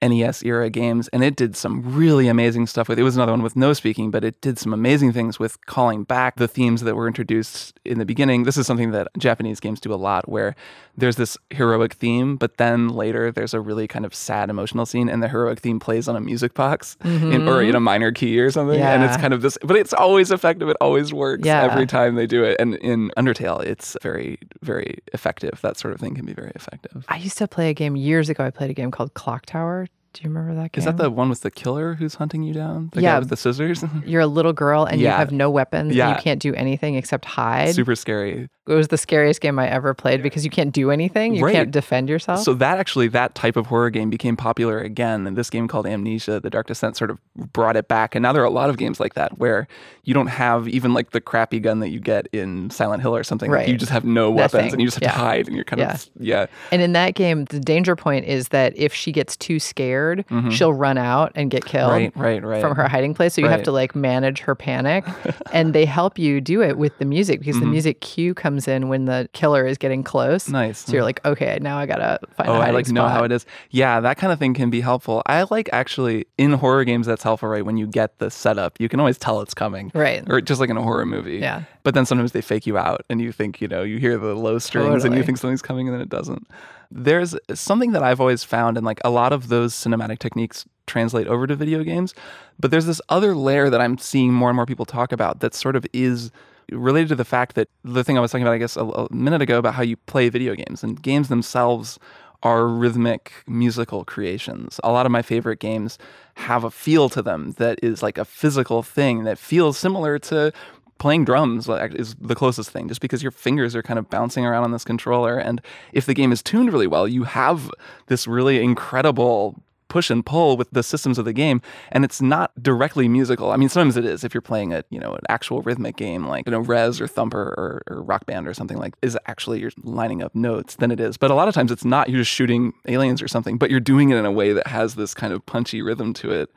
NES 0.01 0.43
era 0.43 0.69
games. 0.69 1.07
And 1.09 1.23
it 1.23 1.35
did 1.35 1.55
some 1.55 1.95
really 1.95 2.27
amazing 2.27 2.67
stuff 2.67 2.87
with 2.87 2.99
it. 2.99 3.03
was 3.03 3.15
another 3.15 3.33
one 3.33 3.41
with 3.41 3.55
no 3.55 3.73
speaking, 3.73 4.11
but 4.11 4.23
it 4.23 4.39
did 4.41 4.57
some 4.57 4.73
amazing 4.73 5.11
things 5.11 5.39
with 5.39 5.65
calling 5.65 6.03
back 6.03 6.37
the 6.37 6.47
themes 6.47 6.81
that 6.81 6.95
were 6.95 7.07
introduced 7.07 7.79
in 7.85 7.99
the 7.99 8.05
beginning. 8.05 8.43
This 8.43 8.57
is 8.57 8.65
something 8.65 8.91
that 8.91 9.07
Japanese 9.17 9.59
games 9.59 9.79
do 9.79 9.93
a 9.93 9.95
lot 9.95 10.29
where 10.29 10.55
there's 10.97 11.15
this 11.15 11.37
heroic 11.49 11.93
theme, 11.93 12.35
but 12.35 12.57
then 12.57 12.89
later 12.89 13.31
there's 13.31 13.53
a 13.53 13.59
really 13.59 13.87
kind 13.87 14.05
of 14.05 14.13
sad 14.13 14.49
emotional 14.49 14.85
scene 14.85 15.09
and 15.09 15.23
the 15.23 15.27
heroic 15.27 15.59
theme 15.59 15.79
plays 15.79 16.07
on 16.07 16.15
a 16.15 16.21
music 16.21 16.53
box 16.53 16.97
in, 17.03 17.47
or 17.47 17.61
in 17.61 17.69
a 17.69 17.73
mm-hmm. 17.73 17.83
minor 17.83 18.11
key 18.11 18.39
or 18.39 18.51
something. 18.51 18.79
And 18.79 19.03
it's 19.03 19.17
kind 19.17 19.33
of 19.33 19.41
this, 19.41 19.57
but 19.63 19.75
it's 19.75 19.93
always 19.93 20.31
effective. 20.31 20.69
It 20.69 20.77
always 20.81 21.13
works 21.13 21.45
Yeah. 21.45 21.63
every 21.63 21.87
time 21.87 22.15
they 22.15 22.27
do 22.27 22.43
it. 22.43 22.57
And 22.59 22.75
in 22.75 23.11
Undertale, 23.17 23.63
it's 23.63 23.95
very, 24.01 24.39
very 24.61 24.99
effective. 25.13 25.59
That 25.61 25.77
sort 25.77 25.93
of 25.93 25.99
thing 25.99 26.15
can 26.15 26.25
be 26.25 26.33
very 26.33 26.51
effective. 26.55 27.05
I 27.07 27.17
used 27.17 27.37
to 27.39 27.47
play 27.47 27.69
a 27.69 27.73
game 27.73 27.95
years 27.95 28.29
ago. 28.29 28.43
I 28.43 28.49
played 28.49 28.69
a 28.69 28.73
game 28.73 28.91
called 28.91 29.13
Clock 29.13 29.45
Tower. 29.45 29.87
Do 30.13 30.23
you 30.23 30.29
remember 30.29 30.55
that 30.55 30.71
game? 30.71 30.79
Is 30.79 30.85
that 30.85 30.97
the 30.97 31.09
one 31.09 31.29
with 31.29 31.41
the 31.41 31.51
killer 31.51 31.93
who's 31.93 32.15
hunting 32.15 32.41
you 32.43 32.53
down? 32.53 32.89
The 32.93 33.01
Yeah. 33.01 33.13
guy 33.13 33.19
with 33.19 33.29
the 33.29 33.37
scissors? 33.37 33.83
You're 34.05 34.21
a 34.21 34.27
little 34.27 34.53
girl 34.53 34.85
and 34.85 34.99
you 34.99 35.07
have 35.07 35.31
no 35.31 35.49
weapons 35.51 35.89
and 35.89 35.95
Yeah. 35.95 36.15
you 36.15 36.21
can't 36.21 36.41
do 36.41 36.53
anything 36.55 36.95
except 36.95 37.25
hide. 37.25 37.75
Super 37.75 37.95
scary. 37.95 38.49
It 38.69 38.73
was 38.75 38.89
the 38.89 38.97
scariest 38.97 39.41
game 39.41 39.57
I 39.59 39.67
ever 39.67 39.93
played 39.93 40.21
because 40.23 40.45
you 40.45 40.51
can't 40.51 40.71
do 40.71 40.91
anything. 40.91 41.33
You 41.35 41.43
Right. 41.43 41.53
can't 41.55 41.71
defend 41.71 42.07
yourself. 42.07 42.41
So 42.43 42.53
that 42.53 42.77
actually, 42.77 43.07
that 43.09 43.33
type 43.35 43.55
of 43.55 43.65
horror 43.67 43.89
game 43.89 44.09
became 44.09 44.37
popular 44.37 44.79
again. 44.79 45.25
And 45.27 45.35
this 45.35 45.49
game 45.49 45.67
called 45.67 45.87
Amnesia, 45.87 46.39
The 46.39 46.49
Dark 46.49 46.67
Descent, 46.67 46.95
sort 46.95 47.09
of 47.09 47.17
brought 47.35 47.75
it 47.75 47.87
back. 47.87 48.15
And 48.15 48.21
now 48.23 48.31
there 48.31 48.41
are 48.41 48.45
a 48.45 48.49
lot 48.51 48.69
of 48.69 48.77
games 48.77 48.99
like 48.99 49.15
that 49.15 49.37
where 49.39 49.67
you 50.03 50.13
don't 50.13 50.27
have 50.27 50.67
even 50.67 50.93
like 50.93 51.11
the 51.11 51.21
crappy 51.21 51.59
gun 51.59 51.79
that 51.79 51.89
you 51.89 51.99
get 51.99 52.27
in 52.31 52.69
Silent 52.69 53.01
Hill 53.01 53.15
or 53.15 53.23
something. 53.23 53.49
Like, 53.49 53.59
Right. 53.61 53.69
you 53.69 53.77
just 53.77 53.91
have 53.91 54.05
no 54.05 54.29
weapons 54.31 54.53
Nothing. 54.53 54.71
and 54.73 54.81
you 54.81 54.87
just 54.87 54.95
have 54.97 55.03
Yeah. 55.03 55.11
to 55.11 55.17
hide 55.17 55.47
and 55.47 55.55
you're 55.55 55.65
kind 55.65 55.79
Yeah. 55.79 55.93
of, 55.93 56.09
yeah. 56.19 56.45
And 56.71 56.81
in 56.81 56.93
that 56.93 57.15
game, 57.15 57.45
the 57.45 57.59
danger 57.59 57.95
point 57.95 58.25
is 58.25 58.49
that 58.49 58.73
if 58.75 58.93
she 58.93 59.11
gets 59.11 59.35
too 59.35 59.59
scared, 59.59 60.25
she'll 60.51 60.73
run 60.73 60.97
out 60.97 61.31
and 61.35 61.49
get 61.49 61.65
killed 61.65 61.91
Mm-hmm. 61.91 62.19
Right, 62.21 62.41
right, 62.41 62.43
right. 62.43 62.61
from 62.61 62.75
her 62.75 62.87
hiding 62.87 63.13
place. 63.13 63.33
So 63.33 63.41
you 63.41 63.47
have 63.47 63.63
to 63.63 63.71
like 63.71 63.95
manage 63.95 64.41
her 64.41 64.53
panic. 64.55 65.05
and 65.53 65.73
they 65.73 65.85
help 65.85 66.19
you 66.19 66.39
do 66.41 66.61
it 66.61 66.77
with 66.77 66.97
the 66.99 67.05
music 67.05 67.39
because 67.39 67.59
the 67.59 67.65
music 67.65 68.01
cue 68.01 68.33
comes 68.33 68.58
in 68.67 68.89
when 68.89 69.05
the 69.05 69.29
killer 69.33 69.65
is 69.65 69.77
getting 69.77 70.03
close. 70.03 70.49
Nice. 70.49 70.79
So 70.79 70.93
you're 70.93 71.03
like, 71.03 71.23
okay, 71.25 71.57
now 71.61 71.77
I 71.77 71.85
gotta 71.85 72.19
find 72.31 72.49
Oh, 72.49 72.55
a 72.55 72.59
I 72.59 72.71
like 72.71 72.87
know 72.89 73.07
how 73.07 73.23
it 73.23 73.31
is. 73.31 73.45
Yeah, 73.69 73.99
that 73.99 74.17
kind 74.17 74.33
of 74.33 74.39
thing 74.39 74.53
can 74.53 74.69
be 74.69 74.81
helpful. 74.81 75.21
I 75.25 75.45
like 75.49 75.69
actually 75.71 76.25
in 76.37 76.53
horror 76.53 76.83
games 76.83 77.07
that's 77.07 77.23
helpful, 77.23 77.49
right? 77.49 77.65
When 77.65 77.77
you 77.77 77.87
get 77.87 78.19
the 78.19 78.29
setup, 78.29 78.79
you 78.79 78.89
can 78.89 78.99
always 78.99 79.17
tell 79.17 79.41
it's 79.41 79.53
coming. 79.53 79.91
Right. 79.93 80.23
Or 80.29 80.41
just 80.41 80.59
like 80.59 80.69
in 80.69 80.77
a 80.77 80.83
horror 80.83 81.05
movie. 81.05 81.37
Yeah. 81.37 81.63
But 81.83 81.93
then 81.93 82.05
sometimes 82.05 82.31
they 82.31 82.41
fake 82.41 82.67
you 82.67 82.77
out 82.77 83.05
and 83.09 83.21
you 83.21 83.31
think, 83.31 83.61
you 83.61 83.67
know, 83.67 83.83
you 83.83 83.97
hear 83.97 84.17
the 84.17 84.35
low 84.35 84.59
strings 84.59 85.05
and 85.05 85.15
you 85.15 85.23
think 85.23 85.37
something's 85.37 85.61
coming 85.61 85.87
and 85.87 85.95
then 85.95 86.01
it 86.01 86.09
doesn't. 86.09 86.47
There's 86.91 87.35
something 87.53 87.91
that 87.91 88.01
I've 88.01 88.19
always 88.19 88.43
found, 88.43 88.75
and 88.75 88.83
like 88.83 88.99
a 89.05 89.11
lot 89.11 89.31
of 89.31 89.47
those 89.49 89.75
cinematic 89.75 90.17
techniques 90.17 90.65
translate 90.87 91.27
over 91.27 91.45
to 91.45 91.55
video 91.55 91.83
games. 91.83 92.15
But 92.59 92.71
there's 92.71 92.87
this 92.87 92.99
other 93.09 93.35
layer 93.35 93.69
that 93.69 93.79
I'm 93.79 93.99
seeing 93.99 94.33
more 94.33 94.49
and 94.49 94.55
more 94.55 94.65
people 94.65 94.85
talk 94.85 95.11
about 95.11 95.39
that 95.41 95.53
sort 95.53 95.75
of 95.75 95.85
is 95.93 96.31
related 96.71 97.09
to 97.09 97.15
the 97.15 97.25
fact 97.25 97.55
that 97.55 97.69
the 97.83 98.03
thing 98.03 98.17
I 98.17 98.21
was 98.21 98.31
talking 98.31 98.43
about, 98.43 98.53
I 98.53 98.57
guess, 98.57 98.75
a, 98.75 98.85
a 98.85 99.13
minute 99.13 99.41
ago 99.41 99.57
about 99.57 99.73
how 99.75 99.83
you 99.83 99.97
play 99.97 100.29
video 100.29 100.55
games 100.55 100.83
and 100.83 101.01
games 101.01 101.27
themselves 101.27 101.99
are 102.43 102.67
rhythmic 102.67 103.33
musical 103.47 104.05
creations. 104.05 104.79
A 104.83 104.91
lot 104.91 105.05
of 105.05 105.11
my 105.11 105.21
favorite 105.21 105.59
games 105.59 105.97
have 106.35 106.63
a 106.63 106.71
feel 106.71 107.09
to 107.09 107.21
them 107.21 107.51
that 107.57 107.79
is 107.83 108.01
like 108.01 108.17
a 108.17 108.25
physical 108.25 108.81
thing 108.81 109.25
that 109.25 109.37
feels 109.37 109.77
similar 109.77 110.17
to 110.19 110.53
playing 110.99 111.25
drums 111.25 111.67
is 111.69 112.15
the 112.19 112.35
closest 112.35 112.69
thing 112.69 112.87
just 112.87 113.01
because 113.01 113.23
your 113.23 113.31
fingers 113.31 113.75
are 113.75 113.81
kind 113.81 113.97
of 113.97 114.09
bouncing 114.09 114.45
around 114.45 114.65
on 114.65 114.71
this 114.71 114.83
controller 114.83 115.37
and 115.37 115.61
if 115.93 116.05
the 116.05 116.13
game 116.13 116.31
is 116.31 116.43
tuned 116.43 116.73
really 116.73 116.87
well 116.87 117.07
you 117.07 117.23
have 117.23 117.71
this 118.07 118.27
really 118.27 118.61
incredible 118.61 119.55
push 119.89 120.09
and 120.09 120.25
pull 120.25 120.55
with 120.55 120.69
the 120.71 120.83
systems 120.83 121.17
of 121.17 121.25
the 121.25 121.33
game 121.33 121.61
and 121.91 122.05
it's 122.05 122.21
not 122.21 122.51
directly 122.61 123.07
musical. 123.07 123.51
I 123.51 123.57
mean 123.57 123.69
sometimes 123.69 123.97
it 123.97 124.05
is 124.05 124.23
if 124.23 124.33
you're 124.33 124.41
playing 124.41 124.73
a 124.73 124.83
you 124.89 124.99
know 124.99 125.13
an 125.13 125.21
actual 125.27 125.61
rhythmic 125.61 125.97
game 125.97 126.27
like 126.27 126.45
you 126.45 126.51
know 126.51 126.59
Rez 126.59 127.01
or 127.01 127.07
thumper 127.07 127.53
or, 127.57 127.81
or 127.87 128.01
rock 128.01 128.25
band 128.25 128.47
or 128.47 128.53
something 128.53 128.77
like 128.77 128.95
is 129.01 129.17
actually 129.25 129.59
you're 129.59 129.71
lining 129.83 130.23
up 130.23 130.33
notes 130.33 130.75
then 130.75 130.91
it 130.91 130.99
is. 130.99 131.17
But 131.17 131.31
a 131.31 131.35
lot 131.35 131.47
of 131.47 131.53
times 131.53 131.71
it's 131.71 131.85
not 131.85 132.09
you're 132.09 132.21
just 132.21 132.31
shooting 132.31 132.73
aliens 132.87 133.21
or 133.21 133.27
something 133.27 133.57
but 133.57 133.69
you're 133.69 133.79
doing 133.79 134.11
it 134.11 134.17
in 134.17 134.25
a 134.25 134.31
way 134.31 134.53
that 134.53 134.67
has 134.67 134.95
this 134.95 135.13
kind 135.13 135.33
of 135.33 135.45
punchy 135.45 135.81
rhythm 135.81 136.13
to 136.15 136.31
it. 136.31 136.49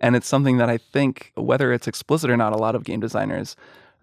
And 0.00 0.16
it's 0.16 0.26
something 0.26 0.56
that 0.58 0.68
i 0.68 0.78
think 0.78 1.32
whether 1.36 1.72
it's 1.72 1.86
explicit 1.86 2.30
or 2.30 2.36
not 2.36 2.52
a 2.52 2.56
lot 2.56 2.74
of 2.74 2.84
game 2.84 3.00
designers 3.00 3.56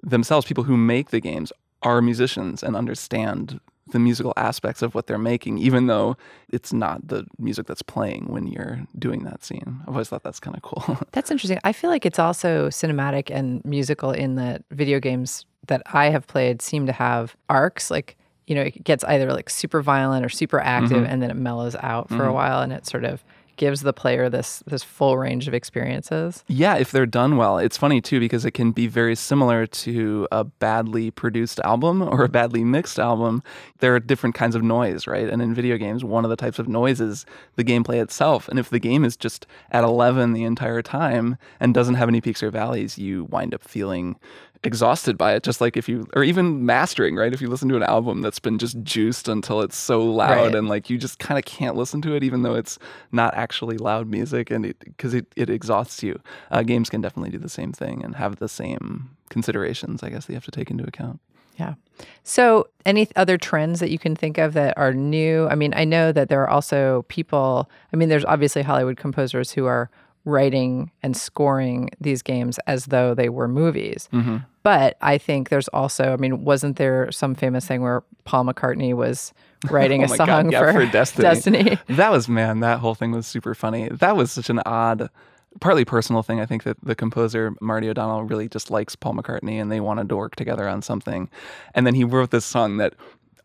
themselves 0.04 0.45
people 0.45 0.63
who 0.63 0.78
make 0.78 1.10
the 1.10 1.19
games 1.19 1.52
are 1.84 2.02
musicians 2.02 2.63
and 2.63 2.76
understand 2.76 3.60
the 3.91 4.00
musical 4.00 4.34
aspects 4.36 4.82
of 4.82 4.95
what 4.95 5.08
they're 5.08 5.17
making, 5.17 5.58
even 5.58 5.88
though 5.88 6.17
it's 6.50 6.73
not 6.73 7.08
the 7.08 7.26
music 7.39 7.67
that's 7.67 7.82
playing 7.82 8.26
when 8.28 8.47
you're 8.47 8.82
doing 8.97 9.23
that 9.23 9.43
scene. 9.43 9.80
I've 9.84 9.89
always 9.89 10.10
thought 10.10 10.23
that's 10.23 10.39
kind 10.39 10.56
of 10.56 10.62
cool. 10.62 11.00
That's 11.12 11.32
interesting. 11.32 11.60
I 11.63 11.73
feel 11.73 11.89
like 11.89 12.06
it's 12.06 12.19
also 12.19 12.67
cinematic 12.69 13.30
and 13.32 13.63
musical 13.65 14.12
in 14.12 14.36
that 14.36 14.63
video 14.71 15.00
games 15.00 15.45
that 15.67 15.82
I 15.88 16.10
have 16.10 16.28
played 16.28 16.62
seem 16.62 16.86
to 16.86 16.91
have 16.91 17.36
arcs. 17.50 17.89
Like, 17.89 18.17
you 18.45 18.56
know, 18.56 18.62
it 18.62 18.84
gets 18.84 19.04
either 19.06 19.32
like 19.34 19.50
super 19.50 19.82
violent 19.82 20.26
or 20.26 20.30
super 20.30 20.60
active 20.60 20.97
mm-hmm. 20.97 21.06
and 21.06 21.21
then 21.21 21.32
it 21.32 21.36
mellows 21.36 21.76
out 21.76 22.10
for 22.10 22.15
a 22.15 22.19
mm-hmm. 22.19 22.34
while 22.34 22.62
and 22.62 22.71
it 22.71 22.86
sort 22.86 23.04
of 23.04 23.23
gives 23.58 23.82
the 23.82 23.93
player 23.93 24.30
this 24.30 24.63
this 24.65 24.84
full 24.84 25.17
range 25.17 25.48
of 25.48 25.54
experiences. 25.54 26.43
Yeah, 26.48 26.76
if 26.76 26.91
they're 26.91 27.06
done 27.06 27.38
well. 27.38 27.58
It's 27.58 27.78
funny 27.78 28.02
too 28.02 28.20
because 28.20 28.46
it 28.46 28.52
can 28.52 28.72
be 28.72 28.88
very 28.88 29.15
similar 29.15 29.67
to 29.67 30.28
a 30.32 30.43
badly 30.43 31.12
produced 31.12 31.60
album 31.63 32.02
or 32.02 32.24
a 32.24 32.30
badly 32.30 32.63
mixed 32.63 33.00
album. 33.00 33.43
There 33.80 33.93
are 33.96 34.00
different 34.00 34.36
kinds 34.36 34.56
of 34.56 34.63
noise, 34.63 35.08
right? 35.08 35.30
And 35.30 35.41
in 35.41 35.54
video 35.54 35.78
games, 35.78 36.04
one 36.04 36.24
of 36.24 36.30
the 36.30 36.36
types 36.36 36.60
of 36.60 36.67
noise 36.67 37.02
is 37.02 37.26
the 37.56 37.63
gameplay 37.63 38.02
itself. 38.02 38.48
And 38.48 38.58
if 38.60 38.70
the 38.70 38.80
game 38.80 39.04
is 39.04 39.17
just 39.17 39.46
at 39.72 39.84
11 39.84 40.34
the 40.34 40.43
entire 40.43 40.82
time 40.82 41.38
and 41.60 41.74
doesn't 41.74 41.96
have 41.96 42.10
any 42.10 42.22
peaks 42.22 42.41
or 42.41 42.52
valleys, 42.52 42.98
you 42.98 43.26
wind 43.26 43.54
up 43.54 43.63
feeling 43.63 44.15
exhausted 44.63 45.17
by 45.17 45.34
it 45.34 45.43
just 45.43 45.62
like 45.62 45.78
if 45.78 45.88
you 45.88 46.08
or 46.15 46.24
even 46.24 46.65
mastering 46.65 47.15
right 47.15 47.34
if 47.34 47.41
you 47.41 47.48
listen 47.48 47.70
to 47.70 47.76
an 47.76 47.84
album 47.84 48.22
that's 48.22 48.39
been 48.39 48.58
just 48.58 48.82
juiced 48.84 49.28
until 49.28 49.62
it's 49.62 49.78
so 49.78 50.02
loud 50.04 50.30
Right. 50.48 50.56
and 50.56 50.67
like 50.67 50.89
you 50.89 50.98
just 50.98 51.20
kind 51.20 51.38
of 51.38 51.46
can't 51.46 51.76
listen 51.76 52.02
to 52.04 52.15
it 52.15 52.24
even 52.24 52.41
though 52.41 52.56
it's 52.56 52.80
not 53.12 53.34
actually 53.36 53.78
loud 53.78 54.08
music 54.10 54.50
and 54.52 54.65
it 54.65 54.78
because 54.80 55.13
it, 55.13 55.28
it 55.36 55.50
exhausts 55.50 56.02
you 56.04 56.20
uh, 56.52 56.63
games 56.63 56.89
can 56.89 57.02
definitely 57.02 57.30
do 57.32 57.38
the 57.38 57.50
same 57.50 57.72
thing 57.72 58.04
and 58.04 58.15
have 58.15 58.38
the 58.38 58.50
same 58.50 59.10
considerations 59.30 60.02
i 60.04 60.10
guess 60.10 60.26
that 60.26 60.34
you 60.34 60.36
have 60.38 60.46
to 60.46 60.52
take 60.52 60.72
into 60.72 60.84
account 60.86 61.20
Yeah. 61.58 61.74
So, 62.24 62.67
any 62.86 63.08
other 63.15 63.38
trends 63.38 63.80
that 63.80 63.89
you 63.89 63.98
can 63.98 64.15
think 64.15 64.38
of 64.38 64.54
that 64.54 64.78
are 64.78 64.93
new? 64.93 65.48
I 65.50 65.56
mean, 65.56 65.74
I 65.76 65.86
know 65.86 66.12
that 66.12 66.30
there 66.30 66.41
are 66.43 66.50
also 66.50 67.04
people, 67.08 67.67
I 67.91 67.96
mean, 67.98 68.10
there's 68.10 68.26
obviously 68.26 68.62
Hollywood 68.62 68.98
composers 68.98 69.52
who 69.52 69.65
are 69.65 69.89
writing 70.28 70.92
and 71.02 71.16
scoring 71.16 71.90
these 72.02 72.22
games 72.22 72.60
as 72.68 72.88
though 72.88 73.16
they 73.16 73.30
were 73.30 73.48
movies. 73.48 74.10
Mm-hmm. 74.12 74.38
But 74.62 74.98
I 75.02 75.18
think 75.18 75.48
there's 75.48 75.70
also, 75.70 76.12
I 76.12 76.18
mean, 76.18 76.44
wasn't 76.44 76.76
there 76.76 77.10
some 77.13 77.34
famous 77.34 77.66
thing 77.66 77.82
where 77.82 78.04
Paul 78.26 78.44
McCartney 78.44 78.94
was 78.94 79.34
writing 79.72 80.02
Oh 80.02 80.06
a 80.06 80.10
song 80.10 80.28
God, 80.28 80.52
yeah, 80.52 80.60
for, 80.60 80.74
for 80.74 80.86
Destiny. 80.92 81.24
Destiny? 81.24 81.80
that 81.88 82.12
was 82.12 82.28
man 82.30 82.60
that 82.60 82.80
whole 82.80 82.94
thing 82.94 83.12
was 83.12 83.26
super 83.26 83.56
funny 83.56 83.90
that 83.90 84.16
was 84.16 84.32
such 84.32 84.52
an 84.52 84.60
odd 84.68 85.10
partly 85.62 85.84
personal 85.84 86.22
thing 86.22 86.40
i 86.40 86.46
think 86.46 86.62
that 86.62 86.78
the 86.84 86.94
composer 86.94 87.56
marty 87.60 87.90
o'donnell 87.90 88.22
really 88.22 88.48
just 88.48 88.70
likes 88.70 88.96
paul 88.96 89.16
mccartney 89.16 89.60
and 89.60 89.72
they 89.72 89.80
wanted 89.80 90.08
to 90.10 90.16
work 90.16 90.36
together 90.36 90.68
on 90.68 90.84
something 90.84 91.28
and 91.74 91.88
then 91.88 91.96
he 91.96 92.04
wrote 92.04 92.30
this 92.30 92.46
song 92.46 92.78
that 92.78 92.94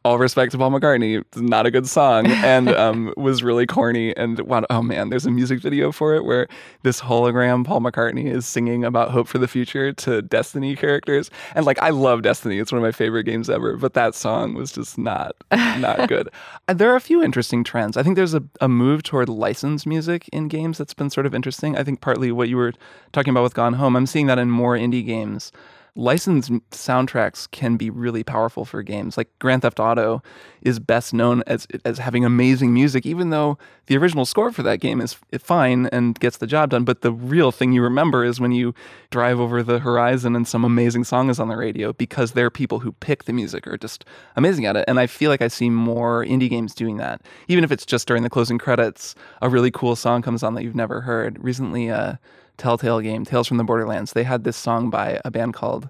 all 0.04 0.18
respect 0.18 0.52
to 0.52 0.58
Paul 0.58 0.70
McCartney, 0.70 1.20
it's 1.20 1.38
not 1.38 1.66
a 1.66 1.70
good 1.70 1.86
song, 1.86 2.26
and 2.26 2.68
um, 2.74 3.14
was 3.16 3.42
really 3.42 3.66
corny. 3.66 4.16
And 4.16 4.38
wow, 4.40 4.64
oh 4.70 4.82
man, 4.82 5.10
there's 5.10 5.26
a 5.26 5.30
music 5.30 5.60
video 5.60 5.92
for 5.92 6.14
it 6.14 6.24
where 6.24 6.48
this 6.82 7.00
hologram 7.00 7.64
Paul 7.64 7.80
McCartney 7.80 8.26
is 8.26 8.46
singing 8.46 8.84
about 8.84 9.10
hope 9.10 9.28
for 9.28 9.38
the 9.38 9.48
future 9.48 9.92
to 9.92 10.22
Destiny 10.22 10.74
characters. 10.74 11.30
And 11.54 11.64
like, 11.66 11.80
I 11.80 11.90
love 11.90 12.22
Destiny; 12.22 12.58
it's 12.58 12.72
one 12.72 12.78
of 12.78 12.82
my 12.82 12.92
favorite 12.92 13.24
games 13.24 13.48
ever. 13.48 13.76
But 13.76 13.94
that 13.94 14.14
song 14.14 14.54
was 14.54 14.72
just 14.72 14.98
not 14.98 15.36
not 15.50 16.08
good. 16.08 16.28
And 16.68 16.78
there 16.78 16.90
are 16.92 16.96
a 16.96 17.00
few 17.00 17.22
interesting 17.22 17.64
trends. 17.64 17.96
I 17.96 18.02
think 18.02 18.16
there's 18.16 18.34
a, 18.34 18.42
a 18.60 18.68
move 18.68 19.02
toward 19.02 19.28
licensed 19.28 19.86
music 19.86 20.28
in 20.32 20.48
games 20.48 20.78
that's 20.78 20.94
been 20.94 21.10
sort 21.10 21.26
of 21.26 21.34
interesting. 21.34 21.76
I 21.76 21.84
think 21.84 22.00
partly 22.00 22.32
what 22.32 22.48
you 22.48 22.56
were 22.56 22.72
talking 23.12 23.30
about 23.30 23.44
with 23.44 23.54
Gone 23.54 23.74
Home, 23.74 23.96
I'm 23.96 24.06
seeing 24.06 24.26
that 24.26 24.38
in 24.38 24.50
more 24.50 24.76
indie 24.76 25.04
games 25.04 25.52
licensed 25.94 26.50
soundtracks 26.70 27.50
can 27.50 27.76
be 27.76 27.90
really 27.90 28.24
powerful 28.24 28.64
for 28.64 28.82
games. 28.82 29.16
Like 29.16 29.28
Grand 29.38 29.62
Theft 29.62 29.78
Auto 29.78 30.22
is 30.62 30.78
best 30.78 31.12
known 31.12 31.42
as 31.46 31.66
as 31.84 31.98
having 31.98 32.24
amazing 32.24 32.72
music, 32.72 33.04
even 33.04 33.30
though 33.30 33.58
the 33.86 33.96
original 33.96 34.24
score 34.24 34.52
for 34.52 34.62
that 34.62 34.80
game 34.80 35.00
is 35.00 35.16
fine 35.38 35.86
and 35.86 36.18
gets 36.18 36.38
the 36.38 36.46
job 36.46 36.70
done. 36.70 36.84
But 36.84 37.02
the 37.02 37.12
real 37.12 37.52
thing 37.52 37.72
you 37.72 37.82
remember 37.82 38.24
is 38.24 38.40
when 38.40 38.52
you 38.52 38.74
drive 39.10 39.38
over 39.38 39.62
the 39.62 39.80
horizon 39.80 40.34
and 40.34 40.48
some 40.48 40.64
amazing 40.64 41.04
song 41.04 41.28
is 41.28 41.38
on 41.38 41.48
the 41.48 41.56
radio 41.56 41.92
because 41.92 42.32
they're 42.32 42.50
people 42.50 42.78
who 42.78 42.92
pick 42.92 43.24
the 43.24 43.32
music 43.32 43.66
are 43.66 43.76
just 43.76 44.04
amazing 44.36 44.64
at 44.64 44.76
it. 44.76 44.84
And 44.88 44.98
I 44.98 45.06
feel 45.06 45.30
like 45.30 45.42
I 45.42 45.48
see 45.48 45.68
more 45.68 46.24
indie 46.24 46.48
games 46.48 46.74
doing 46.74 46.96
that, 46.98 47.20
even 47.48 47.64
if 47.64 47.72
it's 47.72 47.84
just 47.84 48.08
during 48.08 48.22
the 48.22 48.30
closing 48.30 48.58
credits, 48.58 49.14
a 49.42 49.50
really 49.50 49.70
cool 49.70 49.96
song 49.96 50.22
comes 50.22 50.42
on 50.42 50.54
that 50.54 50.62
you've 50.62 50.74
never 50.74 51.02
heard. 51.02 51.42
Recently, 51.42 51.90
uh, 51.90 52.14
Telltale 52.56 53.00
game, 53.00 53.24
Tales 53.24 53.48
from 53.48 53.56
the 53.56 53.64
Borderlands, 53.64 54.12
they 54.12 54.24
had 54.24 54.44
this 54.44 54.56
song 54.56 54.90
by 54.90 55.20
a 55.24 55.30
band 55.30 55.54
called 55.54 55.88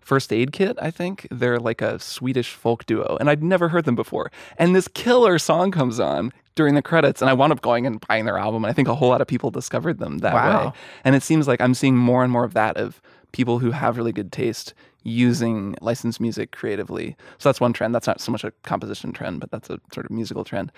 First 0.00 0.32
Aid 0.32 0.52
Kit, 0.52 0.76
I 0.80 0.90
think. 0.90 1.26
They're 1.30 1.58
like 1.58 1.80
a 1.80 1.98
Swedish 1.98 2.50
folk 2.52 2.86
duo, 2.86 3.16
and 3.20 3.30
I'd 3.30 3.42
never 3.42 3.68
heard 3.68 3.84
them 3.84 3.94
before. 3.94 4.30
And 4.58 4.74
this 4.74 4.88
killer 4.88 5.38
song 5.38 5.70
comes 5.70 6.00
on 6.00 6.32
during 6.54 6.74
the 6.74 6.82
credits, 6.82 7.22
and 7.22 7.30
I 7.30 7.32
wound 7.32 7.52
up 7.52 7.62
going 7.62 7.86
and 7.86 8.00
buying 8.08 8.24
their 8.24 8.36
album. 8.38 8.64
And 8.64 8.70
I 8.70 8.74
think 8.74 8.88
a 8.88 8.94
whole 8.94 9.08
lot 9.08 9.20
of 9.20 9.26
people 9.26 9.50
discovered 9.50 9.98
them 9.98 10.18
that 10.18 10.34
Wow. 10.34 10.66
way. 10.66 10.72
And 11.04 11.14
it 11.14 11.22
seems 11.22 11.48
like 11.48 11.60
I'm 11.60 11.74
seeing 11.74 11.96
more 11.96 12.22
and 12.22 12.32
more 12.32 12.44
of 12.44 12.54
that 12.54 12.76
of 12.76 13.00
people 13.32 13.60
who 13.60 13.70
have 13.70 13.96
really 13.96 14.12
good 14.12 14.30
taste 14.32 14.74
using 15.04 15.74
licensed 15.80 16.20
music 16.20 16.52
creatively. 16.52 17.16
So 17.38 17.48
that's 17.48 17.60
one 17.60 17.72
trend. 17.72 17.94
That's 17.94 18.06
not 18.06 18.20
so 18.20 18.30
much 18.30 18.44
a 18.44 18.52
composition 18.62 19.12
trend, 19.12 19.40
but 19.40 19.50
that's 19.50 19.70
a 19.70 19.80
sort 19.92 20.04
of 20.06 20.10
musical 20.12 20.44
trend. 20.44 20.70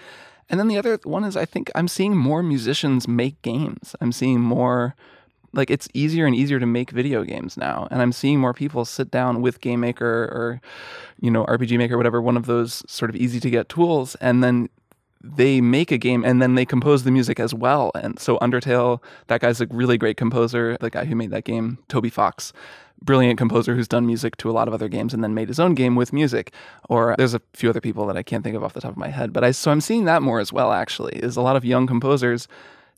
And 0.48 0.60
then 0.60 0.68
the 0.68 0.78
other 0.78 0.98
one 1.04 1.24
is 1.24 1.36
I 1.36 1.44
think 1.44 1.70
I'm 1.74 1.88
seeing 1.88 2.16
more 2.16 2.42
musicians 2.42 3.08
make 3.08 3.40
games. 3.42 3.96
I'm 4.00 4.12
seeing 4.12 4.40
more 4.40 4.94
like 5.54 5.70
it's 5.70 5.88
easier 5.94 6.26
and 6.26 6.34
easier 6.34 6.58
to 6.58 6.66
make 6.66 6.90
video 6.90 7.24
games 7.24 7.56
now 7.56 7.88
and 7.90 8.02
i'm 8.02 8.12
seeing 8.12 8.38
more 8.38 8.52
people 8.52 8.84
sit 8.84 9.10
down 9.10 9.40
with 9.40 9.60
game 9.60 9.80
maker 9.80 10.06
or 10.06 10.60
you 11.20 11.30
know 11.30 11.44
rpg 11.46 11.76
maker 11.78 11.96
whatever 11.96 12.20
one 12.20 12.36
of 12.36 12.46
those 12.46 12.82
sort 12.90 13.10
of 13.10 13.16
easy 13.16 13.40
to 13.40 13.50
get 13.50 13.68
tools 13.68 14.14
and 14.16 14.42
then 14.42 14.68
they 15.22 15.60
make 15.60 15.90
a 15.90 15.96
game 15.96 16.22
and 16.22 16.42
then 16.42 16.54
they 16.54 16.66
compose 16.66 17.04
the 17.04 17.10
music 17.10 17.40
as 17.40 17.54
well 17.54 17.90
and 17.94 18.18
so 18.18 18.38
undertale 18.38 19.02
that 19.28 19.40
guy's 19.40 19.60
a 19.60 19.66
really 19.68 19.96
great 19.96 20.16
composer 20.16 20.76
the 20.80 20.90
guy 20.90 21.04
who 21.04 21.16
made 21.16 21.30
that 21.30 21.44
game 21.44 21.78
toby 21.88 22.10
fox 22.10 22.52
brilliant 23.02 23.38
composer 23.38 23.74
who's 23.74 23.88
done 23.88 24.06
music 24.06 24.36
to 24.36 24.50
a 24.50 24.52
lot 24.52 24.68
of 24.68 24.74
other 24.74 24.88
games 24.88 25.12
and 25.12 25.24
then 25.24 25.34
made 25.34 25.48
his 25.48 25.58
own 25.58 25.74
game 25.74 25.94
with 25.94 26.12
music 26.12 26.52
or 26.88 27.14
there's 27.18 27.34
a 27.34 27.40
few 27.54 27.70
other 27.70 27.80
people 27.80 28.06
that 28.06 28.16
i 28.16 28.22
can't 28.22 28.44
think 28.44 28.56
of 28.56 28.62
off 28.62 28.74
the 28.74 28.80
top 28.80 28.92
of 28.92 28.96
my 28.96 29.08
head 29.08 29.32
but 29.32 29.42
i 29.42 29.50
so 29.50 29.70
i'm 29.70 29.80
seeing 29.80 30.04
that 30.04 30.22
more 30.22 30.40
as 30.40 30.52
well 30.52 30.72
actually 30.72 31.14
is 31.16 31.36
a 31.36 31.42
lot 31.42 31.56
of 31.56 31.64
young 31.64 31.86
composers 31.86 32.46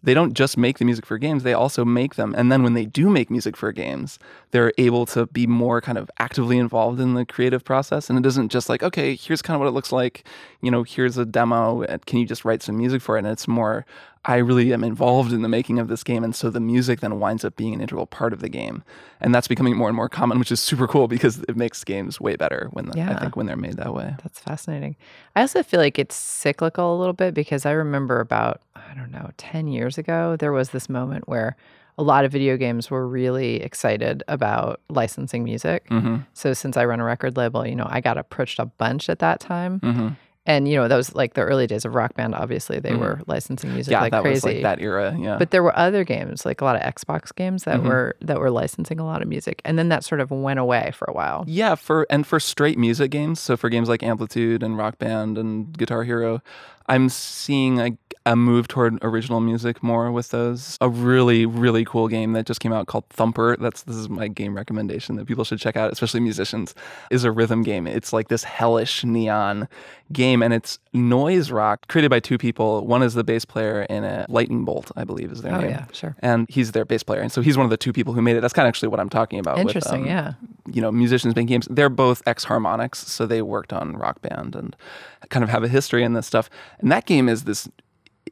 they 0.02 0.14
don't 0.14 0.34
just 0.34 0.56
make 0.56 0.78
the 0.78 0.84
music 0.84 1.04
for 1.04 1.18
games, 1.18 1.42
they 1.42 1.54
also 1.54 1.84
make 1.84 2.14
them. 2.14 2.34
And 2.36 2.52
then 2.52 2.62
when 2.62 2.74
they 2.74 2.84
do 2.84 3.10
make 3.10 3.30
music 3.30 3.56
for 3.56 3.72
games, 3.72 4.18
they're 4.50 4.72
able 4.78 5.06
to 5.06 5.26
be 5.26 5.46
more 5.46 5.80
kind 5.80 5.98
of 5.98 6.10
actively 6.18 6.58
involved 6.58 7.00
in 7.00 7.14
the 7.14 7.24
creative 7.24 7.64
process. 7.64 8.08
And 8.08 8.18
it 8.18 8.26
isn't 8.26 8.50
just 8.50 8.68
like, 8.68 8.82
okay, 8.82 9.16
here's 9.16 9.42
kind 9.42 9.56
of 9.56 9.60
what 9.60 9.68
it 9.68 9.72
looks 9.72 9.92
like. 9.92 10.24
You 10.60 10.70
know, 10.70 10.82
here's 10.82 11.18
a 11.18 11.24
demo. 11.24 11.82
and 11.82 12.04
Can 12.06 12.18
you 12.18 12.26
just 12.26 12.44
write 12.44 12.62
some 12.62 12.76
music 12.76 13.02
for 13.02 13.16
it? 13.16 13.20
And 13.20 13.28
it's 13.28 13.48
more, 13.48 13.84
I 14.24 14.36
really 14.36 14.72
am 14.72 14.84
involved 14.84 15.32
in 15.32 15.42
the 15.42 15.48
making 15.48 15.78
of 15.78 15.88
this 15.88 16.04
game. 16.04 16.22
And 16.22 16.34
so 16.34 16.50
the 16.50 16.60
music 16.60 17.00
then 17.00 17.18
winds 17.18 17.44
up 17.44 17.56
being 17.56 17.74
an 17.74 17.80
integral 17.80 18.06
part 18.06 18.32
of 18.32 18.40
the 18.40 18.48
game. 18.48 18.84
And 19.20 19.34
that's 19.34 19.48
becoming 19.48 19.76
more 19.76 19.88
and 19.88 19.96
more 19.96 20.08
common, 20.08 20.38
which 20.38 20.52
is 20.52 20.60
super 20.60 20.86
cool 20.86 21.08
because 21.08 21.42
it 21.48 21.56
makes 21.56 21.82
games 21.84 22.20
way 22.20 22.36
better 22.36 22.68
when 22.72 22.86
the, 22.86 23.00
I 23.00 23.18
think 23.18 23.34
when 23.34 23.46
they're 23.46 23.56
made 23.56 23.78
that 23.78 23.94
way. 23.94 24.14
That's 24.22 24.38
fascinating. 24.38 24.96
I 25.34 25.40
also 25.40 25.62
feel 25.62 25.80
like 25.80 25.98
it's 25.98 26.14
cyclical 26.14 26.94
a 26.94 26.98
little 26.98 27.12
bit 27.14 27.34
because 27.34 27.66
I 27.66 27.72
remember 27.72 28.20
about, 28.20 28.60
I 28.90 28.94
don't 28.94 29.10
know, 29.10 29.30
10 29.36 29.68
years 29.68 29.98
ago, 29.98 30.36
there 30.36 30.52
was 30.52 30.70
this 30.70 30.88
moment 30.88 31.28
where 31.28 31.56
a 31.98 32.02
lot 32.02 32.24
of 32.24 32.32
video 32.32 32.56
games 32.56 32.90
were 32.90 33.06
really 33.08 33.56
excited 33.62 34.22
about 34.28 34.80
licensing 34.90 35.44
music. 35.44 35.86
hmm 35.88 36.16
So 36.34 36.52
since 36.52 36.76
I 36.76 36.84
run 36.84 37.00
a 37.00 37.04
record 37.04 37.36
label, 37.36 37.66
you 37.66 37.74
know, 37.74 37.86
I 37.88 38.00
got 38.00 38.18
approached 38.18 38.58
a 38.58 38.66
bunch 38.66 39.08
at 39.08 39.18
that 39.20 39.40
time. 39.40 39.80
hmm 39.80 40.08
And 40.48 40.68
you 40.68 40.76
know, 40.76 40.86
that 40.88 40.96
was 40.96 41.14
like 41.14 41.34
the 41.34 41.40
early 41.40 41.66
days 41.66 41.84
of 41.86 41.94
Rock 41.94 42.14
Band. 42.14 42.34
Obviously, 42.34 42.78
they 42.80 42.94
were 42.94 43.20
licensing 43.26 43.72
music 43.72 43.92
Mm-hmm. 43.92 43.98
yeah, 43.98 44.00
like 44.02 44.12
that 44.12 44.22
crazy. 44.22 44.34
was 44.34 44.44
like 44.44 44.62
that 44.62 44.80
era. 44.80 45.16
Yeah. 45.18 45.38
But 45.38 45.50
there 45.52 45.62
were 45.62 45.76
other 45.76 46.04
games, 46.04 46.44
like 46.46 46.60
a 46.60 46.64
lot 46.64 46.76
of 46.76 46.82
Xbox 46.82 47.34
games 47.34 47.64
that 47.64 47.78
Mm-hmm. 47.78 47.88
were 47.88 48.14
that 48.20 48.38
were 48.38 48.50
licensing 48.50 49.00
a 49.00 49.04
lot 49.04 49.22
of 49.22 49.28
music, 49.28 49.60
and 49.64 49.76
then 49.78 49.88
that 49.88 50.04
sort 50.04 50.20
of 50.20 50.30
went 50.30 50.60
away 50.60 50.92
for 50.94 51.06
a 51.08 51.12
while. 51.14 51.44
Yeah, 51.48 51.74
for 51.76 52.06
and 52.10 52.24
for 52.26 52.38
straight 52.38 52.78
music 52.78 53.10
games, 53.10 53.40
so 53.40 53.56
for 53.56 53.68
games 53.70 53.88
like 53.88 54.02
Amplitude 54.04 54.62
and 54.62 54.76
Rock 54.78 54.98
Band 54.98 55.36
and 55.38 55.76
Guitar 55.76 56.04
Hero, 56.04 56.42
I'm 56.88 57.08
seeing 57.08 57.80
a, 57.80 57.96
a 58.26 58.36
move 58.36 58.68
toward 58.68 58.98
original 59.02 59.40
music 59.40 59.82
more 59.82 60.12
with 60.12 60.30
those. 60.30 60.76
A 60.82 60.88
really 60.90 61.46
really 61.46 61.84
cool 61.86 62.08
game 62.08 62.32
that 62.34 62.44
just 62.44 62.60
came 62.60 62.72
out 62.72 62.86
called 62.86 63.08
Thumper. 63.08 63.56
That's 63.58 63.84
this 63.84 63.96
is 63.96 64.08
my 64.10 64.28
game 64.28 64.54
recommendation 64.54 65.16
that 65.16 65.26
people 65.26 65.44
should 65.44 65.58
check 65.60 65.76
out, 65.76 65.90
especially 65.92 66.20
musicians. 66.20 66.74
Is 67.10 67.24
a 67.24 67.30
rhythm 67.32 67.62
game. 67.62 67.86
It's 67.86 68.12
like 68.12 68.28
this 68.28 68.44
hellish 68.44 69.04
neon 69.04 69.68
game, 70.12 70.42
and 70.42 70.52
it's 70.52 70.78
noise 70.92 71.50
rock 71.50 71.88
created 71.88 72.10
by 72.10 72.20
two 72.20 72.36
people. 72.36 72.84
One 72.86 73.02
is 73.02 73.14
the 73.14 73.24
bass 73.24 73.44
player 73.44 73.82
in 73.84 74.04
a 74.04 74.26
Lightning 74.28 74.64
Bolt, 74.64 74.90
I 74.96 75.04
believe 75.04 75.32
is 75.32 75.42
their 75.42 75.54
Oh 75.54 75.60
name. 75.60 75.70
yeah, 75.70 75.86
sure. 75.92 76.16
And 76.20 76.46
he's 76.50 76.72
their 76.72 76.84
bass 76.84 77.02
player, 77.02 77.20
and 77.20 77.30
so 77.32 77.40
he's 77.40 77.56
one 77.56 77.64
of 77.64 77.70
the 77.70 77.76
two 77.76 77.92
people 77.92 78.12
who 78.12 78.20
made 78.22 78.36
it. 78.36 78.40
That's 78.40 78.52
kind 78.52 78.66
of 78.66 78.70
actually 78.70 78.88
what 78.88 79.00
I'm 79.00 79.08
talking 79.08 79.38
about. 79.38 79.56
with, 79.58 79.66
Interesting, 79.68 80.02
um, 80.02 80.06
yeah. 80.08 80.32
you 80.72 80.82
know, 80.82 80.90
musicians 80.92 81.34
making 81.36 81.46
games. 81.46 81.68
They're 81.70 81.88
both 81.88 82.22
ex 82.26 82.44
Harmonix, 82.44 82.96
so 82.96 83.24
they 83.26 83.40
worked 83.40 83.72
on 83.72 83.96
Rock 83.96 84.20
Band 84.22 84.54
and 84.56 84.74
kind 85.30 85.42
of 85.42 85.48
have 85.50 85.62
a 85.64 85.68
history 85.68 86.02
in 86.02 86.12
this 86.14 86.26
stuff. 86.26 86.50
And 86.80 86.90
that 86.90 87.06
game 87.06 87.28
is 87.28 87.44
this. 87.44 87.68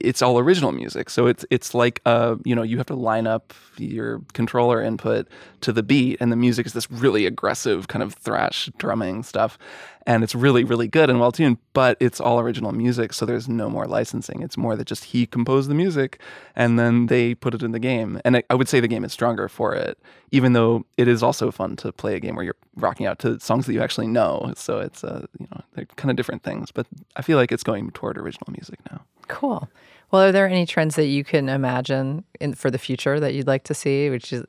It's 0.00 0.22
all 0.22 0.38
original 0.38 0.72
music, 0.72 1.09
so 1.09 1.26
it's 1.26 1.44
it's 1.50 1.72
like 1.74 2.00
uh 2.04 2.37
you 2.44 2.54
know 2.54 2.62
you 2.62 2.78
have 2.78 2.87
to 2.87 2.96
line 2.96 3.26
up 3.26 3.54
your 3.78 4.22
controller 4.33 4.83
input 4.83 5.28
to 5.61 5.72
the 5.72 5.83
beat, 5.83 6.18
and 6.20 6.33
the 6.33 6.37
music 6.37 6.66
is 6.66 6.72
this 6.72 6.90
really 6.90 7.26
aggressive 7.26 7.88
kind 7.88 8.02
of 8.02 8.14
thrash 8.14 8.68
drumming 8.76 9.22
stuff, 9.22 9.57
and 10.06 10.22
it's 10.22 10.34
really 10.34 10.64
really 10.64 10.88
good 10.88 11.10
and 11.10 11.20
well 11.20 11.32
tuned. 11.32 11.58
But 11.72 11.96
it's 12.00 12.20
all 12.20 12.40
original 12.40 12.72
music, 12.72 13.12
so 13.12 13.26
there's 13.26 13.48
no 13.48 13.68
more 13.68 13.86
licensing. 13.86 14.42
It's 14.42 14.56
more 14.56 14.76
that 14.76 14.86
just 14.86 15.04
he 15.04 15.26
composed 15.26 15.68
the 15.68 15.74
music, 15.74 16.20
and 16.54 16.78
then 16.78 17.06
they 17.06 17.34
put 17.34 17.54
it 17.54 17.62
in 17.62 17.72
the 17.72 17.78
game. 17.78 18.20
And 18.24 18.36
I, 18.38 18.42
I 18.50 18.54
would 18.54 18.68
say 18.68 18.80
the 18.80 18.88
game 18.88 19.04
is 19.04 19.12
stronger 19.12 19.48
for 19.48 19.74
it, 19.74 19.98
even 20.30 20.52
though 20.52 20.86
it 20.96 21.08
is 21.08 21.22
also 21.22 21.50
fun 21.50 21.76
to 21.76 21.92
play 21.92 22.14
a 22.14 22.20
game 22.20 22.36
where 22.36 22.44
you're 22.44 22.56
rocking 22.76 23.06
out 23.06 23.18
to 23.20 23.38
songs 23.40 23.66
that 23.66 23.72
you 23.72 23.82
actually 23.82 24.06
know. 24.06 24.52
So 24.56 24.80
it's 24.80 25.04
uh, 25.04 25.26
you 25.38 25.46
know 25.50 25.62
they're 25.74 25.86
kind 25.96 26.10
of 26.10 26.16
different 26.16 26.42
things, 26.42 26.70
but 26.70 26.86
I 27.16 27.22
feel 27.22 27.38
like 27.38 27.52
it's 27.52 27.64
going 27.64 27.90
toward 27.90 28.18
original 28.18 28.52
music 28.52 28.78
now. 28.90 29.02
Cool. 29.28 29.68
Well, 30.10 30.22
are 30.22 30.32
there 30.32 30.46
any 30.46 30.66
trends 30.66 30.96
that 30.96 31.06
you 31.06 31.24
can 31.24 31.48
imagine 31.48 32.24
in 32.40 32.54
for 32.54 32.70
the 32.70 32.78
future 32.78 33.18
that 33.20 33.34
you'd 33.34 33.46
like 33.46 33.64
to 33.64 33.74
see, 33.74 34.10
which 34.10 34.32
is 34.32 34.44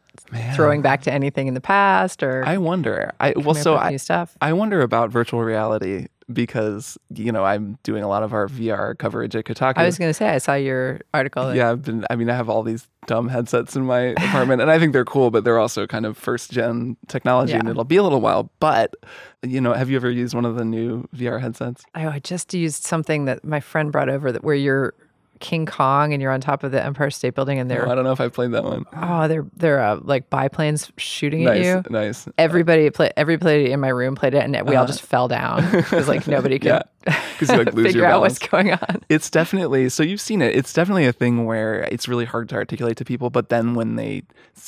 throwing 0.55 0.81
back 0.81 1.01
to 1.03 1.11
anything 1.13 1.47
in 1.47 1.53
the 1.53 1.61
past 1.61 2.23
or 2.23 2.43
I 2.45 2.57
wonder. 2.57 3.13
I 3.19 3.33
well, 3.35 3.55
so 3.55 3.75
I? 3.75 3.97
I 4.41 4.53
wonder 4.53 4.81
about 4.81 5.09
virtual 5.09 5.41
reality 5.43 6.07
because 6.33 6.97
you 7.13 7.31
know 7.31 7.43
I'm 7.43 7.77
doing 7.83 8.03
a 8.03 8.07
lot 8.07 8.23
of 8.23 8.33
our 8.33 8.47
VR 8.47 8.97
coverage 8.97 9.35
at 9.35 9.45
Kotaku. 9.45 9.77
I 9.77 9.85
was 9.85 9.97
going 9.97 10.09
to 10.09 10.13
say 10.13 10.29
I 10.29 10.39
saw 10.39 10.55
your 10.55 11.01
article. 11.13 11.47
that- 11.47 11.55
yeah, 11.55 11.71
I've 11.71 11.83
been. 11.83 12.05
I 12.09 12.15
mean, 12.15 12.29
I 12.29 12.35
have 12.35 12.49
all 12.49 12.63
these 12.63 12.87
dumb 13.07 13.27
headsets 13.29 13.75
in 13.75 13.85
my 13.85 13.99
apartment, 14.17 14.61
and 14.61 14.71
I 14.71 14.79
think 14.79 14.93
they're 14.93 15.05
cool, 15.05 15.29
but 15.29 15.43
they're 15.43 15.59
also 15.59 15.85
kind 15.85 16.05
of 16.05 16.17
first 16.17 16.51
gen 16.51 16.97
technology, 17.07 17.53
and 17.53 17.69
it'll 17.69 17.83
be 17.83 17.97
a 17.97 18.03
little 18.03 18.21
while. 18.21 18.49
But 18.59 18.95
you 19.43 19.61
know, 19.61 19.73
have 19.73 19.89
you 19.89 19.95
ever 19.97 20.09
used 20.09 20.33
one 20.33 20.45
of 20.45 20.55
the 20.55 20.65
new 20.65 21.07
VR 21.15 21.39
headsets? 21.39 21.83
Oh, 21.93 22.07
I 22.09 22.19
just 22.19 22.53
used 22.53 22.83
something 22.83 23.25
that 23.25 23.43
my 23.43 23.59
friend 23.59 23.91
brought 23.91 24.09
over 24.09 24.31
that 24.31 24.43
where 24.43 24.55
you're 24.55 24.93
King 25.39 25.65
Kong 25.65 26.13
and 26.13 26.21
you're 26.21 26.31
on 26.31 26.41
top 26.41 26.63
of 26.63 26.71
the 26.71 26.83
Empire 26.83 27.09
State 27.09 27.35
Building 27.35 27.59
and 27.59 27.69
Oh, 27.71 27.75
they're 27.75 27.89
I 27.89 27.95
don't 27.95 28.03
know 28.03 28.11
if 28.11 28.21
I've 28.21 28.33
played 28.33 28.51
that 28.51 28.63
one. 28.63 28.85
oh 28.95 29.27
they're 29.27 29.45
they're 29.55 29.79
uh, 29.81 29.99
like 30.01 30.29
biplanes 30.29 30.91
shooting 30.97 31.45
at 31.45 31.59
you. 31.59 31.83
nice. 31.89 32.27
Everybody 32.37 32.89
play 32.89 33.11
everybody 33.17 33.71
in 33.71 33.79
my 33.79 33.89
room 33.89 34.15
played 34.15 34.33
it 34.33 34.43
and 34.43 34.67
we 34.67 34.75
all 34.75 34.85
just 34.87 35.01
fell 35.01 35.27
down 35.27 35.69
because 35.71 36.07
like 36.07 36.27
nobody 36.27 36.59
could 36.59 36.71
Uh-huh. 36.71 36.81
Yeah, 37.07 37.13
you, 37.39 37.47
like, 37.65 37.73
lose 37.75 37.85
figure 37.87 38.01
your 38.01 38.09
out 38.09 38.21
what's 38.21 38.39
going 38.39 38.71
on. 38.71 39.01
It's 39.09 39.29
definitely 39.29 39.89
so 39.89 40.01
you've 40.01 40.21
seen 40.21 40.41
it. 40.41 40.55
It's 40.55 40.73
definitely 40.73 41.05
a 41.05 41.13
thing 41.13 41.45
where 41.45 41.83
it's 41.91 42.07
really 42.07 42.25
hard 42.25 42.49
to 42.49 42.55
articulate 42.55 42.97
to 42.97 43.05
people, 43.05 43.29
but 43.29 43.49
then 43.49 43.75
when 43.75 43.95
they 43.95 44.23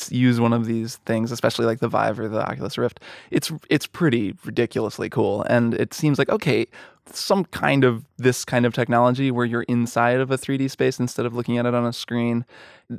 use 0.09 0.39
one 0.39 0.53
of 0.53 0.65
these 0.65 0.97
things, 0.97 1.31
especially 1.31 1.65
like 1.65 1.79
the 1.79 1.87
Vive 1.87 2.19
or 2.19 2.27
the 2.27 2.47
Oculus 2.47 2.77
Rift, 2.77 2.99
it's 3.31 3.51
it's 3.71 3.87
pretty 3.87 4.35
ridiculously 4.45 5.09
cool. 5.09 5.41
And 5.43 5.73
it 5.73 5.93
seems 5.95 6.19
like 6.19 6.29
okay, 6.29 6.67
some 7.15 7.45
kind 7.45 7.83
of 7.83 8.05
this 8.17 8.43
kind 8.45 8.65
of 8.65 8.73
technology 8.73 9.31
where 9.31 9.45
you're 9.45 9.63
inside 9.63 10.19
of 10.19 10.31
a 10.31 10.37
3D 10.37 10.69
space 10.69 10.99
instead 10.99 11.25
of 11.25 11.33
looking 11.33 11.57
at 11.57 11.65
it 11.65 11.73
on 11.73 11.85
a 11.85 11.93
screen, 11.93 12.45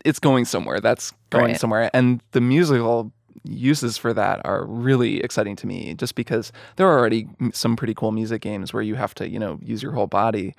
it's 0.04 0.18
going 0.18 0.44
somewhere. 0.44 0.80
That's 0.80 1.12
going 1.30 1.46
Right. 1.46 1.60
somewhere. 1.60 1.90
And 1.94 2.22
the 2.32 2.40
musical 2.40 3.12
uses 3.44 3.96
for 3.96 4.12
that 4.14 4.40
are 4.44 4.64
really 4.64 5.20
exciting 5.20 5.56
to 5.56 5.66
me 5.66 5.94
just 5.94 6.14
because 6.14 6.52
there 6.76 6.86
are 6.86 6.98
already 6.98 7.28
some 7.52 7.76
pretty 7.76 7.94
cool 7.94 8.12
music 8.12 8.42
games 8.42 8.72
where 8.72 8.82
you 8.82 8.94
have 8.94 9.14
to, 9.14 9.28
you 9.28 9.38
know, 9.38 9.58
use 9.62 9.82
your 9.82 9.92
whole 9.92 10.06
body 10.06 10.54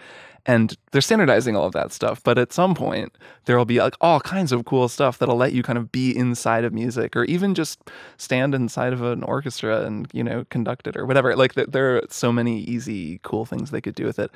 and 0.45 0.77
they're 0.91 1.01
standardizing 1.01 1.55
all 1.55 1.65
of 1.65 1.73
that 1.73 1.91
stuff. 1.91 2.23
But 2.23 2.37
at 2.37 2.53
some 2.53 2.73
point, 2.73 3.17
there 3.45 3.57
will 3.57 3.65
be 3.65 3.79
like 3.79 3.95
all 4.01 4.19
kinds 4.19 4.51
of 4.51 4.65
cool 4.65 4.87
stuff 4.87 5.17
that'll 5.17 5.35
let 5.35 5.53
you 5.53 5.63
kind 5.63 5.77
of 5.77 5.91
be 5.91 6.15
inside 6.15 6.63
of 6.63 6.73
music 6.73 7.15
or 7.15 7.25
even 7.25 7.55
just 7.55 7.79
stand 8.17 8.55
inside 8.55 8.93
of 8.93 9.01
an 9.01 9.23
orchestra 9.23 9.83
and, 9.85 10.07
you 10.13 10.23
know, 10.23 10.45
conduct 10.49 10.87
it 10.87 10.97
or 10.97 11.05
whatever. 11.05 11.35
Like 11.35 11.53
there 11.53 11.97
are 11.97 12.01
so 12.09 12.31
many 12.31 12.61
easy, 12.61 13.19
cool 13.23 13.45
things 13.45 13.71
they 13.71 13.81
could 13.81 13.95
do 13.95 14.05
with 14.05 14.19
it. 14.19 14.31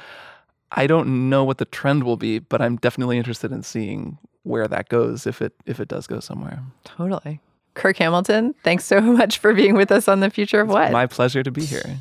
I 0.72 0.88
don't 0.88 1.30
know 1.30 1.44
what 1.44 1.60
the 1.60 1.66
trend 1.66 2.04
will 2.04 2.18
be, 2.18 2.40
but 2.40 2.62
I'm 2.62 2.78
definitely 2.78 3.18
interested 3.18 3.52
in 3.52 3.64
seeing 3.64 4.18
where 4.44 4.68
that 4.68 4.90
goes 4.90 5.26
if 5.26 5.42
it 5.42 5.54
if 5.66 5.80
it 5.80 5.88
does 5.88 6.08
go 6.08 6.20
somewhere. 6.20 6.62
Totally. 6.84 7.40
Kirk 7.74 7.98
Hamilton, 7.98 8.54
thanks 8.64 8.86
so 8.86 9.02
much 9.02 9.40
for 9.40 9.54
being 9.54 9.76
with 9.76 9.92
us 9.92 10.08
on 10.08 10.20
the 10.20 10.30
future 10.30 10.62
of 10.62 10.70
what? 10.70 10.92
My 10.92 11.08
pleasure 11.08 11.44
to 11.44 11.52
be 11.52 11.66
here. 11.66 11.98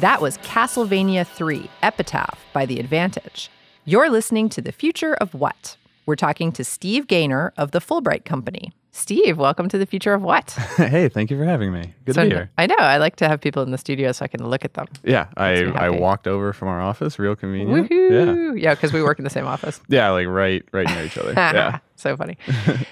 That 0.00 0.20
was 0.20 0.38
Castlevania 0.38 1.26
3 1.26 1.68
Epitaph 1.82 2.38
by 2.52 2.66
The 2.66 2.78
Advantage. 2.78 3.50
You're 3.84 4.10
listening 4.10 4.48
to 4.50 4.60
The 4.62 4.70
Future 4.72 5.14
of 5.14 5.34
What? 5.34 5.76
We're 6.06 6.14
talking 6.16 6.52
to 6.52 6.64
Steve 6.64 7.06
Gaynor 7.08 7.52
of 7.56 7.72
the 7.72 7.80
Fullbright 7.80 8.24
Company. 8.24 8.72
Steve, 8.92 9.38
welcome 9.38 9.68
to 9.68 9.76
The 9.78 9.86
Future 9.86 10.14
of 10.14 10.22
What? 10.22 10.50
Hey, 10.76 11.08
thank 11.08 11.30
you 11.30 11.36
for 11.36 11.44
having 11.44 11.72
me. 11.72 11.94
Good 12.04 12.14
So 12.14 12.22
to 12.24 12.28
be 12.30 12.34
here. 12.36 12.50
I 12.56 12.66
know. 12.66 12.76
I 12.78 12.98
like 12.98 13.16
to 13.16 13.28
have 13.28 13.40
people 13.40 13.62
in 13.64 13.70
the 13.72 13.78
studio 13.78 14.12
so 14.12 14.24
I 14.24 14.28
can 14.28 14.48
look 14.48 14.64
at 14.64 14.74
them. 14.74 14.86
Yeah, 15.02 15.26
I, 15.36 15.64
I 15.64 15.90
walked 15.90 16.28
over 16.28 16.52
from 16.52 16.68
our 16.68 16.80
office, 16.80 17.18
real 17.18 17.34
convenient. 17.34 17.90
Yeah, 17.90 17.96
Woohoo! 17.96 18.60
Yeah, 18.60 18.74
because 18.74 18.92
we 18.92 19.02
work 19.02 19.18
in 19.18 19.24
the 19.24 19.30
same 19.30 19.46
office. 19.46 19.80
yeah, 19.88 20.10
like 20.10 20.28
right, 20.28 20.64
right 20.72 20.86
near 20.88 21.04
each 21.04 21.18
other. 21.18 21.32
yeah, 21.36 21.78
so 21.96 22.16
funny. 22.16 22.38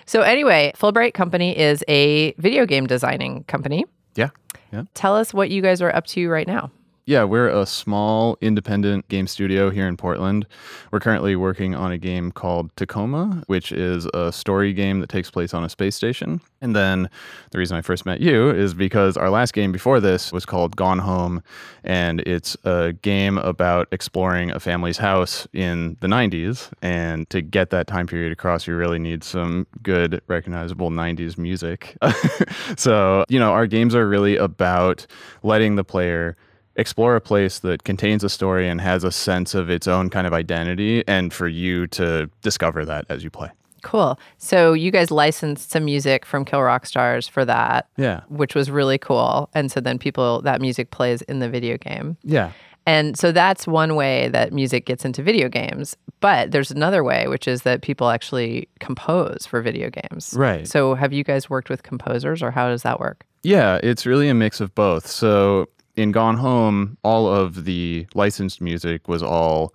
so 0.06 0.22
anyway, 0.22 0.72
Fullbright 0.76 1.14
Company 1.14 1.56
is 1.56 1.84
a 1.88 2.32
video 2.32 2.66
game 2.66 2.86
designing 2.86 3.44
company. 3.44 3.84
yeah, 4.16 4.30
yeah. 4.72 4.82
Tell 4.94 5.14
us 5.16 5.32
what 5.32 5.50
you 5.50 5.62
guys 5.62 5.80
are 5.80 5.94
up 5.94 6.06
to 6.08 6.28
right 6.28 6.46
now. 6.48 6.70
Yeah, 7.08 7.22
we're 7.22 7.48
a 7.48 7.64
small 7.66 8.36
independent 8.40 9.06
game 9.06 9.28
studio 9.28 9.70
here 9.70 9.86
in 9.86 9.96
Portland. 9.96 10.44
We're 10.90 10.98
currently 10.98 11.36
working 11.36 11.72
on 11.72 11.92
a 11.92 11.98
game 11.98 12.32
called 12.32 12.74
Tacoma, 12.74 13.44
which 13.46 13.70
is 13.70 14.08
a 14.12 14.32
story 14.32 14.72
game 14.72 14.98
that 14.98 15.08
takes 15.08 15.30
place 15.30 15.54
on 15.54 15.62
a 15.62 15.68
space 15.68 15.94
station. 15.94 16.40
And 16.60 16.74
then 16.74 17.08
the 17.52 17.58
reason 17.58 17.76
I 17.76 17.82
first 17.82 18.06
met 18.06 18.18
you 18.18 18.50
is 18.50 18.74
because 18.74 19.16
our 19.16 19.30
last 19.30 19.54
game 19.54 19.70
before 19.70 20.00
this 20.00 20.32
was 20.32 20.44
called 20.44 20.74
Gone 20.74 20.98
Home, 20.98 21.44
and 21.84 22.22
it's 22.22 22.56
a 22.64 22.92
game 23.02 23.38
about 23.38 23.86
exploring 23.92 24.50
a 24.50 24.58
family's 24.58 24.98
house 24.98 25.46
in 25.52 25.96
the 26.00 26.08
90s. 26.08 26.72
And 26.82 27.30
to 27.30 27.40
get 27.40 27.70
that 27.70 27.86
time 27.86 28.08
period 28.08 28.32
across, 28.32 28.66
you 28.66 28.74
really 28.74 28.98
need 28.98 29.22
some 29.22 29.68
good, 29.80 30.20
recognizable 30.26 30.90
90s 30.90 31.38
music. 31.38 31.96
so, 32.76 33.24
you 33.28 33.38
know, 33.38 33.52
our 33.52 33.68
games 33.68 33.94
are 33.94 34.08
really 34.08 34.36
about 34.36 35.06
letting 35.44 35.76
the 35.76 35.84
player 35.84 36.36
explore 36.76 37.16
a 37.16 37.20
place 37.20 37.58
that 37.60 37.84
contains 37.84 38.22
a 38.24 38.28
story 38.28 38.68
and 38.68 38.80
has 38.80 39.04
a 39.04 39.10
sense 39.12 39.54
of 39.54 39.70
its 39.70 39.86
own 39.88 40.10
kind 40.10 40.26
of 40.26 40.32
identity, 40.32 41.02
and 41.08 41.32
for 41.32 41.48
you 41.48 41.86
to 41.88 42.30
discover 42.42 42.84
that 42.84 43.04
as 43.08 43.24
you 43.24 43.30
play. 43.30 43.50
Cool. 43.82 44.18
So 44.38 44.72
you 44.72 44.90
guys 44.90 45.10
licensed 45.10 45.70
some 45.70 45.84
music 45.84 46.24
from 46.26 46.44
Kill 46.44 46.62
Rock 46.62 46.86
Stars 46.86 47.28
for 47.28 47.44
that, 47.44 47.86
Yeah. 47.96 48.20
which 48.28 48.54
was 48.54 48.70
really 48.70 48.98
cool. 48.98 49.48
And 49.54 49.70
so 49.70 49.80
then 49.80 49.98
people 49.98 50.42
that 50.42 50.60
music 50.60 50.90
plays 50.90 51.22
in 51.22 51.38
the 51.38 51.48
video 51.48 51.76
game. 51.76 52.16
Yeah. 52.24 52.50
And 52.84 53.16
so 53.16 53.32
that's 53.32 53.66
one 53.66 53.94
way 53.94 54.28
that 54.28 54.52
music 54.52 54.86
gets 54.86 55.04
into 55.04 55.22
video 55.22 55.48
games. 55.48 55.96
But 56.20 56.50
there's 56.50 56.70
another 56.70 57.04
way, 57.04 57.28
which 57.28 57.46
is 57.46 57.62
that 57.62 57.82
people 57.82 58.08
actually 58.10 58.68
compose 58.80 59.46
for 59.46 59.60
video 59.60 59.90
games. 59.90 60.34
Right. 60.36 60.66
So 60.66 60.94
have 60.94 61.12
you 61.12 61.22
guys 61.22 61.50
worked 61.50 61.68
with 61.68 61.82
composers 61.82 62.42
or 62.42 62.50
how 62.50 62.68
does 62.68 62.82
that 62.82 62.98
work? 62.98 63.24
Yeah, 63.42 63.78
it's 63.82 64.06
really 64.06 64.28
a 64.28 64.34
mix 64.34 64.60
of 64.60 64.74
both. 64.74 65.06
So 65.06 65.68
in 65.96 66.12
Gone 66.12 66.36
Home, 66.36 66.96
all 67.02 67.26
of 67.28 67.64
the 67.64 68.06
licensed 68.14 68.60
music 68.60 69.08
was 69.08 69.22
all 69.22 69.74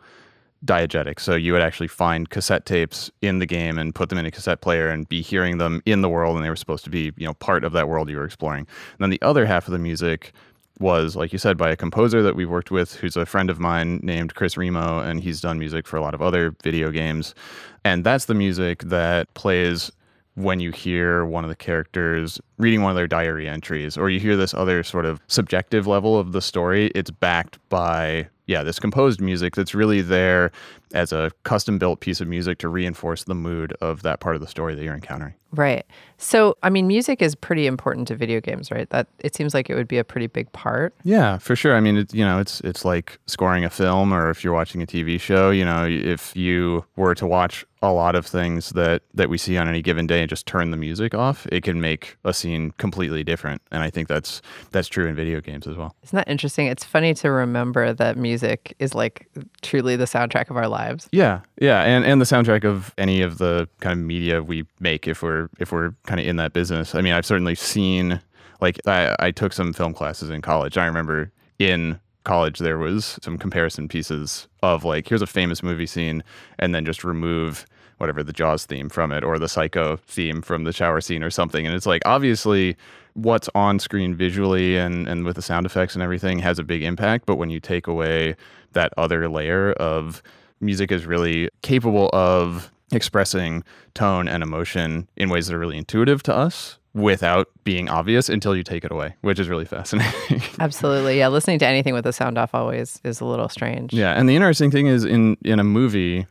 diegetic. 0.63 1.19
So 1.19 1.35
you 1.35 1.53
would 1.53 1.61
actually 1.61 1.87
find 1.87 2.29
cassette 2.29 2.65
tapes 2.65 3.09
in 3.21 3.39
the 3.39 3.45
game 3.45 3.77
and 3.77 3.95
put 3.95 4.09
them 4.09 4.17
in 4.19 4.25
a 4.25 4.31
cassette 4.31 4.61
player 4.61 4.89
and 4.89 5.09
be 5.09 5.21
hearing 5.21 5.57
them 5.57 5.81
in 5.85 6.01
the 6.01 6.09
world 6.09 6.35
and 6.35 6.45
they 6.45 6.49
were 6.49 6.55
supposed 6.55 6.83
to 6.83 6.89
be, 6.89 7.11
you 7.17 7.25
know, 7.25 7.33
part 7.35 7.63
of 7.63 7.73
that 7.73 7.89
world 7.89 8.09
you 8.09 8.17
were 8.17 8.25
exploring. 8.25 8.67
And 8.91 8.99
then 8.99 9.09
the 9.09 9.21
other 9.21 9.45
half 9.45 9.67
of 9.67 9.71
the 9.71 9.79
music 9.79 10.33
was, 10.79 11.15
like 11.15 11.31
you 11.33 11.39
said, 11.39 11.57
by 11.57 11.69
a 11.69 11.75
composer 11.75 12.21
that 12.23 12.35
we've 12.35 12.49
worked 12.49 12.71
with 12.71 12.95
who's 12.95 13.15
a 13.15 13.25
friend 13.25 13.49
of 13.49 13.59
mine 13.59 13.99
named 14.03 14.35
Chris 14.35 14.57
Remo, 14.57 14.99
and 14.99 15.21
he's 15.21 15.41
done 15.41 15.59
music 15.59 15.87
for 15.87 15.97
a 15.97 16.01
lot 16.01 16.13
of 16.13 16.21
other 16.21 16.55
video 16.63 16.91
games. 16.91 17.35
And 17.83 18.03
that's 18.03 18.25
the 18.25 18.33
music 18.33 18.83
that 18.83 19.31
plays 19.33 19.91
when 20.35 20.59
you 20.59 20.71
hear 20.71 21.25
one 21.25 21.43
of 21.43 21.49
the 21.49 21.55
characters 21.55 22.39
reading 22.57 22.81
one 22.81 22.91
of 22.91 22.95
their 22.95 23.07
diary 23.07 23.47
entries, 23.47 23.97
or 23.97 24.09
you 24.09 24.19
hear 24.19 24.37
this 24.37 24.53
other 24.53 24.83
sort 24.83 25.05
of 25.05 25.19
subjective 25.27 25.87
level 25.87 26.17
of 26.17 26.31
the 26.31 26.41
story, 26.41 26.87
it's 26.95 27.11
backed 27.11 27.57
by, 27.69 28.27
yeah, 28.47 28.63
this 28.63 28.79
composed 28.79 29.19
music 29.19 29.55
that's 29.55 29.75
really 29.75 30.01
there 30.01 30.51
as 30.93 31.11
a 31.11 31.31
custom 31.43 31.77
built 31.77 31.99
piece 31.99 32.21
of 32.21 32.27
music 32.27 32.57
to 32.59 32.67
reinforce 32.67 33.23
the 33.23 33.35
mood 33.35 33.73
of 33.81 34.03
that 34.03 34.19
part 34.19 34.35
of 34.35 34.41
the 34.41 34.47
story 34.47 34.75
that 34.75 34.83
you're 34.83 34.93
encountering. 34.93 35.33
Right. 35.53 35.85
So, 36.17 36.55
I 36.63 36.69
mean, 36.69 36.87
music 36.87 37.21
is 37.21 37.35
pretty 37.35 37.67
important 37.67 38.07
to 38.07 38.15
video 38.15 38.39
games, 38.39 38.71
right? 38.71 38.89
That 38.89 39.07
it 39.19 39.35
seems 39.35 39.53
like 39.53 39.69
it 39.69 39.75
would 39.75 39.87
be 39.87 39.97
a 39.97 40.03
pretty 40.03 40.27
big 40.27 40.51
part. 40.53 40.93
Yeah, 41.03 41.39
for 41.39 41.55
sure. 41.55 41.75
I 41.75 41.81
mean, 41.81 41.97
it's 41.97 42.13
you 42.13 42.23
know, 42.23 42.39
it's 42.39 42.61
it's 42.61 42.85
like 42.85 43.19
scoring 43.27 43.65
a 43.65 43.69
film, 43.69 44.13
or 44.13 44.29
if 44.29 44.43
you're 44.43 44.53
watching 44.53 44.81
a 44.81 44.85
TV 44.85 45.19
show. 45.19 45.49
You 45.49 45.65
know, 45.65 45.85
if 45.85 46.35
you 46.35 46.85
were 46.95 47.15
to 47.15 47.27
watch 47.27 47.65
a 47.81 47.91
lot 47.91 48.15
of 48.15 48.25
things 48.25 48.69
that 48.69 49.01
that 49.13 49.29
we 49.29 49.37
see 49.37 49.57
on 49.57 49.67
any 49.67 49.81
given 49.81 50.05
day 50.07 50.21
and 50.21 50.29
just 50.29 50.45
turn 50.45 50.71
the 50.71 50.77
music 50.77 51.13
off, 51.13 51.47
it 51.51 51.63
can 51.63 51.81
make 51.81 52.17
a 52.23 52.33
scene 52.33 52.71
completely 52.77 53.23
different. 53.23 53.61
And 53.71 53.83
I 53.83 53.89
think 53.89 54.07
that's 54.07 54.41
that's 54.71 54.87
true 54.87 55.07
in 55.07 55.15
video 55.15 55.41
games 55.41 55.67
as 55.67 55.75
well. 55.75 55.95
Isn't 56.03 56.15
that 56.15 56.29
interesting? 56.29 56.67
It's 56.67 56.85
funny 56.85 57.13
to 57.15 57.31
remember 57.31 57.91
that 57.93 58.15
music 58.15 58.75
is 58.79 58.93
like 58.95 59.27
truly 59.61 59.97
the 59.97 60.05
soundtrack 60.05 60.49
of 60.49 60.55
our 60.55 60.67
lives. 60.67 60.80
Yeah, 61.11 61.41
yeah, 61.59 61.83
and 61.83 62.05
and 62.05 62.19
the 62.21 62.25
soundtrack 62.25 62.63
of 62.63 62.93
any 62.97 63.21
of 63.21 63.37
the 63.37 63.67
kind 63.79 63.99
of 63.99 64.05
media 64.05 64.41
we 64.41 64.65
make, 64.79 65.07
if 65.07 65.21
we're 65.21 65.49
if 65.59 65.71
we're 65.71 65.93
kind 66.05 66.19
of 66.19 66.25
in 66.25 66.35
that 66.37 66.53
business. 66.53 66.95
I 66.95 67.01
mean, 67.01 67.13
I've 67.13 67.25
certainly 67.25 67.55
seen 67.55 68.21
like 68.61 68.79
I, 68.87 69.15
I 69.19 69.31
took 69.31 69.53
some 69.53 69.73
film 69.73 69.93
classes 69.93 70.29
in 70.29 70.41
college. 70.41 70.77
I 70.77 70.85
remember 70.85 71.31
in 71.59 71.99
college 72.23 72.59
there 72.59 72.77
was 72.77 73.17
some 73.21 73.37
comparison 73.37 73.87
pieces 73.87 74.47
of 74.61 74.83
like 74.83 75.07
here's 75.07 75.21
a 75.21 75.27
famous 75.27 75.63
movie 75.63 75.87
scene, 75.87 76.23
and 76.59 76.73
then 76.73 76.85
just 76.85 77.03
remove 77.03 77.65
whatever 77.97 78.23
the 78.23 78.33
Jaws 78.33 78.65
theme 78.65 78.89
from 78.89 79.11
it 79.11 79.23
or 79.23 79.37
the 79.37 79.47
Psycho 79.47 79.97
theme 80.07 80.41
from 80.41 80.63
the 80.63 80.73
shower 80.73 81.01
scene 81.01 81.21
or 81.23 81.29
something. 81.29 81.67
And 81.67 81.75
it's 81.75 81.85
like 81.85 82.01
obviously 82.05 82.75
what's 83.13 83.49
on 83.53 83.77
screen 83.77 84.15
visually 84.15 84.77
and 84.77 85.07
and 85.07 85.25
with 85.25 85.35
the 85.35 85.41
sound 85.41 85.65
effects 85.65 85.93
and 85.93 86.01
everything 86.01 86.39
has 86.39 86.57
a 86.59 86.63
big 86.63 86.81
impact. 86.81 87.25
But 87.25 87.35
when 87.35 87.49
you 87.49 87.59
take 87.59 87.87
away 87.87 88.35
that 88.73 88.93
other 88.97 89.27
layer 89.29 89.73
of 89.73 90.23
music 90.61 90.91
is 90.91 91.05
really 91.05 91.49
capable 91.61 92.09
of 92.13 92.71
expressing 92.91 93.63
tone 93.93 94.27
and 94.27 94.43
emotion 94.43 95.07
in 95.15 95.29
ways 95.29 95.47
that 95.47 95.55
are 95.55 95.59
really 95.59 95.77
intuitive 95.77 96.21
to 96.23 96.35
us 96.35 96.77
without 96.93 97.47
being 97.63 97.87
obvious 97.87 98.27
until 98.27 98.53
you 98.55 98.63
take 98.63 98.83
it 98.83 98.91
away, 98.91 99.15
which 99.21 99.39
is 99.39 99.47
really 99.47 99.63
fascinating. 99.77 100.41
Absolutely. 100.59 101.17
Yeah. 101.17 101.29
Listening 101.29 101.57
to 101.59 101.65
anything 101.67 101.93
with 101.93 102.03
the 102.03 102.11
sound 102.13 102.37
off 102.37 102.53
always 102.53 102.99
is 103.03 103.21
a 103.21 103.25
little 103.25 103.47
strange. 103.49 103.93
yeah, 103.93 104.11
and 104.13 104.27
the 104.27 104.35
interesting 104.35 104.71
thing 104.71 104.87
is 104.87 105.05
in 105.05 105.37
in 105.43 105.59
a 105.59 105.63
movie 105.63 106.27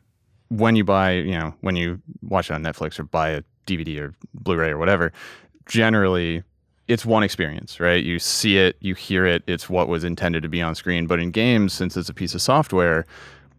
when 0.48 0.74
you 0.76 0.84
buy, 0.84 1.12
you 1.12 1.32
know, 1.38 1.54
when 1.60 1.76
you 1.76 2.00
watch 2.22 2.50
it 2.50 2.54
on 2.54 2.62
Netflix 2.62 2.98
or 2.98 3.04
buy 3.04 3.30
a 3.30 3.42
DVD 3.66 4.00
or 4.00 4.14
Blu-ray 4.34 4.70
or 4.70 4.78
whatever, 4.78 5.12
generally 5.66 6.42
it's 6.88 7.06
one 7.06 7.22
experience, 7.22 7.78
right? 7.78 8.02
You 8.04 8.18
see 8.18 8.58
it, 8.58 8.76
you 8.80 8.96
hear 8.96 9.24
it, 9.24 9.44
it's 9.46 9.70
what 9.70 9.86
was 9.86 10.02
intended 10.02 10.42
to 10.42 10.48
be 10.48 10.60
on 10.60 10.74
screen. 10.74 11.06
But 11.06 11.20
in 11.20 11.30
games, 11.30 11.72
since 11.72 11.96
it's 11.96 12.08
a 12.08 12.14
piece 12.14 12.34
of 12.34 12.42
software, 12.42 13.06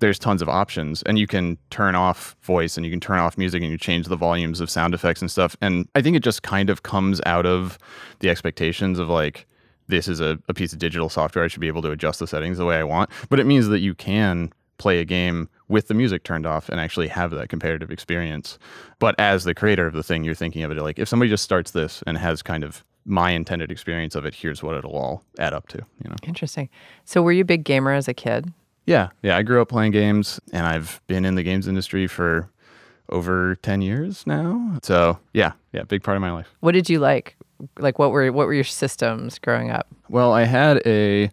there's 0.02 0.20
tons 0.20 0.42
of 0.42 0.50
options 0.50 1.02
and 1.04 1.18
you 1.18 1.28
can 1.28 1.58
turn 1.70 1.96
off 1.96 2.36
voice 2.42 2.76
and 2.76 2.86
you 2.86 2.92
can 2.92 3.00
turn 3.00 3.20
off 3.20 3.38
music 3.38 3.62
and 3.62 3.72
you 3.72 3.78
change 3.78 4.08
the 4.08 4.16
volumes 4.16 4.60
of 4.60 4.70
sound 4.70 4.94
effects 4.94 5.22
and 5.22 5.32
stuff. 5.32 5.56
And 5.62 5.88
I 5.96 6.02
think 6.02 6.18
it 6.18 6.24
just 6.24 6.44
kind 6.44 6.70
of 6.70 6.84
comes 6.84 7.22
out 7.26 7.46
of 7.46 7.78
the 8.20 8.30
expectations 8.30 9.00
of 9.00 9.10
like, 9.10 9.48
this 9.88 10.08
is 10.08 10.20
a, 10.20 10.40
a 10.50 10.54
piece 10.54 10.74
of 10.74 10.80
digital 10.80 11.08
software. 11.08 11.46
I 11.46 11.48
should 11.48 11.62
be 11.62 11.68
able 11.68 11.82
to 11.84 11.92
adjust 11.92 12.20
the 12.20 12.28
settings 12.28 12.58
the 12.58 12.66
way 12.66 12.78
I 12.78 12.84
want. 12.84 13.10
But 13.30 13.40
it 13.40 13.46
means 13.46 13.68
that 13.68 13.80
you 13.80 13.94
can 13.94 14.52
play 14.78 15.00
a 15.00 15.06
game 15.06 15.48
with 15.68 15.88
the 15.88 15.94
music 15.94 16.24
turned 16.24 16.46
off 16.46 16.68
and 16.68 16.80
actually 16.80 17.08
have 17.08 17.32
that 17.32 17.50
comparative 17.50 17.92
experience. 17.92 18.58
But 19.00 19.14
as 19.20 19.44
the 19.44 19.54
creator 19.54 19.86
of 19.86 19.94
the 19.94 20.04
thing, 20.04 20.24
you're 20.24 20.34
thinking 20.36 20.64
of 20.64 20.72
it 20.72 20.82
like 20.82 20.98
if 20.98 21.08
somebody 21.08 21.30
just 21.30 21.44
starts 21.44 21.72
this 21.72 22.04
and 22.08 22.18
has 22.18 22.42
kind 22.42 22.64
of 22.64 22.84
my 23.06 23.32
intended 23.32 23.72
experience 23.72 24.16
of 24.16 24.26
it, 24.26 24.34
here's 24.34 24.64
what 24.64 24.76
it'll 24.76 24.96
all 24.96 25.24
add 25.40 25.54
up 25.54 25.68
to, 25.70 25.78
you 26.04 26.10
know. 26.10 26.16
Interesting. 26.24 26.70
So, 27.06 27.22
were 27.22 27.32
you 27.32 27.42
a 27.42 27.46
big 27.46 27.64
gamer 27.64 27.94
as 27.94 28.08
a 28.08 28.14
kid? 28.14 28.52
Yeah, 28.86 29.10
yeah. 29.22 29.38
I 29.38 29.44
grew 29.44 29.62
up 29.62 29.70
playing 29.70 29.92
games, 29.92 30.40
and 30.52 30.66
I've 30.66 31.02
been 31.08 31.26
in 31.26 31.36
the 31.36 31.44
games 31.44 31.68
industry 31.68 32.08
for 32.08 32.50
over 33.10 33.56
ten 33.56 33.82
years 33.82 34.26
now. 34.26 34.80
So 34.84 35.20
yeah, 35.34 35.54
yeah, 35.74 35.84
big 35.84 36.04
part 36.04 36.18
of 36.18 36.22
my 36.22 36.32
life. 36.32 36.48
What 36.62 36.74
did 36.74 36.90
you 36.90 37.00
like? 37.00 37.36
Like, 37.78 38.00
what 38.00 38.12
were 38.12 38.32
what 38.32 38.48
were 38.48 38.54
your 38.54 38.64
systems 38.64 39.38
growing 39.40 39.70
up? 39.70 39.88
Well, 40.10 40.34
I 40.34 40.46
had 40.46 40.82
a 40.86 41.30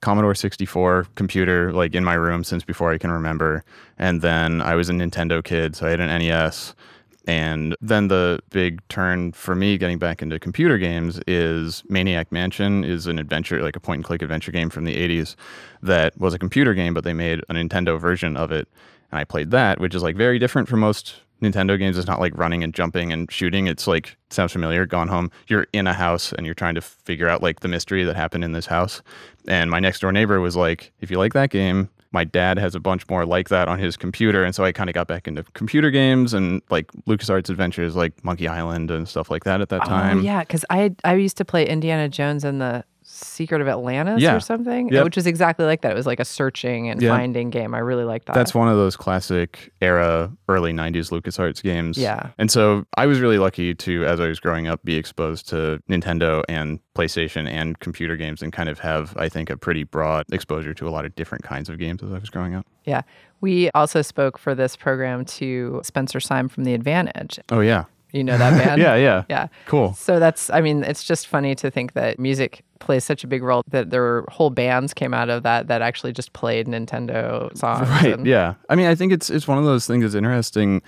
Commodore 0.00 0.34
64 0.34 1.06
computer 1.14 1.72
like 1.72 1.94
in 1.94 2.04
my 2.04 2.14
room 2.14 2.44
since 2.44 2.62
before 2.62 2.92
I 2.92 2.98
can 2.98 3.10
remember, 3.10 3.64
and 3.98 4.20
then 4.22 4.60
I 4.62 4.74
was 4.74 4.88
a 4.88 4.92
Nintendo 4.92 5.42
kid, 5.42 5.74
so 5.74 5.86
I 5.86 5.90
had 5.90 6.00
an 6.00 6.08
NES. 6.18 6.74
And 7.26 7.74
then 7.80 8.08
the 8.08 8.40
big 8.50 8.86
turn 8.88 9.32
for 9.32 9.54
me 9.54 9.78
getting 9.78 9.98
back 9.98 10.20
into 10.20 10.38
computer 10.38 10.76
games 10.76 11.20
is 11.26 11.82
Maniac 11.88 12.30
Mansion 12.30 12.84
is 12.84 13.06
an 13.06 13.18
adventure, 13.18 13.62
like 13.62 13.76
a 13.76 13.80
point 13.80 13.98
and 13.98 14.04
click 14.04 14.20
adventure 14.20 14.52
game 14.52 14.68
from 14.68 14.84
the 14.84 14.94
80s 14.94 15.34
that 15.82 16.16
was 16.18 16.34
a 16.34 16.38
computer 16.38 16.74
game, 16.74 16.92
but 16.92 17.04
they 17.04 17.14
made 17.14 17.40
a 17.48 17.54
Nintendo 17.54 17.98
version 17.98 18.36
of 18.36 18.52
it. 18.52 18.68
And 19.10 19.20
I 19.20 19.24
played 19.24 19.50
that, 19.52 19.80
which 19.80 19.94
is 19.94 20.02
like 20.02 20.16
very 20.16 20.38
different 20.38 20.68
from 20.68 20.80
most 20.80 21.22
Nintendo 21.40 21.78
games. 21.78 21.96
It's 21.96 22.06
not 22.06 22.20
like 22.20 22.36
running 22.36 22.62
and 22.62 22.74
jumping 22.74 23.12
and 23.12 23.30
shooting. 23.30 23.68
It's 23.68 23.86
like, 23.86 24.16
sounds 24.30 24.52
familiar, 24.52 24.84
gone 24.84 25.08
home. 25.08 25.30
You're 25.48 25.66
in 25.72 25.86
a 25.86 25.94
house 25.94 26.32
and 26.32 26.44
you're 26.44 26.54
trying 26.54 26.74
to 26.74 26.80
figure 26.80 27.28
out 27.28 27.42
like 27.42 27.60
the 27.60 27.68
mystery 27.68 28.04
that 28.04 28.16
happened 28.16 28.44
in 28.44 28.52
this 28.52 28.66
house. 28.66 29.02
And 29.48 29.70
my 29.70 29.80
next 29.80 30.00
door 30.00 30.12
neighbor 30.12 30.40
was 30.40 30.56
like, 30.56 30.92
if 31.00 31.10
you 31.10 31.18
like 31.18 31.32
that 31.32 31.50
game, 31.50 31.88
my 32.14 32.24
dad 32.24 32.58
has 32.58 32.74
a 32.74 32.80
bunch 32.80 33.06
more 33.10 33.26
like 33.26 33.48
that 33.48 33.68
on 33.68 33.78
his 33.78 33.96
computer. 33.96 34.44
And 34.44 34.54
so 34.54 34.64
I 34.64 34.70
kind 34.70 34.88
of 34.88 34.94
got 34.94 35.08
back 35.08 35.26
into 35.26 35.42
computer 35.52 35.90
games 35.90 36.32
and 36.32 36.62
like 36.70 36.90
LucasArts 37.08 37.50
adventures 37.50 37.96
like 37.96 38.24
Monkey 38.24 38.46
Island 38.46 38.90
and 38.90 39.06
stuff 39.06 39.30
like 39.30 39.42
that 39.44 39.60
at 39.60 39.68
that 39.70 39.82
oh, 39.82 39.88
time. 39.88 40.18
Oh 40.18 40.22
yeah, 40.22 40.40
because 40.40 40.64
I 40.70 40.94
I 41.04 41.14
used 41.14 41.36
to 41.38 41.44
play 41.44 41.68
Indiana 41.68 42.08
Jones 42.08 42.44
and 42.44 42.60
the 42.60 42.84
Secret 43.14 43.60
of 43.60 43.68
Atlantis 43.68 44.20
Yeah. 44.20 44.34
or 44.36 44.40
something, 44.40 44.88
Yep. 44.88 45.04
which 45.04 45.16
was 45.16 45.26
exactly 45.26 45.64
like 45.64 45.82
that. 45.82 45.92
It 45.92 45.94
was 45.94 46.06
like 46.06 46.20
a 46.20 46.24
searching 46.24 46.88
and 46.88 47.00
Yeah. 47.00 47.10
finding 47.10 47.50
game. 47.50 47.74
I 47.74 47.78
really 47.78 48.04
liked 48.04 48.26
that. 48.26 48.34
That's 48.34 48.54
one 48.54 48.68
of 48.68 48.76
those 48.76 48.96
classic 48.96 49.70
era 49.80 50.32
early 50.48 50.72
90s 50.72 51.10
LucasArts 51.10 51.62
games. 51.62 51.96
Yeah. 51.96 52.30
And 52.38 52.50
so 52.50 52.84
I 52.96 53.06
was 53.06 53.20
really 53.20 53.38
lucky 53.38 53.74
to, 53.74 54.04
as 54.04 54.20
I 54.20 54.26
was 54.26 54.40
growing 54.40 54.66
up, 54.66 54.80
be 54.84 54.96
exposed 54.96 55.48
to 55.50 55.80
Nintendo 55.88 56.42
and 56.48 56.80
PlayStation 56.96 57.48
and 57.48 57.78
computer 57.78 58.16
games 58.16 58.42
and 58.42 58.52
kind 58.52 58.68
of 58.68 58.80
have, 58.80 59.16
I 59.16 59.28
think, 59.28 59.50
a 59.50 59.56
pretty 59.56 59.84
broad 59.84 60.24
exposure 60.32 60.74
to 60.74 60.88
a 60.88 60.90
lot 60.90 61.04
of 61.04 61.14
different 61.14 61.44
kinds 61.44 61.68
of 61.68 61.78
games 61.78 62.02
as 62.02 62.12
I 62.12 62.18
was 62.18 62.30
growing 62.30 62.54
up. 62.54 62.66
yeah. 62.84 63.02
We 63.40 63.70
also 63.74 64.00
spoke 64.00 64.38
for 64.38 64.54
this 64.54 64.74
program 64.74 65.24
to 65.26 65.80
Spencer 65.84 66.18
Seim 66.18 66.48
from 66.48 66.64
The 66.64 66.72
Advantage. 66.72 67.38
Oh, 67.52 67.60
yeah. 67.60 67.84
You 68.14 68.24
know 68.24 68.38
that 68.38 68.50
band? 68.64 68.80
yeah, 68.80 68.94
yeah. 68.94 69.24
Yeah. 69.28 69.48
Cool. 69.66 69.92
So 69.94 70.18
that's, 70.18 70.48
I 70.48 70.60
mean, 70.60 70.84
it's 70.84 71.04
just 71.04 71.26
funny 71.26 71.54
to 71.56 71.70
think 71.70 71.92
that 71.94 72.18
music 72.18 72.64
plays 72.78 73.04
such 73.04 73.24
a 73.24 73.26
big 73.26 73.42
role 73.42 73.62
that 73.68 73.90
there 73.90 74.00
were 74.02 74.24
whole 74.30 74.50
bands 74.50 74.94
came 74.94 75.12
out 75.12 75.28
of 75.30 75.42
that 75.42 75.66
that 75.68 75.82
actually 75.82 76.12
just 76.12 76.32
played 76.32 76.66
Nintendo 76.66 77.54
songs. 77.58 77.88
Right. 77.88 78.14
and- 78.14 78.26
Yeah. 78.26 78.54
I 78.70 78.76
mean, 78.76 78.86
I 78.86 78.94
think 78.94 79.12
it's 79.12 79.28
it's 79.30 79.46
one 79.48 79.58
of 79.58 79.64
those 79.64 79.86
things 79.86 80.02
that's 80.04 80.14
interesting 80.14 80.80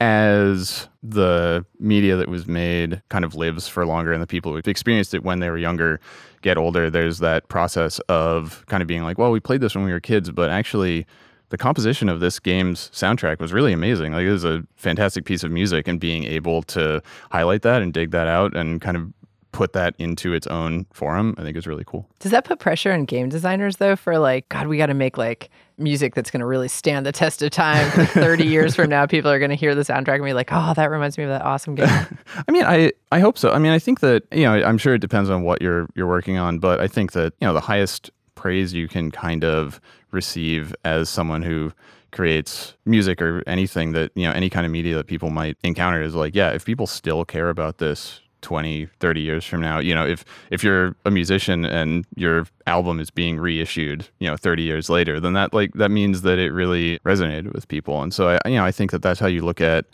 as 0.00 0.88
the 1.02 1.64
media 1.80 2.16
that 2.16 2.28
was 2.28 2.46
made 2.46 3.00
kind 3.08 3.24
of 3.24 3.34
lives 3.34 3.66
for 3.66 3.86
longer 3.86 4.12
and 4.12 4.22
the 4.22 4.26
people 4.26 4.52
who 4.52 4.58
experienced 4.66 5.14
it 5.14 5.22
when 5.24 5.38
they 5.40 5.48
were 5.48 5.56
younger 5.56 5.98
get 6.42 6.58
older 6.58 6.90
there's 6.90 7.18
that 7.18 7.48
process 7.48 7.98
of 8.10 8.62
kind 8.66 8.82
of 8.82 8.86
being 8.86 9.02
like 9.02 9.16
well 9.16 9.30
we 9.30 9.40
played 9.40 9.62
this 9.62 9.74
when 9.74 9.84
we 9.84 9.92
were 9.92 10.00
kids 10.00 10.30
but 10.30 10.50
actually 10.50 11.06
the 11.50 11.58
composition 11.58 12.08
of 12.08 12.20
this 12.20 12.38
game's 12.38 12.90
soundtrack 12.90 13.38
was 13.38 13.52
really 13.52 13.72
amazing 13.72 14.12
like 14.12 14.24
it 14.24 14.32
was 14.32 14.44
a 14.44 14.62
fantastic 14.76 15.24
piece 15.24 15.42
of 15.44 15.50
music 15.50 15.86
and 15.88 16.00
being 16.00 16.24
able 16.24 16.62
to 16.62 17.00
highlight 17.30 17.62
that 17.62 17.82
and 17.82 17.92
dig 17.92 18.10
that 18.10 18.26
out 18.28 18.56
and 18.56 18.80
kind 18.80 18.96
of 18.96 19.12
put 19.52 19.72
that 19.72 19.94
into 19.98 20.34
its 20.34 20.46
own 20.48 20.84
forum 20.92 21.34
i 21.38 21.42
think 21.42 21.56
is 21.56 21.66
really 21.66 21.84
cool 21.86 22.06
Does 22.18 22.30
that 22.32 22.44
put 22.44 22.58
pressure 22.58 22.92
on 22.92 23.04
game 23.06 23.28
designers 23.30 23.76
though 23.78 23.96
for 23.96 24.18
like, 24.18 24.48
God, 24.50 24.66
we 24.66 24.76
got 24.76 24.86
to 24.86 24.94
make 24.94 25.16
like 25.16 25.48
music 25.78 26.14
that's 26.14 26.30
going 26.30 26.40
to 26.40 26.46
really 26.46 26.68
stand 26.68 27.06
the 27.06 27.12
test 27.12 27.42
of 27.42 27.50
time 27.50 27.90
for 27.90 28.04
30 28.20 28.44
years 28.44 28.74
from 28.74 28.90
now? 28.90 29.06
People 29.06 29.30
are 29.30 29.38
going 29.38 29.50
to 29.50 29.56
hear 29.56 29.74
the 29.74 29.82
soundtrack 29.82 30.16
and 30.16 30.24
be 30.24 30.32
like, 30.34 30.48
oh, 30.52 30.74
that 30.74 30.90
reminds 30.90 31.16
me 31.16 31.24
of 31.24 31.30
that 31.30 31.42
awesome 31.42 31.74
game. 31.74 31.88
I 32.48 32.52
mean, 32.52 32.64
I 32.64 32.92
I 33.12 33.20
hope 33.20 33.38
so. 33.38 33.52
I 33.52 33.58
mean, 33.58 33.72
I 33.72 33.78
think 33.78 34.00
that 34.00 34.24
you 34.32 34.42
know, 34.42 34.54
I'm 34.62 34.78
sure 34.78 34.94
it 34.94 35.00
depends 35.00 35.30
on 35.30 35.42
what 35.42 35.62
you're 35.62 35.86
you're 35.94 36.06
working 36.06 36.36
on, 36.36 36.58
but 36.58 36.80
I 36.80 36.88
think 36.88 37.12
that 37.12 37.32
you 37.40 37.46
know, 37.46 37.54
the 37.54 37.60
highest 37.60 38.10
praise 38.34 38.74
you 38.74 38.88
can 38.88 39.10
kind 39.10 39.42
of 39.44 39.80
receive 40.10 40.74
as 40.84 41.08
someone 41.08 41.42
who 41.42 41.72
creates 42.12 42.74
music 42.86 43.20
or 43.20 43.42
anything 43.46 43.92
that 43.92 44.10
you 44.14 44.24
know, 44.24 44.32
any 44.32 44.48
kind 44.48 44.64
of 44.64 44.72
media 44.72 44.96
that 44.96 45.06
people 45.06 45.30
might 45.30 45.56
encounter 45.62 46.00
is 46.00 46.14
like, 46.14 46.34
yeah, 46.34 46.50
if 46.50 46.64
people 46.64 46.86
still 46.86 47.24
care 47.24 47.50
about 47.50 47.78
this 47.78 48.20
20 48.42 48.86
30 49.00 49.20
years 49.20 49.44
from 49.44 49.60
now 49.60 49.80
you 49.80 49.92
know 49.92 50.06
if 50.06 50.24
if 50.52 50.62
you're 50.62 50.94
a 51.04 51.10
musician 51.10 51.64
and 51.64 52.04
your 52.14 52.46
album 52.68 53.00
is 53.00 53.10
being 53.10 53.40
reissued 53.40 54.06
you 54.20 54.28
know 54.28 54.36
30 54.36 54.62
years 54.62 54.88
later 54.88 55.18
then 55.18 55.32
that 55.32 55.52
like 55.52 55.72
that 55.72 55.90
means 55.90 56.22
that 56.22 56.38
it 56.38 56.52
really 56.52 56.98
resonated 57.00 57.52
with 57.52 57.66
people. 57.66 58.00
And 58.02 58.14
so 58.14 58.28
i 58.28 58.48
you 58.48 58.54
know 58.54 58.64
i 58.64 58.70
think 58.70 58.92
that 58.92 59.02
that's 59.02 59.18
how 59.18 59.26
you 59.26 59.42
look 59.42 59.60
at 59.60 59.86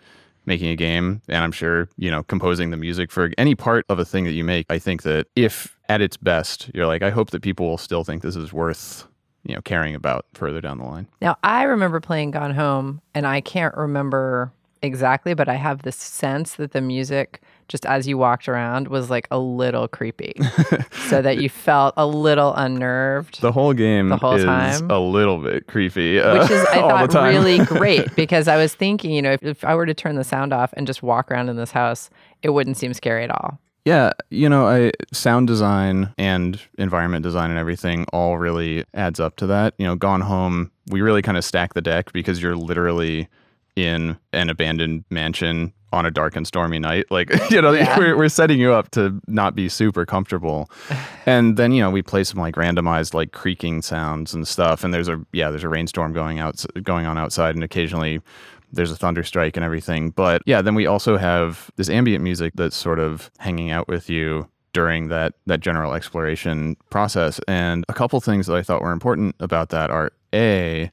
making 0.44 0.68
a 0.68 0.76
game. 0.76 1.22
And 1.28 1.38
i'm 1.38 1.52
sure 1.52 1.88
you 1.96 2.10
know 2.10 2.24
composing 2.24 2.70
the 2.70 2.76
music 2.76 3.10
for 3.10 3.30
any 3.38 3.54
part 3.54 3.86
of 3.88 3.98
a 3.98 4.04
thing 4.04 4.24
that 4.24 4.32
you 4.32 4.44
make 4.44 4.66
i 4.68 4.78
think 4.78 5.02
that 5.04 5.28
if 5.34 5.78
at 5.88 6.02
its 6.02 6.18
best 6.18 6.70
you're 6.74 6.86
like 6.86 7.02
i 7.02 7.10
hope 7.10 7.30
that 7.30 7.40
people 7.40 7.66
will 7.68 7.78
still 7.78 8.04
think 8.04 8.22
this 8.22 8.36
is 8.36 8.52
worth 8.52 9.06
you 9.44 9.54
know 9.54 9.60
caring 9.62 9.94
about 9.94 10.26
further 10.34 10.60
down 10.60 10.78
the 10.78 10.84
line 10.84 11.06
Now, 11.20 11.36
I 11.42 11.64
remember 11.64 12.00
playing 12.00 12.30
Gone 12.32 12.54
Home, 12.54 13.00
and 13.14 13.26
I 13.26 13.40
can't 13.40 13.74
remember 13.76 14.52
exactly, 14.82 15.34
but 15.34 15.48
I 15.48 15.54
have 15.54 15.82
this 15.82 15.94
sense 15.96 16.54
that 16.56 16.72
the 16.72 16.80
music, 16.80 17.40
just 17.68 17.86
as 17.86 18.08
you 18.08 18.18
walked 18.18 18.48
around, 18.48 18.88
was 18.88 19.10
like 19.10 19.28
a 19.30 19.38
little 19.38 19.86
creepy, 19.86 20.34
so 21.08 21.22
that 21.22 21.38
you 21.38 21.48
felt 21.48 21.94
a 21.96 22.04
little 22.06 22.52
unnerved. 22.54 23.40
the 23.40 23.52
whole 23.52 23.72
game 23.74 24.08
The 24.08 24.16
whole 24.16 24.34
is 24.34 24.44
time? 24.44 24.90
a 24.90 24.98
little 24.98 25.38
bit 25.38 25.66
creepy 25.68 26.18
uh, 26.20 26.42
which 26.42 26.50
is 26.50 26.64
I 26.66 26.80
thought 27.06 27.28
really 27.28 27.58
great 27.64 28.14
because 28.16 28.48
I 28.48 28.56
was 28.56 28.74
thinking, 28.74 29.12
you 29.12 29.22
know, 29.22 29.32
if, 29.32 29.42
if 29.44 29.64
I 29.64 29.74
were 29.76 29.86
to 29.86 29.94
turn 29.94 30.16
the 30.16 30.24
sound 30.24 30.52
off 30.52 30.72
and 30.76 30.86
just 30.86 31.02
walk 31.02 31.30
around 31.30 31.48
in 31.48 31.56
this 31.56 31.70
house, 31.70 32.10
it 32.42 32.50
wouldn't 32.50 32.76
seem 32.76 32.92
scary 32.92 33.22
at 33.24 33.30
all. 33.30 33.60
Yeah, 33.84 34.12
you 34.30 34.48
know, 34.48 34.68
I 34.68 34.92
sound 35.12 35.48
design 35.48 36.14
and 36.16 36.60
environment 36.78 37.24
design 37.24 37.50
and 37.50 37.58
everything 37.58 38.06
all 38.12 38.38
really 38.38 38.84
adds 38.94 39.18
up 39.18 39.36
to 39.36 39.46
that. 39.48 39.74
You 39.76 39.86
know, 39.86 39.96
Gone 39.96 40.20
Home, 40.20 40.70
we 40.88 41.00
really 41.00 41.22
kind 41.22 41.36
of 41.36 41.44
stack 41.44 41.74
the 41.74 41.80
deck 41.82 42.12
because 42.12 42.40
you're 42.40 42.54
literally 42.56 43.28
in 43.74 44.16
an 44.32 44.50
abandoned 44.50 45.04
mansion 45.10 45.72
on 45.92 46.06
a 46.06 46.10
dark 46.10 46.36
and 46.36 46.46
stormy 46.46 46.78
night. 46.78 47.06
Like, 47.10 47.30
you 47.50 47.60
know, 47.60 47.72
Yeah. 47.72 47.98
we're, 47.98 48.16
we're 48.16 48.28
setting 48.28 48.60
you 48.60 48.72
up 48.72 48.90
to 48.92 49.20
not 49.26 49.54
be 49.56 49.68
super 49.68 50.06
comfortable. 50.06 50.70
and 51.26 51.56
then, 51.56 51.72
you 51.72 51.82
know, 51.82 51.90
we 51.90 52.02
play 52.02 52.22
some 52.22 52.40
like 52.40 52.54
randomized 52.54 53.14
like 53.14 53.32
creaking 53.32 53.82
sounds 53.82 54.32
and 54.32 54.46
stuff. 54.46 54.84
And 54.84 54.94
there's 54.94 55.08
a, 55.08 55.20
yeah, 55.32 55.50
there's 55.50 55.64
a 55.64 55.68
rainstorm 55.68 56.12
going 56.12 56.38
out, 56.38 56.64
going 56.82 57.06
on 57.06 57.18
outside 57.18 57.56
and 57.56 57.64
occasionally 57.64 58.20
there's 58.72 58.90
a 58.90 58.96
thunder 58.96 59.22
strike 59.22 59.56
and 59.56 59.64
everything. 59.64 60.10
But 60.10 60.42
yeah, 60.46 60.62
then 60.62 60.74
we 60.74 60.86
also 60.86 61.16
have 61.16 61.70
this 61.76 61.90
ambient 61.90 62.24
music 62.24 62.54
that's 62.56 62.76
sort 62.76 62.98
of 62.98 63.30
hanging 63.38 63.70
out 63.70 63.88
with 63.88 64.08
you 64.08 64.48
during 64.72 65.08
that 65.08 65.34
that 65.46 65.60
general 65.60 65.94
exploration 65.94 66.76
process. 66.90 67.40
And 67.46 67.84
a 67.88 67.94
couple 67.94 68.20
things 68.20 68.46
that 68.46 68.56
I 68.56 68.62
thought 68.62 68.82
were 68.82 68.92
important 68.92 69.36
about 69.40 69.68
that 69.70 69.90
are 69.90 70.12
a 70.34 70.90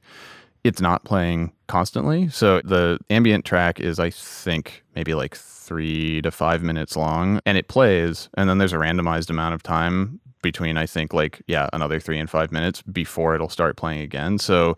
it's 0.62 0.80
not 0.80 1.04
playing 1.04 1.52
constantly. 1.68 2.28
So 2.28 2.60
the 2.62 2.98
ambient 3.08 3.46
track 3.46 3.80
is 3.80 3.98
I 3.98 4.10
think 4.10 4.84
maybe 4.94 5.14
like 5.14 5.34
3 5.34 6.20
to 6.22 6.30
5 6.30 6.62
minutes 6.62 6.96
long 6.96 7.40
and 7.46 7.56
it 7.56 7.68
plays 7.68 8.28
and 8.34 8.48
then 8.48 8.58
there's 8.58 8.72
a 8.72 8.76
randomized 8.76 9.30
amount 9.30 9.54
of 9.54 9.62
time 9.62 10.20
between 10.42 10.76
I 10.76 10.86
think 10.86 11.14
like 11.14 11.42
yeah, 11.46 11.68
another 11.72 11.98
3 11.98 12.18
and 12.18 12.28
5 12.28 12.52
minutes 12.52 12.82
before 12.82 13.34
it'll 13.34 13.48
start 13.48 13.76
playing 13.76 14.00
again. 14.00 14.38
So 14.38 14.76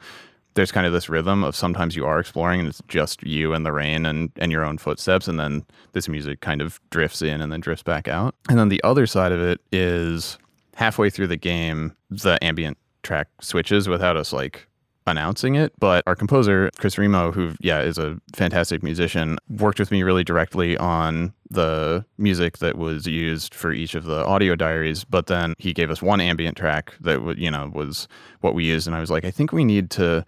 there's 0.55 0.73
kind 0.73 0.87
of 0.87 0.93
this 0.93 1.09
rhythm 1.09 1.45
of 1.45 1.57
sometimes 1.57 1.97
you 1.97 2.05
are 2.07 2.19
exploring 2.19 2.61
and 2.61 2.69
it's 2.69 2.83
just 2.89 3.23
you 3.23 3.55
and 3.55 3.65
the 3.65 3.73
rain 3.73 4.05
and, 4.05 4.31
and 4.37 4.53
your 4.53 4.65
own 4.65 4.79
footsteps 4.79 5.29
and 5.29 5.41
then 5.41 5.65
this 5.93 6.09
music 6.09 6.41
kind 6.41 6.61
of 6.61 6.81
drifts 6.91 7.23
in 7.23 7.41
and 7.41 7.53
then 7.53 7.61
drifts 7.61 7.83
back 7.83 8.09
out. 8.09 8.35
And 8.49 8.59
then 8.59 8.69
the 8.69 8.83
other 8.85 9.07
side 9.07 9.33
of 9.33 9.41
it 9.41 9.61
is 9.73 10.39
halfway 10.75 11.11
through 11.11 11.27
the 11.27 11.37
game 11.37 11.95
the 12.11 12.43
ambient 12.43 12.79
track 13.03 13.29
switches 13.41 13.89
without 13.89 14.17
us 14.17 14.33
like 14.33 14.67
announcing 15.07 15.57
it 15.57 15.73
but 15.81 16.05
our 16.07 16.15
composer 16.15 16.71
chris 16.79 16.97
remo 16.97 17.33
who 17.33 17.53
yeah 17.61 17.81
is 17.81 17.99
a 17.99 18.17
fantastic 18.35 18.83
musician 18.85 19.37
worked 19.49 19.81
with 19.81 19.91
me 19.91 20.05
really 20.05 20.23
directly 20.23 20.77
on 20.77 21.33
the 21.53 22.05
music 22.19 22.59
that 22.59 22.77
was 22.77 23.07
used 23.07 23.55
for 23.55 23.73
each 23.73 23.95
of 23.95 24.05
the 24.05 24.25
audio 24.27 24.55
diaries 24.55 25.05
but 25.05 25.27
then 25.27 25.55
he 25.59 25.73
gave 25.73 25.91
us 25.91 26.03
one 26.03 26.21
ambient 26.21 26.57
track 26.57 26.95
that 27.01 27.23
would 27.23 27.39
you 27.39 27.51
know 27.51 27.71
was 27.75 28.09
what 28.41 28.55
we 28.55 28.65
used 28.65 28.87
and 28.87 28.97
i 28.97 29.01
was 29.01 29.11
like 29.11 29.25
i 29.25 29.31
think 29.31 29.53
we 29.53 29.65
need 29.65 29.91
to 29.91 30.25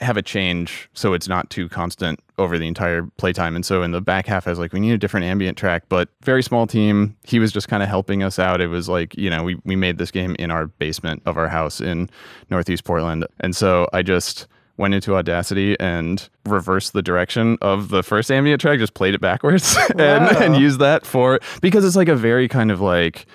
have 0.00 0.16
a 0.16 0.22
change 0.22 0.88
so 0.94 1.12
it's 1.12 1.28
not 1.28 1.50
too 1.50 1.68
constant 1.68 2.20
over 2.38 2.56
the 2.56 2.66
entire 2.66 3.02
playtime. 3.16 3.56
And 3.56 3.66
so 3.66 3.82
in 3.82 3.90
the 3.90 4.00
back 4.00 4.26
half, 4.26 4.46
I 4.46 4.50
was 4.50 4.58
like, 4.58 4.72
we 4.72 4.80
need 4.80 4.92
a 4.92 4.98
different 4.98 5.26
ambient 5.26 5.58
track, 5.58 5.84
but 5.88 6.08
very 6.22 6.42
small 6.42 6.66
team. 6.66 7.16
He 7.24 7.38
was 7.38 7.52
just 7.52 7.68
kind 7.68 7.82
of 7.82 7.88
helping 7.88 8.22
us 8.22 8.38
out. 8.38 8.60
It 8.60 8.68
was 8.68 8.88
like, 8.88 9.16
you 9.16 9.28
know, 9.28 9.42
we, 9.42 9.56
we 9.64 9.74
made 9.74 9.98
this 9.98 10.10
game 10.10 10.36
in 10.38 10.50
our 10.50 10.66
basement 10.66 11.22
of 11.26 11.36
our 11.36 11.48
house 11.48 11.80
in 11.80 12.08
Northeast 12.48 12.84
Portland. 12.84 13.26
And 13.40 13.56
so 13.56 13.88
I 13.92 14.02
just 14.02 14.46
went 14.78 14.94
into 14.94 15.14
Audacity 15.14 15.78
and 15.78 16.28
reversed 16.46 16.92
the 16.94 17.02
direction 17.02 17.58
of 17.60 17.88
the 17.88 18.02
first 18.02 18.30
ambient 18.30 18.60
track, 18.60 18.78
just 18.78 18.94
played 18.94 19.14
it 19.14 19.20
backwards 19.20 19.76
and, 19.90 20.36
and 20.36 20.56
used 20.56 20.78
that 20.78 21.04
for, 21.04 21.40
because 21.60 21.84
it's 21.84 21.96
like 21.96 22.08
a 22.08 22.16
very 22.16 22.48
kind 22.48 22.70
of 22.70 22.80
like, 22.80 23.26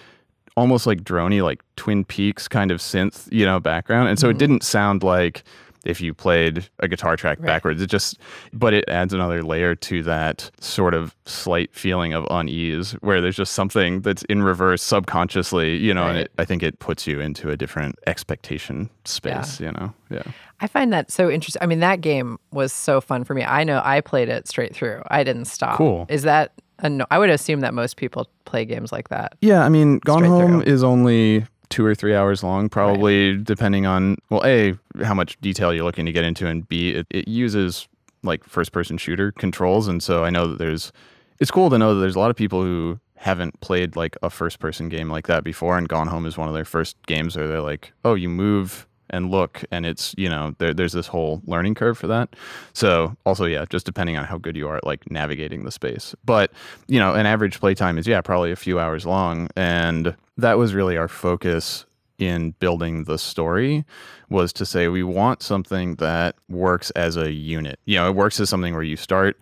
almost 0.55 0.87
like 0.87 1.03
drony, 1.03 1.43
like 1.43 1.61
Twin 1.75 2.05
Peaks 2.05 2.47
kind 2.47 2.71
of 2.71 2.79
synth, 2.79 3.27
you 3.31 3.45
know, 3.45 3.59
background. 3.59 4.09
And 4.09 4.19
so 4.19 4.27
it 4.27 4.33
mm-hmm. 4.33 4.37
didn't 4.39 4.63
sound 4.63 5.03
like 5.03 5.43
if 5.83 5.99
you 5.99 6.13
played 6.13 6.69
a 6.79 6.87
guitar 6.87 7.15
track 7.15 7.39
Right. 7.39 7.47
backwards. 7.47 7.81
It 7.81 7.87
just, 7.87 8.17
but 8.53 8.73
it 8.73 8.85
adds 8.87 9.13
another 9.13 9.43
layer 9.43 9.75
to 9.75 10.03
that 10.03 10.49
sort 10.59 10.93
of 10.93 11.15
slight 11.25 11.73
feeling 11.75 12.13
of 12.13 12.25
unease 12.29 12.93
where 13.01 13.21
there's 13.21 13.35
just 13.35 13.53
something 13.53 14.01
that's 14.01 14.23
in 14.23 14.43
reverse 14.43 14.81
subconsciously, 14.81 15.77
you 15.77 15.93
know, 15.93 16.07
and 16.07 16.19
it, 16.19 16.31
I 16.37 16.45
think 16.45 16.63
it 16.63 16.79
puts 16.79 17.05
you 17.05 17.19
into 17.19 17.49
a 17.49 17.57
different 17.57 17.99
expectation 18.07 18.89
space, 19.05 19.59
you 19.59 19.71
know? 19.71 19.93
Yeah. 20.09 20.23
I 20.63 20.67
find 20.67 20.93
that 20.93 21.11
so 21.11 21.29
interesting. 21.29 21.61
I 21.61 21.65
mean, 21.65 21.81
that 21.81 21.99
game 21.99 22.39
was 22.51 22.71
so 22.71 23.01
fun 23.01 23.25
for 23.25 23.33
me. 23.33 23.43
I 23.43 23.65
know 23.65 23.81
I 23.83 23.99
played 23.99 24.29
it 24.29 24.47
straight 24.47 24.73
through. 24.73 25.03
I 25.07 25.25
didn't 25.25 25.45
stop. 25.45 25.75
Cool. 25.75 26.05
Is 26.07 26.21
that 26.21 26.53
no? 26.81 27.05
I 27.11 27.19
would 27.19 27.29
assume 27.29 27.59
that 27.59 27.73
most 27.73 27.97
people 27.97 28.29
play 28.45 28.63
games 28.63 28.93
like 28.93 29.09
that. 29.09 29.33
Yeah, 29.41 29.65
I 29.65 29.69
mean, 29.69 29.99
Gone 29.99 30.23
Home 30.23 30.61
through. 30.61 30.73
is 30.73 30.81
only 30.81 31.45
two 31.67 31.85
or 31.85 31.93
three 31.93 32.15
hours 32.15 32.43
long, 32.43 32.69
probably 32.69 33.37
depending 33.37 33.85
on 33.85 34.15
well, 34.29 34.41
a 34.45 34.77
how 35.03 35.13
much 35.13 35.39
detail 35.41 35.73
you're 35.73 35.83
looking 35.83 36.05
to 36.05 36.13
get 36.13 36.23
into, 36.23 36.47
and 36.47 36.65
b 36.69 36.91
it, 36.91 37.07
it 37.09 37.27
uses 37.27 37.89
like 38.23 38.45
first 38.45 38.71
person 38.71 38.97
shooter 38.97 39.33
controls, 39.33 39.89
and 39.89 40.01
so 40.01 40.23
I 40.23 40.29
know 40.29 40.47
that 40.47 40.59
there's 40.59 40.93
it's 41.39 41.51
cool 41.51 41.69
to 41.71 41.77
know 41.77 41.93
that 41.93 41.99
there's 41.99 42.15
a 42.15 42.19
lot 42.19 42.29
of 42.29 42.37
people 42.37 42.63
who 42.63 43.01
haven't 43.17 43.59
played 43.59 43.97
like 43.97 44.15
a 44.23 44.29
first 44.29 44.59
person 44.59 44.87
game 44.87 45.09
like 45.09 45.27
that 45.27 45.43
before, 45.43 45.77
and 45.77 45.89
Gone 45.89 46.07
Home 46.07 46.25
is 46.25 46.37
one 46.37 46.47
of 46.47 46.53
their 46.53 46.63
first 46.63 46.95
games 47.05 47.35
where 47.35 47.49
they're 47.49 47.59
like, 47.59 47.91
oh, 48.05 48.13
you 48.13 48.29
move 48.29 48.87
and 49.13 49.29
look 49.29 49.63
and 49.71 49.85
it's 49.85 50.13
you 50.17 50.27
know 50.27 50.53
there, 50.57 50.73
there's 50.73 50.91
this 50.91 51.07
whole 51.07 51.41
learning 51.45 51.75
curve 51.75 51.97
for 51.97 52.07
that. 52.07 52.35
So 52.73 53.15
also 53.25 53.45
yeah 53.45 53.63
just 53.69 53.85
depending 53.85 54.17
on 54.17 54.25
how 54.25 54.37
good 54.37 54.57
you 54.57 54.67
are 54.67 54.77
at 54.77 54.85
like 54.85 55.09
navigating 55.09 55.63
the 55.63 55.71
space. 55.71 56.13
But 56.25 56.51
you 56.87 56.99
know 56.99 57.13
an 57.13 57.25
average 57.25 57.59
playtime 57.59 57.97
is 57.97 58.07
yeah 58.07 58.19
probably 58.19 58.51
a 58.51 58.57
few 58.57 58.79
hours 58.79 59.05
long. 59.05 59.47
And 59.55 60.15
that 60.37 60.57
was 60.57 60.73
really 60.73 60.97
our 60.97 61.07
focus 61.07 61.85
in 62.17 62.51
building 62.59 63.05
the 63.05 63.17
story 63.17 63.85
was 64.29 64.51
to 64.53 64.65
say 64.65 64.87
we 64.87 65.03
want 65.03 65.41
something 65.41 65.95
that 65.95 66.35
works 66.49 66.89
as 66.91 67.15
a 67.15 67.31
unit. 67.31 67.79
You 67.85 67.97
know 67.97 68.09
it 68.09 68.15
works 68.15 68.39
as 68.39 68.49
something 68.49 68.73
where 68.73 68.83
you 68.83 68.97
start 68.97 69.39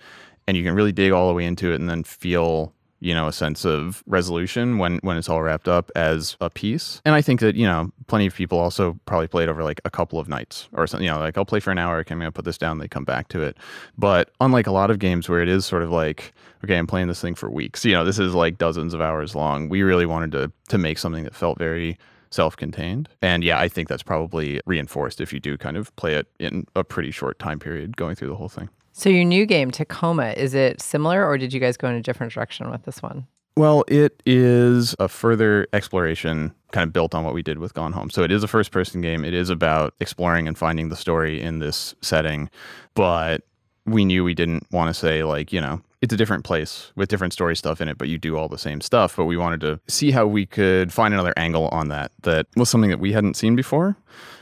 and 0.47 0.57
you 0.57 0.63
can 0.63 0.75
really 0.75 0.91
dig 0.91 1.13
all 1.13 1.29
the 1.29 1.33
way 1.33 1.45
into 1.45 1.71
it 1.71 1.79
and 1.79 1.89
then 1.89 2.03
feel 2.03 2.73
you 3.01 3.15
know, 3.15 3.27
a 3.27 3.33
sense 3.33 3.65
of 3.65 4.03
resolution 4.05 4.77
when 4.77 4.99
when 4.99 5.17
it's 5.17 5.27
all 5.27 5.41
wrapped 5.41 5.67
up 5.67 5.91
as 5.95 6.37
a 6.39 6.49
piece. 6.49 7.01
And 7.03 7.15
I 7.15 7.21
think 7.21 7.39
that, 7.41 7.55
you 7.55 7.65
know, 7.65 7.91
plenty 8.07 8.27
of 8.27 8.35
people 8.35 8.59
also 8.59 8.97
probably 9.05 9.27
played 9.27 9.49
over 9.49 9.63
like 9.63 9.81
a 9.83 9.89
couple 9.89 10.19
of 10.19 10.29
nights 10.29 10.69
or 10.71 10.85
something, 10.87 11.05
you 11.05 11.11
know, 11.11 11.19
like 11.19 11.37
I'll 11.37 11.43
play 11.43 11.59
for 11.59 11.71
an 11.71 11.79
hour, 11.79 11.97
okay, 11.99 12.13
I'm 12.13 12.19
gonna 12.19 12.31
put 12.31 12.45
this 12.45 12.59
down, 12.59 12.77
they 12.77 12.87
come 12.87 13.03
back 13.03 13.27
to 13.29 13.41
it. 13.41 13.57
But 13.97 14.31
unlike 14.39 14.67
a 14.67 14.71
lot 14.71 14.91
of 14.91 14.99
games 14.99 15.27
where 15.27 15.41
it 15.41 15.49
is 15.49 15.65
sort 15.65 15.83
of 15.83 15.89
like, 15.89 16.31
okay, 16.63 16.77
I'm 16.77 16.87
playing 16.87 17.07
this 17.07 17.19
thing 17.19 17.35
for 17.35 17.49
weeks, 17.49 17.83
you 17.83 17.93
know, 17.93 18.05
this 18.05 18.19
is 18.19 18.35
like 18.35 18.59
dozens 18.59 18.93
of 18.93 19.01
hours 19.01 19.35
long. 19.35 19.67
We 19.67 19.81
really 19.81 20.05
wanted 20.05 20.31
to 20.33 20.51
to 20.69 20.77
make 20.77 20.99
something 20.99 21.23
that 21.23 21.35
felt 21.35 21.57
very 21.57 21.97
self-contained. 22.29 23.09
And 23.21 23.43
yeah, 23.43 23.59
I 23.59 23.67
think 23.67 23.89
that's 23.89 24.03
probably 24.03 24.61
reinforced 24.65 25.19
if 25.19 25.33
you 25.33 25.39
do 25.39 25.57
kind 25.57 25.75
of 25.75 25.93
play 25.95 26.13
it 26.13 26.27
in 26.39 26.65
a 26.75 26.83
pretty 26.83 27.11
short 27.11 27.39
time 27.39 27.59
period 27.59 27.97
going 27.97 28.15
through 28.15 28.29
the 28.29 28.35
whole 28.35 28.47
thing. 28.47 28.69
So 29.01 29.09
your 29.09 29.23
new 29.23 29.47
game, 29.47 29.71
Tacoma, 29.71 30.35
is 30.37 30.53
it 30.53 30.79
similar 30.79 31.25
or 31.25 31.35
did 31.35 31.53
you 31.53 31.59
guys 31.59 31.75
go 31.75 31.87
in 31.87 31.95
a 31.95 32.03
different 32.03 32.33
direction 32.33 32.69
with 32.69 32.83
this 32.83 33.01
one? 33.01 33.25
Well, 33.57 33.83
it 33.87 34.21
is 34.27 34.95
a 34.99 35.07
further 35.07 35.65
exploration 35.73 36.53
kind 36.71 36.87
of 36.87 36.93
built 36.93 37.15
on 37.15 37.23
what 37.23 37.33
we 37.33 37.41
did 37.41 37.57
with 37.57 37.73
Gone 37.73 37.93
Home. 37.93 38.11
So 38.11 38.21
it 38.21 38.31
is 38.31 38.43
a 38.43 38.47
first 38.47 38.69
person 38.69 39.01
game. 39.01 39.25
It 39.25 39.33
is 39.33 39.49
about 39.49 39.95
exploring 39.99 40.47
and 40.47 40.55
finding 40.55 40.89
the 40.89 40.95
story 40.95 41.41
in 41.41 41.57
this 41.57 41.95
setting. 42.01 42.47
But 42.93 43.41
we 43.87 44.05
knew 44.05 44.23
we 44.23 44.35
didn't 44.35 44.67
want 44.71 44.89
to 44.89 44.93
say, 44.93 45.23
like, 45.23 45.51
you 45.51 45.59
know, 45.59 45.81
it's 46.01 46.13
a 46.13 46.17
different 46.17 46.43
place 46.43 46.91
with 46.95 47.09
different 47.09 47.33
story 47.33 47.55
stuff 47.55 47.81
in 47.81 47.87
it, 47.87 47.97
but 47.97 48.07
you 48.07 48.19
do 48.19 48.37
all 48.37 48.49
the 48.49 48.57
same 48.59 48.81
stuff. 48.81 49.15
But 49.15 49.25
we 49.25 49.35
wanted 49.35 49.61
to 49.61 49.79
see 49.87 50.11
how 50.11 50.27
we 50.27 50.45
could 50.45 50.93
find 50.93 51.11
another 51.11 51.33
angle 51.37 51.69
on 51.69 51.87
that 51.87 52.11
that 52.21 52.45
was 52.55 52.69
something 52.69 52.91
that 52.91 52.99
we 52.99 53.13
hadn't 53.13 53.35
seen 53.35 53.55
before, 53.55 53.97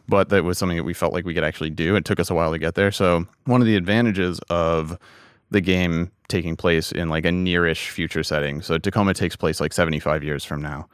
but 0.10 0.30
that 0.30 0.44
was 0.44 0.58
something 0.58 0.78
that 0.78 0.84
we 0.84 0.94
felt 0.94 1.14
like 1.14 1.26
we 1.26 1.34
could 1.34 1.44
actually 1.44 1.70
do. 1.70 1.96
It 1.96 2.04
took 2.04 2.20
us 2.20 2.30
a 2.30 2.36
while 2.36 2.52
to 2.52 2.60
get 2.60 2.76
there. 2.76 2.92
So 2.92 3.26
one 3.46 3.62
of 3.62 3.68
the 3.68 3.76
advantages 3.76 4.40
of 4.50 4.98
the 5.52 5.62
game 5.62 6.12
taking 6.28 6.56
place 6.56 6.92
in 6.92 7.10
like 7.10 7.26
a 7.26 7.30
nearish 7.30 7.90
future 7.90 8.24
setting. 8.24 8.62
So 8.62 8.78
Tacoma 8.78 9.14
takes 9.14 9.36
place 9.36 9.60
like 9.60 9.74
75 9.74 10.24
years 10.24 10.44
from 10.44 10.62
now. 10.62 10.88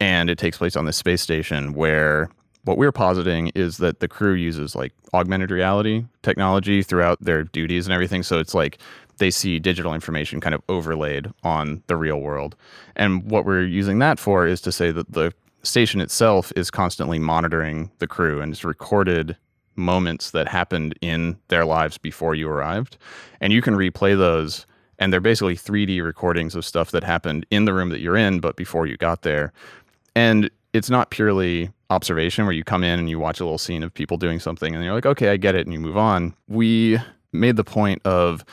And 0.00 0.30
it 0.30 0.38
takes 0.38 0.58
place 0.58 0.76
on 0.76 0.84
this 0.84 0.96
space 0.96 1.20
station 1.20 1.72
where 1.72 2.30
what 2.64 2.78
we're 2.78 2.92
positing 2.92 3.48
is 3.54 3.78
that 3.78 4.00
the 4.00 4.08
crew 4.08 4.34
uses 4.34 4.76
like 4.76 4.92
augmented 5.14 5.50
reality 5.50 6.04
technology 6.22 6.82
throughout 6.82 7.20
their 7.20 7.44
duties 7.44 7.86
and 7.86 7.92
everything. 7.92 8.22
So 8.22 8.38
it's 8.38 8.54
like 8.54 8.78
they 9.18 9.30
see 9.30 9.58
digital 9.58 9.94
information 9.94 10.40
kind 10.40 10.54
of 10.54 10.62
overlaid 10.68 11.28
on 11.42 11.82
the 11.88 11.96
real 11.96 12.20
world. 12.20 12.54
And 12.94 13.28
what 13.28 13.44
we're 13.44 13.64
using 13.64 13.98
that 13.98 14.20
for 14.20 14.46
is 14.46 14.60
to 14.62 14.72
say 14.72 14.92
that 14.92 15.12
the 15.12 15.32
station 15.68 16.00
itself 16.00 16.52
is 16.56 16.70
constantly 16.70 17.18
monitoring 17.18 17.90
the 17.98 18.06
crew 18.06 18.40
and 18.40 18.52
it's 18.52 18.64
recorded 18.64 19.36
moments 19.76 20.32
that 20.32 20.48
happened 20.48 20.98
in 21.00 21.38
their 21.48 21.64
lives 21.64 21.98
before 21.98 22.34
you 22.34 22.48
arrived. 22.48 22.96
And 23.40 23.52
you 23.52 23.62
can 23.62 23.74
replay 23.74 24.16
those 24.18 24.66
and 24.98 25.12
they're 25.12 25.20
basically 25.20 25.56
3D 25.56 26.02
recordings 26.02 26.54
of 26.54 26.64
stuff 26.64 26.90
that 26.90 27.04
happened 27.04 27.46
in 27.50 27.64
the 27.64 27.72
room 27.72 27.90
that 27.90 28.00
you're 28.00 28.16
in 28.16 28.40
but 28.40 28.56
before 28.56 28.86
you 28.86 28.96
got 28.96 29.22
there. 29.22 29.52
And 30.16 30.50
it's 30.72 30.90
not 30.90 31.10
purely 31.10 31.70
observation 31.90 32.44
where 32.44 32.54
you 32.54 32.64
come 32.64 32.84
in 32.84 32.98
and 32.98 33.08
you 33.08 33.18
watch 33.18 33.40
a 33.40 33.44
little 33.44 33.58
scene 33.58 33.82
of 33.82 33.94
people 33.94 34.16
doing 34.16 34.40
something 34.40 34.74
and 34.74 34.84
you're 34.84 34.94
like, 34.94 35.06
okay, 35.06 35.30
I 35.30 35.36
get 35.36 35.54
it, 35.54 35.66
and 35.66 35.72
you 35.72 35.80
move 35.80 35.96
on. 35.96 36.34
We 36.48 36.98
made 37.32 37.56
the 37.56 37.64
point 37.64 38.02
of 38.04 38.44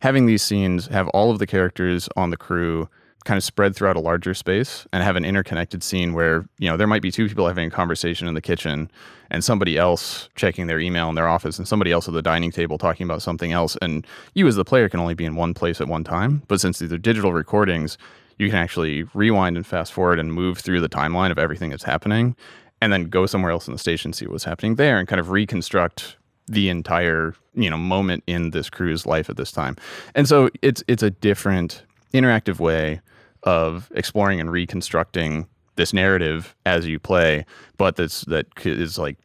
having 0.00 0.26
these 0.26 0.42
scenes 0.42 0.86
have 0.86 1.08
all 1.08 1.30
of 1.30 1.38
the 1.38 1.46
characters 1.46 2.08
on 2.16 2.30
the 2.30 2.36
crew 2.36 2.88
kind 3.24 3.36
of 3.36 3.44
spread 3.44 3.76
throughout 3.76 3.96
a 3.96 4.00
larger 4.00 4.34
space 4.34 4.86
and 4.92 5.02
have 5.02 5.16
an 5.16 5.24
interconnected 5.24 5.82
scene 5.82 6.14
where 6.14 6.46
you 6.58 6.68
know 6.68 6.76
there 6.76 6.86
might 6.86 7.02
be 7.02 7.10
two 7.10 7.28
people 7.28 7.46
having 7.46 7.68
a 7.68 7.70
conversation 7.70 8.26
in 8.26 8.34
the 8.34 8.40
kitchen 8.40 8.90
and 9.30 9.44
somebody 9.44 9.76
else 9.76 10.28
checking 10.34 10.66
their 10.66 10.80
email 10.80 11.08
in 11.08 11.14
their 11.14 11.28
office 11.28 11.58
and 11.58 11.68
somebody 11.68 11.92
else 11.92 12.08
at 12.08 12.14
the 12.14 12.22
dining 12.22 12.50
table 12.50 12.78
talking 12.78 13.04
about 13.04 13.22
something 13.22 13.52
else. 13.52 13.76
And 13.80 14.06
you 14.34 14.46
as 14.46 14.56
the 14.56 14.64
player 14.64 14.88
can 14.88 15.00
only 15.00 15.14
be 15.14 15.24
in 15.24 15.36
one 15.36 15.54
place 15.54 15.80
at 15.80 15.88
one 15.88 16.02
time. 16.02 16.42
But 16.48 16.60
since 16.60 16.78
these 16.78 16.92
are 16.92 16.98
digital 16.98 17.32
recordings 17.32 17.98
you 18.38 18.48
can 18.48 18.56
actually 18.56 19.02
rewind 19.12 19.58
and 19.58 19.66
fast 19.66 19.92
forward 19.92 20.18
and 20.18 20.32
move 20.32 20.58
through 20.58 20.80
the 20.80 20.88
timeline 20.88 21.30
of 21.30 21.38
everything 21.38 21.68
that's 21.68 21.84
happening 21.84 22.34
and 22.80 22.90
then 22.90 23.04
go 23.04 23.26
somewhere 23.26 23.50
else 23.50 23.68
in 23.68 23.74
the 23.74 23.78
station 23.78 24.14
see 24.14 24.26
what's 24.26 24.44
happening 24.44 24.76
there 24.76 24.98
and 24.98 25.06
kind 25.08 25.20
of 25.20 25.28
reconstruct 25.28 26.16
the 26.46 26.70
entire 26.70 27.34
you 27.54 27.68
know 27.68 27.76
moment 27.76 28.24
in 28.26 28.50
this 28.50 28.70
crew's 28.70 29.06
life 29.06 29.28
at 29.28 29.36
this 29.36 29.52
time. 29.52 29.76
And 30.14 30.26
so 30.26 30.48
it's 30.62 30.82
it's 30.88 31.02
a 31.02 31.10
different 31.10 31.84
interactive 32.12 32.58
way 32.58 33.00
of 33.44 33.90
exploring 33.94 34.40
and 34.40 34.50
reconstructing 34.50 35.46
this 35.76 35.92
narrative 35.92 36.54
as 36.66 36.86
you 36.86 36.98
play 36.98 37.44
but 37.76 37.96
that's 37.96 38.22
that 38.22 38.46
c- 38.58 38.74
like 38.98 39.16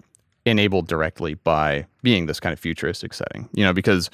enabled 0.45 0.87
directly 0.87 1.33
by 1.33 1.85
being 2.03 2.27
this 2.27 2.39
kind 2.39 2.53
of 2.53 2.59
futuristic 2.59 3.13
setting 3.13 3.49
you 3.53 3.63
know 3.63 3.73
because 3.73 4.09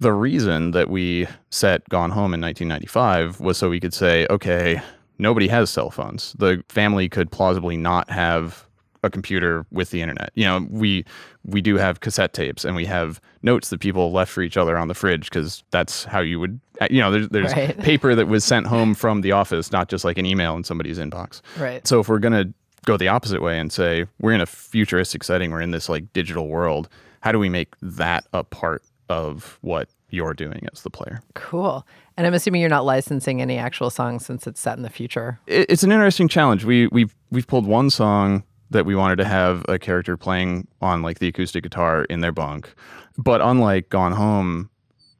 the 0.00 0.12
reason 0.12 0.72
that 0.72 0.90
we 0.90 1.26
set 1.50 1.88
Gone 1.88 2.10
Home 2.10 2.34
in 2.34 2.40
1995 2.40 3.40
was 3.40 3.56
so 3.56 3.70
we 3.70 3.80
could 3.80 3.94
say, 3.94 4.26
okay, 4.28 4.80
nobody 5.18 5.48
has 5.48 5.70
cell 5.70 5.90
phones. 5.90 6.34
The 6.38 6.62
family 6.68 7.08
could 7.08 7.30
plausibly 7.30 7.76
not 7.76 8.10
have 8.10 8.63
a 9.04 9.10
computer 9.10 9.66
with 9.70 9.90
the 9.90 10.00
internet. 10.00 10.30
You 10.34 10.44
know, 10.44 10.66
we 10.70 11.04
we 11.44 11.60
do 11.60 11.76
have 11.76 12.00
cassette 12.00 12.32
tapes 12.32 12.64
and 12.64 12.74
we 12.74 12.86
have 12.86 13.20
notes 13.42 13.68
that 13.70 13.78
people 13.80 14.10
left 14.12 14.32
for 14.32 14.42
each 14.42 14.56
other 14.56 14.76
on 14.78 14.88
the 14.88 14.94
fridge 14.94 15.28
because 15.30 15.62
that's 15.70 16.04
how 16.04 16.20
you 16.20 16.40
would. 16.40 16.58
Uh, 16.80 16.88
you 16.90 17.00
know, 17.00 17.10
there's 17.10 17.28
there's 17.28 17.52
Right. 17.52 17.78
paper 17.92 18.14
that 18.14 18.26
was 18.28 18.44
sent 18.44 18.66
home 18.66 18.94
from 18.94 19.20
the 19.20 19.32
office, 19.32 19.70
not 19.70 19.88
just 19.88 20.04
like 20.04 20.18
an 20.18 20.26
email 20.26 20.56
in 20.56 20.64
somebody's 20.64 20.98
inbox. 20.98 21.40
Right. 21.58 21.86
So 21.86 22.00
if 22.00 22.08
we're 22.08 22.18
gonna 22.18 22.52
go 22.86 22.96
the 22.96 23.08
opposite 23.08 23.40
way 23.42 23.58
and 23.58 23.72
say 23.72 24.06
we're 24.20 24.32
in 24.32 24.40
a 24.40 24.46
futuristic 24.46 25.22
setting, 25.24 25.50
we're 25.50 25.60
in 25.62 25.70
this 25.70 25.88
like 25.88 26.12
digital 26.12 26.48
world, 26.48 26.88
how 27.20 27.30
do 27.32 27.38
we 27.38 27.48
make 27.48 27.74
that 27.82 28.26
a 28.32 28.42
part 28.44 28.82
of 29.08 29.58
what 29.60 29.88
you're 30.10 30.34
doing 30.34 30.66
as 30.72 30.82
the 30.82 30.90
player? 30.90 31.20
Cool. 31.34 31.86
And 32.16 32.26
I'm 32.26 32.34
assuming 32.34 32.60
you're 32.60 32.70
not 32.70 32.84
licensing 32.84 33.42
any 33.42 33.58
actual 33.58 33.90
songs 33.90 34.24
since 34.24 34.46
it's 34.46 34.60
set 34.60 34.76
in 34.76 34.82
the 34.82 34.90
future. 34.90 35.40
it's 35.46 35.82
an 35.82 35.90
interesting 35.92 36.28
challenge. 36.28 36.64
We 36.64 36.86
we've 36.88 37.14
we've 37.30 37.46
pulled 37.46 37.66
one 37.66 37.90
song 37.90 38.44
that 38.74 38.84
we 38.84 38.94
wanted 38.94 39.16
to 39.16 39.24
have 39.24 39.64
a 39.68 39.78
character 39.78 40.16
playing 40.18 40.68
on 40.82 41.00
like 41.00 41.18
the 41.18 41.28
acoustic 41.28 41.62
guitar 41.62 42.04
in 42.04 42.20
their 42.20 42.32
bunk, 42.32 42.74
but 43.16 43.40
unlike 43.40 43.88
Gone 43.88 44.12
Home, 44.12 44.68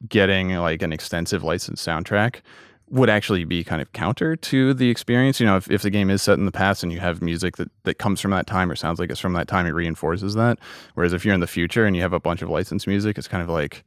getting 0.07 0.55
like 0.55 0.81
an 0.81 0.93
extensive 0.93 1.43
licensed 1.43 1.85
soundtrack 1.85 2.41
would 2.89 3.09
actually 3.09 3.45
be 3.45 3.63
kind 3.63 3.81
of 3.81 3.91
counter 3.93 4.35
to 4.35 4.73
the 4.73 4.89
experience. 4.89 5.39
You 5.39 5.47
know, 5.47 5.57
if, 5.57 5.69
if 5.71 5.81
the 5.81 5.89
game 5.89 6.09
is 6.09 6.21
set 6.21 6.37
in 6.37 6.45
the 6.45 6.51
past 6.51 6.83
and 6.83 6.91
you 6.91 6.99
have 6.99 7.21
music 7.21 7.57
that, 7.57 7.71
that 7.83 7.95
comes 7.95 8.21
from 8.21 8.31
that 8.31 8.45
time 8.45 8.69
or 8.69 8.75
sounds 8.75 8.99
like 8.99 9.09
it's 9.09 9.19
from 9.19 9.33
that 9.33 9.47
time, 9.47 9.65
it 9.65 9.71
reinforces 9.71 10.35
that. 10.35 10.59
Whereas 10.93 11.13
if 11.13 11.25
you're 11.25 11.33
in 11.33 11.39
the 11.39 11.47
future 11.47 11.85
and 11.85 11.95
you 11.95 12.03
have 12.03 12.13
a 12.13 12.19
bunch 12.19 12.43
of 12.43 12.49
licensed 12.49 12.85
music, 12.85 13.17
it's 13.17 13.27
kind 13.27 13.41
of 13.41 13.49
like 13.49 13.83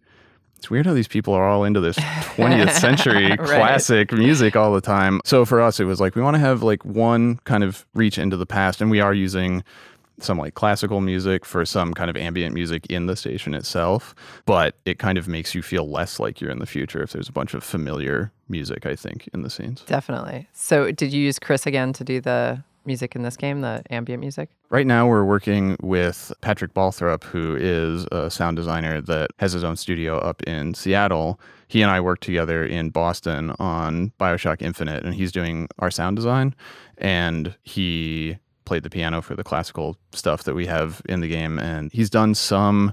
it's 0.59 0.69
weird 0.71 0.87
how 0.87 0.93
these 0.93 1.09
people 1.09 1.33
are 1.35 1.45
all 1.49 1.65
into 1.65 1.81
this 1.81 1.97
20th 2.37 2.73
century 2.73 3.29
Right. 3.29 3.39
classic 3.39 4.13
music 4.13 4.57
all 4.57 4.73
the 4.73 4.81
time. 4.81 5.21
So 5.25 5.45
for 5.45 5.61
us, 5.61 5.81
it 5.81 5.85
was 5.85 6.01
like 6.01 6.15
we 6.15 6.23
want 6.23 6.35
to 6.35 6.41
have 6.41 6.63
like 6.63 6.85
one 6.85 7.37
kind 7.45 7.65
of 7.65 7.87
reach 7.95 8.19
into 8.19 8.37
the 8.37 8.47
past, 8.47 8.81
and 8.81 8.91
we 8.91 9.01
are 9.01 9.15
using 9.15 9.63
some 10.21 10.37
like 10.37 10.55
classical 10.55 11.01
music 11.01 11.45
for 11.45 11.65
some 11.65 11.95
kind 11.95 12.11
of 12.11 12.17
ambient 12.17 12.53
music 12.53 12.85
in 12.87 13.07
the 13.07 13.15
station 13.15 13.55
itself, 13.55 14.17
but 14.47 14.75
it 14.85 14.99
kind 14.99 15.17
of 15.17 15.29
makes 15.29 15.55
you 15.55 15.63
feel 15.63 15.89
less 15.89 16.19
like 16.19 16.41
you're 16.41 16.51
in 16.51 16.59
the 16.59 16.67
future 16.67 17.01
if 17.01 17.13
there's 17.13 17.29
a 17.29 17.33
bunch 17.33 17.55
of 17.55 17.63
familiar 17.63 18.33
music, 18.49 18.85
I 18.85 18.97
think, 18.97 19.29
in 19.33 19.43
the 19.43 19.51
scenes. 19.51 19.83
Definitely. 19.87 20.49
So 20.53 20.91
did 20.91 21.13
you 21.13 21.23
use 21.23 21.39
Chris 21.39 21.67
again 21.67 21.93
to 21.93 22.03
do 22.03 22.21
the 22.21 22.65
music 22.89 23.15
in 23.15 23.23
this 23.23 23.37
game, 23.37 23.61
the 23.61 23.85
ambient 23.91 24.19
music? 24.21 24.51
Right 24.71 24.87
now, 24.87 25.07
we're 25.07 25.25
working 25.25 25.77
with 25.81 26.33
Patrick 26.41 26.75
Balthrop, 26.75 27.23
who 27.23 27.55
is 27.55 28.05
a 28.11 28.29
sound 28.29 28.57
designer 28.57 29.01
that 29.03 29.31
has 29.39 29.53
his 29.53 29.63
own 29.63 29.77
studio 29.77 30.19
up 30.19 30.43
in 30.43 30.75
Seattle. 30.75 31.39
He 31.69 31.83
and 31.83 31.91
I 31.93 32.01
worked 32.01 32.25
together 32.25 32.65
in 32.65 32.91
Boston 32.91 33.53
on 33.61 34.11
Bioshock 34.19 34.61
Infinite, 34.61 35.05
and 35.05 35.15
he's 35.15 35.31
doing 35.31 35.69
our 35.79 35.93
sound 35.93 36.17
design. 36.17 36.55
And 36.97 37.55
he 37.63 38.39
played 38.65 38.83
the 38.83 38.91
piano 38.91 39.23
for 39.23 39.37
the 39.37 39.45
classical 39.45 39.97
stuff 40.13 40.43
that 40.45 40.55
we 40.55 40.67
have 40.67 41.01
in 41.09 41.21
the 41.21 41.29
game. 41.29 41.59
And 41.59 41.93
he's 41.93 42.11
done 42.11 42.35
some 42.35 42.93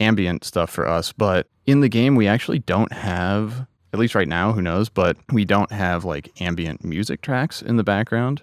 ambient 0.00 0.44
stuff 0.44 0.70
for 0.70 0.86
us. 0.86 1.12
But 1.12 1.46
in 1.66 1.80
the 1.80 1.88
game, 1.88 2.16
we 2.16 2.26
actually 2.26 2.58
don't 2.58 2.92
have, 2.92 3.66
at 3.92 3.98
least 3.98 4.14
right 4.14 4.28
now, 4.28 4.52
who 4.52 4.60
knows, 4.60 4.88
but 4.88 5.16
we 5.32 5.44
don't 5.44 5.72
have 5.72 6.04
like 6.04 6.38
ambient 6.40 6.84
music 6.84 7.22
tracks 7.22 7.62
in 7.62 7.76
the 7.76 7.84
background 7.84 8.42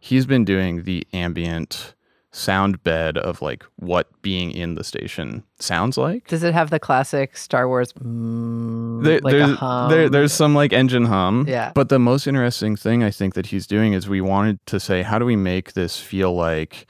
he's 0.00 0.26
been 0.26 0.44
doing 0.44 0.84
the 0.84 1.06
ambient 1.12 1.94
sound 2.30 2.82
bed 2.84 3.16
of 3.16 3.40
like 3.40 3.64
what 3.76 4.06
being 4.22 4.50
in 4.50 4.74
the 4.74 4.84
station 4.84 5.42
sounds 5.58 5.96
like. 5.96 6.28
Does 6.28 6.42
it 6.42 6.52
have 6.52 6.68
the 6.70 6.78
classic 6.78 7.36
Star 7.36 7.66
Wars 7.66 7.92
mm, 7.94 9.02
There, 9.02 9.18
like 9.22 9.32
there's, 9.32 9.58
there- 9.90 10.08
there's 10.10 10.32
some 10.32 10.54
like 10.54 10.72
engine 10.72 11.06
hum. 11.06 11.46
Yeah. 11.48 11.72
But 11.74 11.88
the 11.88 11.98
most 11.98 12.26
interesting 12.26 12.76
thing 12.76 13.02
I 13.02 13.10
think 13.10 13.34
that 13.34 13.46
he's 13.46 13.66
doing 13.66 13.94
is 13.94 14.08
we 14.08 14.20
wanted 14.20 14.64
to 14.66 14.78
say, 14.78 15.02
how 15.02 15.18
do 15.18 15.24
we 15.24 15.36
make 15.36 15.72
this 15.72 15.98
feel 15.98 16.34
like 16.34 16.86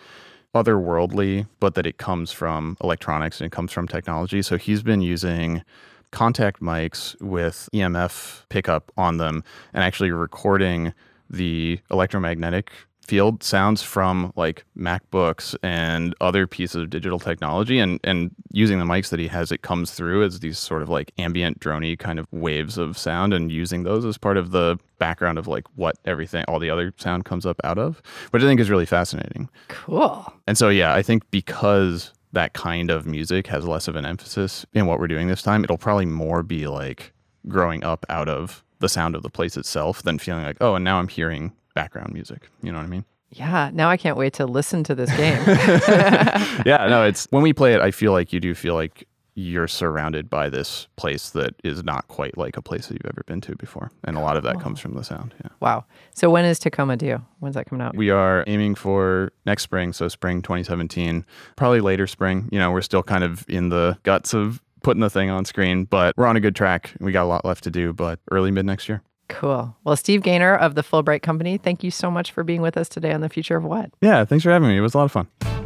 otherworldly, 0.55 1.47
but 1.61 1.75
that 1.75 1.87
it 1.87 1.99
comes 1.99 2.33
from 2.33 2.77
electronics 2.83 3.41
and 3.41 3.47
it 3.47 3.53
comes 3.53 3.73
from 3.73 3.87
technology? 3.87 4.43
So 4.43 4.57
he's 4.59 4.83
been 4.83 5.01
using 5.01 5.63
contact 6.11 6.61
mics 6.61 7.21
with 7.21 7.69
EMF 7.73 8.45
pickup 8.49 8.91
on 8.97 9.19
them 9.19 9.45
and 9.73 9.85
actually 9.85 10.11
recording 10.11 10.93
the 11.31 11.79
electromagnetic 11.91 12.71
field 13.09 13.43
sounds 13.43 13.83
from 13.83 14.33
like 14.37 14.65
MacBooks 14.77 15.57
and 15.63 16.15
other 16.21 16.47
pieces 16.47 16.83
of 16.83 16.91
digital 16.91 17.19
technology 17.19 17.79
and 17.79 17.99
and 18.05 18.31
using 18.53 18.79
the 18.79 18.85
mics 18.85 19.09
that 19.09 19.19
he 19.19 19.27
has 19.27 19.51
it 19.51 19.63
comes 19.63 19.93
through 19.93 20.23
as 20.23 20.41
these 20.41 20.59
sort 20.59 20.83
of 20.83 20.91
like 20.91 21.11
ambient 21.19 21.59
drony 21.59 21.99
kind 21.99 22.19
of 22.19 22.27
waves 22.31 22.77
of 22.77 22.99
sound 22.99 23.33
and 23.33 23.51
using 23.51 23.83
those 23.83 24.05
as 24.05 24.19
part 24.19 24.37
of 24.37 24.51
the 24.51 24.79
background 24.99 25.39
of 25.39 25.47
like 25.47 25.65
what 25.77 25.97
everything 26.05 26.45
all 26.49 26.59
the 26.59 26.69
other 26.69 26.93
sound 26.99 27.25
comes 27.25 27.47
up 27.47 27.59
out 27.65 27.79
of 27.79 28.03
which 28.31 28.43
I 28.43 28.47
think 28.47 28.61
is 28.61 28.69
really 28.71 28.87
fascinating. 28.87 29.49
Cool. 29.69 30.31
And 30.47 30.59
so 30.59 30.69
yeah, 30.69 30.95
I 30.95 31.03
think 31.03 31.29
because 31.31 32.13
that 32.33 32.53
kind 32.53 32.91
of 32.91 33.07
music 33.07 33.47
has 33.47 33.67
less 33.67 33.89
of 33.89 33.97
an 33.97 34.05
emphasis 34.05 34.67
in 34.75 34.85
what 34.85 35.01
we're 35.01 35.09
doing 35.09 35.29
this 35.29 35.41
time, 35.43 35.65
it'll 35.65 35.79
probably 35.79 36.05
more 36.05 36.43
be 36.43 36.67
like 36.67 37.13
growing 37.47 37.83
up 37.85 38.05
out 38.11 38.29
of 38.29 38.63
the 38.81 38.89
sound 38.89 39.17
of 39.17 39.23
the 39.23 39.31
place 39.31 39.57
itself 39.57 40.03
than 40.03 40.19
feeling 40.19 40.45
like, 40.45 40.59
oh, 40.61 40.75
and 40.75 40.85
now 40.85 40.99
I'm 40.99 41.09
hearing 41.09 41.53
background 41.79 42.13
music. 42.13 42.51
You 42.61 42.73
know 42.73 42.79
what 42.79 42.87
I 42.87 42.89
mean? 42.89 43.05
Yeah. 43.31 43.71
Now 43.73 43.89
I 43.89 43.97
can't 43.97 44.17
wait 44.17 44.33
to 44.35 44.47
listen 44.47 44.83
to 44.83 44.97
this 44.97 45.15
game. 45.17 45.41
yeah, 46.67 46.89
no, 46.89 47.05
it's 47.05 47.29
when 47.31 47.45
we 47.45 47.53
play 47.53 47.73
it, 47.73 47.81
I 47.81 47.93
feel 47.93 48.11
like 48.11 48.33
you 48.33 48.41
do 48.41 48.53
feel 48.53 48.75
like 48.75 49.07
you're 49.37 49.69
surrounded 49.69 50.29
by 50.29 50.49
this 50.49 50.89
place 50.97 51.31
that 51.31 51.55
is 51.63 51.85
not 51.85 52.09
quite 52.09 52.37
like 52.37 52.57
a 52.57 52.63
place 52.63 52.89
that 52.89 52.95
you've 52.95 53.13
ever 53.15 53.23
been 53.27 53.41
to 53.43 53.55
before. 53.55 53.93
And 54.03 54.17
a 54.17 54.21
lot 54.21 54.37
of 54.37 54.43
that 54.43 54.59
comes 54.59 54.81
from 54.81 54.95
the 54.95 55.05
sound. 55.05 55.33
Yeah. 55.45 55.51
wow. 55.61 55.85
So 56.13 56.29
when 56.29 56.45
is 56.45 56.59
Tacoma 56.59 56.97
due? 56.97 57.23
When's 57.39 57.55
that 57.55 57.67
coming 57.67 57.87
out? 57.87 57.95
We 57.95 58.11
are 58.11 58.43
aiming 58.49 58.75
for 58.75 59.31
next 59.47 59.63
spring, 59.63 59.93
so 59.93 60.09
spring 60.09 60.43
2017, 60.43 61.25
probably 61.55 61.81
later 61.81 62.09
spring. 62.09 62.49
You 62.51 62.59
know, 62.59 62.73
we're 62.73 62.83
still 62.83 63.05
kind 63.05 63.23
of 63.23 63.49
in 63.49 63.69
the 63.69 63.97
guts 64.03 64.35
of 64.35 64.61
putting 64.83 65.01
the 65.01 65.11
thing 65.11 65.31
on 65.31 65.45
screen, 65.45 65.85
but 65.85 66.17
we're 66.17 66.27
on 66.27 66.37
a 66.37 66.41
good 66.41 66.57
track. 66.57 66.93
We 66.99 67.13
got 67.13 67.23
a 67.23 67.31
lot 67.31 67.45
left 67.45 67.63
to 67.65 67.71
do, 67.71 67.93
but 67.93 68.19
early 68.33 68.51
mid 68.51 68.67
next 68.67 68.89
year. 68.89 69.03
Cool. 69.29 69.77
Well, 69.85 69.97
Steve 69.97 70.23
Gaynor 70.23 70.55
of 70.55 70.75
the 70.75 70.83
Fullbright 70.83 71.23
Company, 71.23 71.59
thank 71.59 71.85
you 71.85 71.91
so 71.91 72.11
much 72.11 72.33
for 72.33 72.43
being 72.45 72.63
with 72.63 72.77
us 72.77 72.89
today 72.89 73.13
on 73.13 73.21
the 73.21 73.29
future 73.29 73.57
of 73.57 73.65
what? 73.65 73.91
Yeah, 74.01 74.25
thanks 74.25 74.45
for 74.45 74.51
having 74.51 74.69
me. 74.69 74.77
It 74.77 74.81
was 74.81 74.95
a 74.95 74.99
lot 74.99 75.05
of 75.05 75.13
fun. 75.13 75.58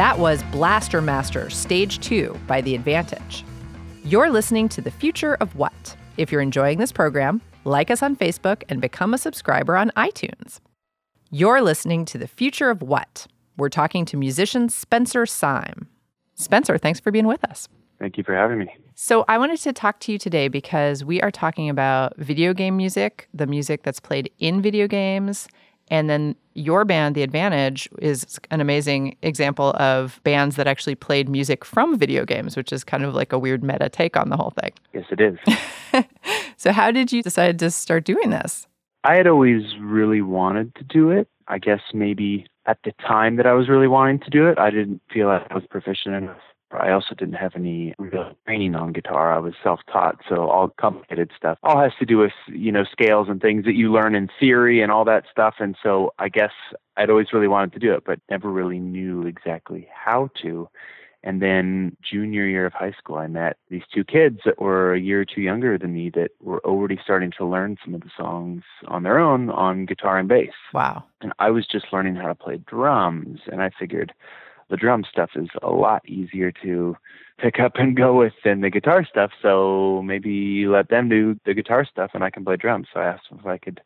That 0.00 0.18
was 0.18 0.42
Blaster 0.44 1.02
Master 1.02 1.50
Stage 1.50 2.00
2 2.00 2.34
by 2.46 2.62
The 2.62 2.74
Advantage. 2.74 3.44
You're 4.02 4.30
listening 4.30 4.66
to 4.70 4.80
The 4.80 4.90
Future 4.90 5.34
of 5.34 5.56
What. 5.56 5.94
If 6.16 6.32
you're 6.32 6.40
enjoying 6.40 6.78
this 6.78 6.90
program, 6.90 7.42
like 7.66 7.90
us 7.90 8.02
on 8.02 8.16
Facebook 8.16 8.62
and 8.70 8.80
become 8.80 9.12
a 9.12 9.18
subscriber 9.18 9.76
on 9.76 9.90
iTunes. 9.98 10.60
You're 11.30 11.60
listening 11.60 12.06
to 12.06 12.16
The 12.16 12.26
Future 12.26 12.70
of 12.70 12.80
What. 12.80 13.26
We're 13.58 13.68
talking 13.68 14.06
to 14.06 14.16
musician 14.16 14.70
Spencer 14.70 15.26
Seim. 15.26 15.86
Spencer, 16.34 16.78
thanks 16.78 16.98
for 16.98 17.10
being 17.10 17.26
with 17.26 17.44
us. 17.44 17.68
Thank 17.98 18.16
you 18.16 18.24
for 18.24 18.34
having 18.34 18.58
me. 18.58 18.74
So, 18.94 19.26
I 19.28 19.36
wanted 19.36 19.58
to 19.58 19.72
talk 19.74 20.00
to 20.00 20.12
you 20.12 20.18
today 20.18 20.48
because 20.48 21.04
we 21.04 21.20
are 21.20 21.30
talking 21.30 21.68
about 21.68 22.16
video 22.16 22.54
game 22.54 22.74
music, 22.74 23.28
the 23.34 23.46
music 23.46 23.82
that's 23.82 24.00
played 24.00 24.30
in 24.38 24.62
video 24.62 24.88
games, 24.88 25.46
and 25.90 26.08
then 26.08 26.36
your 26.54 26.84
band, 26.84 27.14
The 27.14 27.22
Advantage, 27.22 27.88
is 27.98 28.38
an 28.50 28.60
amazing 28.60 29.16
example 29.22 29.74
of 29.76 30.20
bands 30.24 30.56
that 30.56 30.66
actually 30.66 30.94
played 30.94 31.28
music 31.28 31.64
from 31.64 31.98
video 31.98 32.24
games, 32.24 32.56
which 32.56 32.72
is 32.72 32.84
kind 32.84 33.04
of 33.04 33.14
like 33.14 33.32
a 33.32 33.38
weird 33.38 33.62
meta 33.62 33.88
take 33.88 34.16
on 34.16 34.30
the 34.30 34.36
whole 34.36 34.52
thing. 34.60 34.72
Yes, 34.92 35.04
it 35.10 35.20
is. 35.20 35.38
So, 36.60 36.72
how 36.72 36.90
did 36.90 37.10
you 37.10 37.22
decide 37.22 37.58
to 37.60 37.70
start 37.70 38.04
doing 38.04 38.28
this? 38.28 38.66
I 39.02 39.14
had 39.14 39.26
always 39.26 39.62
really 39.80 40.20
wanted 40.20 40.74
to 40.74 40.84
do 40.84 41.10
it. 41.10 41.26
I 41.48 41.56
guess 41.58 41.80
maybe 41.94 42.44
at 42.66 42.76
the 42.84 42.92
time 43.00 43.36
that 43.36 43.46
I 43.46 43.54
was 43.54 43.70
really 43.70 43.88
wanting 43.88 44.18
to 44.20 44.30
do 44.30 44.46
it, 44.46 44.58
I 44.58 44.68
didn't 44.68 45.00
feel 45.10 45.30
I 45.30 45.42
was 45.54 45.64
proficient 45.70 46.16
enough. 46.16 46.36
I 46.72 46.92
also 46.92 47.14
didn't 47.14 47.34
have 47.34 47.56
any 47.56 47.94
real 47.98 48.32
training 48.46 48.74
on 48.74 48.92
guitar. 48.92 49.32
I 49.32 49.38
was 49.38 49.54
self-taught, 49.62 50.20
so 50.28 50.48
all 50.48 50.68
complicated 50.68 51.30
stuff. 51.36 51.58
All 51.62 51.80
has 51.80 51.92
to 51.98 52.06
do 52.06 52.18
with 52.18 52.32
you 52.48 52.70
know 52.72 52.84
scales 52.84 53.28
and 53.28 53.40
things 53.40 53.64
that 53.64 53.74
you 53.74 53.92
learn 53.92 54.14
in 54.14 54.28
theory 54.38 54.80
and 54.80 54.92
all 54.92 55.04
that 55.04 55.24
stuff. 55.30 55.56
And 55.58 55.76
so 55.82 56.12
I 56.18 56.28
guess 56.28 56.52
I'd 56.96 57.10
always 57.10 57.32
really 57.32 57.48
wanted 57.48 57.72
to 57.72 57.78
do 57.78 57.92
it, 57.94 58.04
but 58.04 58.20
never 58.30 58.50
really 58.50 58.78
knew 58.78 59.26
exactly 59.26 59.88
how 59.92 60.30
to. 60.42 60.68
And 61.22 61.42
then 61.42 61.96
junior 62.02 62.46
year 62.46 62.64
of 62.64 62.72
high 62.72 62.92
school, 62.92 63.16
I 63.16 63.26
met 63.26 63.58
these 63.68 63.82
two 63.92 64.04
kids 64.04 64.40
that 64.46 64.60
were 64.60 64.94
a 64.94 65.00
year 65.00 65.20
or 65.20 65.24
two 65.26 65.42
younger 65.42 65.76
than 65.76 65.92
me 65.92 66.08
that 66.10 66.30
were 66.40 66.64
already 66.64 66.98
starting 67.02 67.30
to 67.36 67.44
learn 67.44 67.76
some 67.84 67.94
of 67.94 68.00
the 68.00 68.10
songs 68.16 68.62
on 68.88 69.02
their 69.02 69.18
own 69.18 69.50
on 69.50 69.84
guitar 69.84 70.18
and 70.18 70.28
bass. 70.28 70.54
Wow. 70.72 71.04
And 71.20 71.32
I 71.38 71.50
was 71.50 71.66
just 71.66 71.92
learning 71.92 72.14
how 72.14 72.28
to 72.28 72.34
play 72.34 72.56
drums. 72.66 73.40
And 73.52 73.62
I 73.62 73.70
figured 73.78 74.14
the 74.70 74.76
drum 74.76 75.04
stuff 75.10 75.30
is 75.34 75.48
a 75.62 75.70
lot 75.70 76.08
easier 76.08 76.52
to 76.62 76.96
pick 77.38 77.58
up 77.58 77.72
and 77.76 77.96
go 77.96 78.18
with 78.18 78.32
than 78.44 78.60
the 78.60 78.70
guitar 78.70 79.04
stuff. 79.04 79.30
So 79.42 80.02
maybe 80.04 80.66
let 80.66 80.88
them 80.88 81.08
do 81.08 81.38
the 81.44 81.54
guitar 81.54 81.84
stuff 81.84 82.10
and 82.14 82.22
I 82.22 82.30
can 82.30 82.44
play 82.44 82.56
drums. 82.56 82.88
So 82.92 83.00
I 83.00 83.06
asked 83.06 83.30
them 83.30 83.40
if 83.40 83.46
I 83.46 83.58
could 83.58 83.80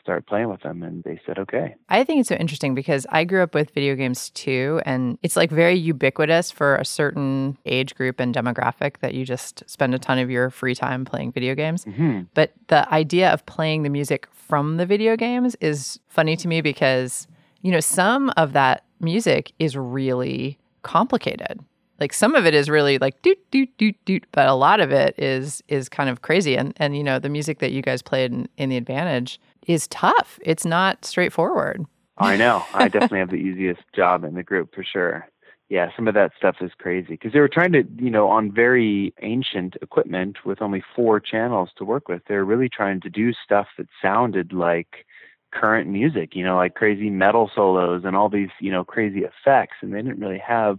start 0.00 0.26
playing 0.26 0.48
with 0.48 0.62
them 0.62 0.82
and 0.82 1.04
they 1.04 1.20
said 1.26 1.38
okay. 1.38 1.74
I 1.88 2.04
think 2.04 2.20
it's 2.20 2.28
so 2.28 2.34
interesting 2.36 2.74
because 2.74 3.06
I 3.10 3.24
grew 3.24 3.42
up 3.42 3.54
with 3.54 3.70
video 3.72 3.94
games 3.94 4.30
too, 4.30 4.80
and 4.86 5.18
it's 5.22 5.36
like 5.36 5.50
very 5.50 5.74
ubiquitous 5.74 6.50
for 6.50 6.76
a 6.76 6.84
certain 6.84 7.58
age 7.66 7.94
group 7.94 8.18
and 8.18 8.34
demographic 8.34 8.98
that 9.00 9.12
you 9.14 9.26
just 9.26 9.62
spend 9.68 9.94
a 9.94 9.98
ton 9.98 10.18
of 10.18 10.30
your 10.30 10.48
free 10.48 10.74
time 10.74 11.04
playing 11.04 11.32
video 11.32 11.54
games. 11.54 11.84
hmm 11.84 12.22
But 12.34 12.54
the 12.68 12.92
idea 12.92 13.30
of 13.30 13.44
playing 13.46 13.82
the 13.82 13.90
music 13.90 14.26
from 14.32 14.78
the 14.78 14.86
video 14.86 15.16
games 15.16 15.54
is 15.60 16.00
funny 16.08 16.36
to 16.36 16.48
me 16.48 16.60
because, 16.62 17.26
you 17.60 17.70
know, 17.70 17.80
some 17.80 18.32
of 18.36 18.52
that 18.54 18.84
music 19.00 19.52
is 19.58 19.76
really 19.76 20.58
complicated. 20.82 21.60
Like 21.98 22.12
some 22.14 22.34
of 22.34 22.46
it 22.46 22.54
is 22.54 22.70
really 22.70 22.98
like 22.98 23.20
doot 23.22 23.38
doot 23.50 23.68
doot 23.76 23.96
doot, 24.06 24.26
but 24.32 24.48
a 24.48 24.54
lot 24.54 24.80
of 24.80 24.90
it 24.90 25.14
is 25.18 25.62
is 25.68 25.88
kind 25.88 26.08
of 26.08 26.22
crazy. 26.22 26.56
And 26.56 26.72
and 26.78 26.96
you 26.96 27.04
know, 27.04 27.18
the 27.18 27.28
music 27.28 27.58
that 27.58 27.72
you 27.72 27.82
guys 27.82 28.00
played 28.00 28.32
in, 28.32 28.48
in 28.56 28.70
the 28.70 28.78
advantage 28.78 29.38
is 29.66 29.86
tough. 29.88 30.38
It's 30.42 30.64
not 30.64 31.04
straightforward. 31.04 31.84
I 32.16 32.36
know. 32.36 32.64
I 32.74 32.88
definitely 32.88 33.18
have 33.18 33.30
the 33.30 33.36
easiest 33.36 33.82
job 33.94 34.24
in 34.24 34.34
the 34.34 34.42
group 34.42 34.74
for 34.74 34.82
sure. 34.82 35.28
Yeah, 35.68 35.90
some 35.94 36.08
of 36.08 36.14
that 36.14 36.32
stuff 36.36 36.56
is 36.60 36.72
crazy 36.78 37.10
because 37.10 37.32
they 37.32 37.38
were 37.38 37.48
trying 37.48 37.70
to, 37.72 37.84
you 37.96 38.10
know, 38.10 38.28
on 38.28 38.50
very 38.50 39.14
ancient 39.22 39.76
equipment 39.80 40.38
with 40.44 40.60
only 40.60 40.82
four 40.96 41.20
channels 41.20 41.70
to 41.76 41.84
work 41.84 42.08
with. 42.08 42.22
They're 42.26 42.44
really 42.44 42.68
trying 42.68 43.00
to 43.02 43.10
do 43.10 43.32
stuff 43.32 43.68
that 43.78 43.86
sounded 44.02 44.52
like 44.52 45.06
current 45.52 45.88
music, 45.88 46.34
you 46.34 46.44
know, 46.44 46.56
like 46.56 46.74
crazy 46.74 47.10
metal 47.10 47.50
solos 47.54 48.02
and 48.04 48.16
all 48.16 48.28
these, 48.28 48.50
you 48.60 48.70
know, 48.70 48.84
crazy 48.84 49.20
effects. 49.20 49.76
And 49.80 49.92
they 49.92 50.02
didn't 50.02 50.20
really 50.20 50.42
have 50.46 50.78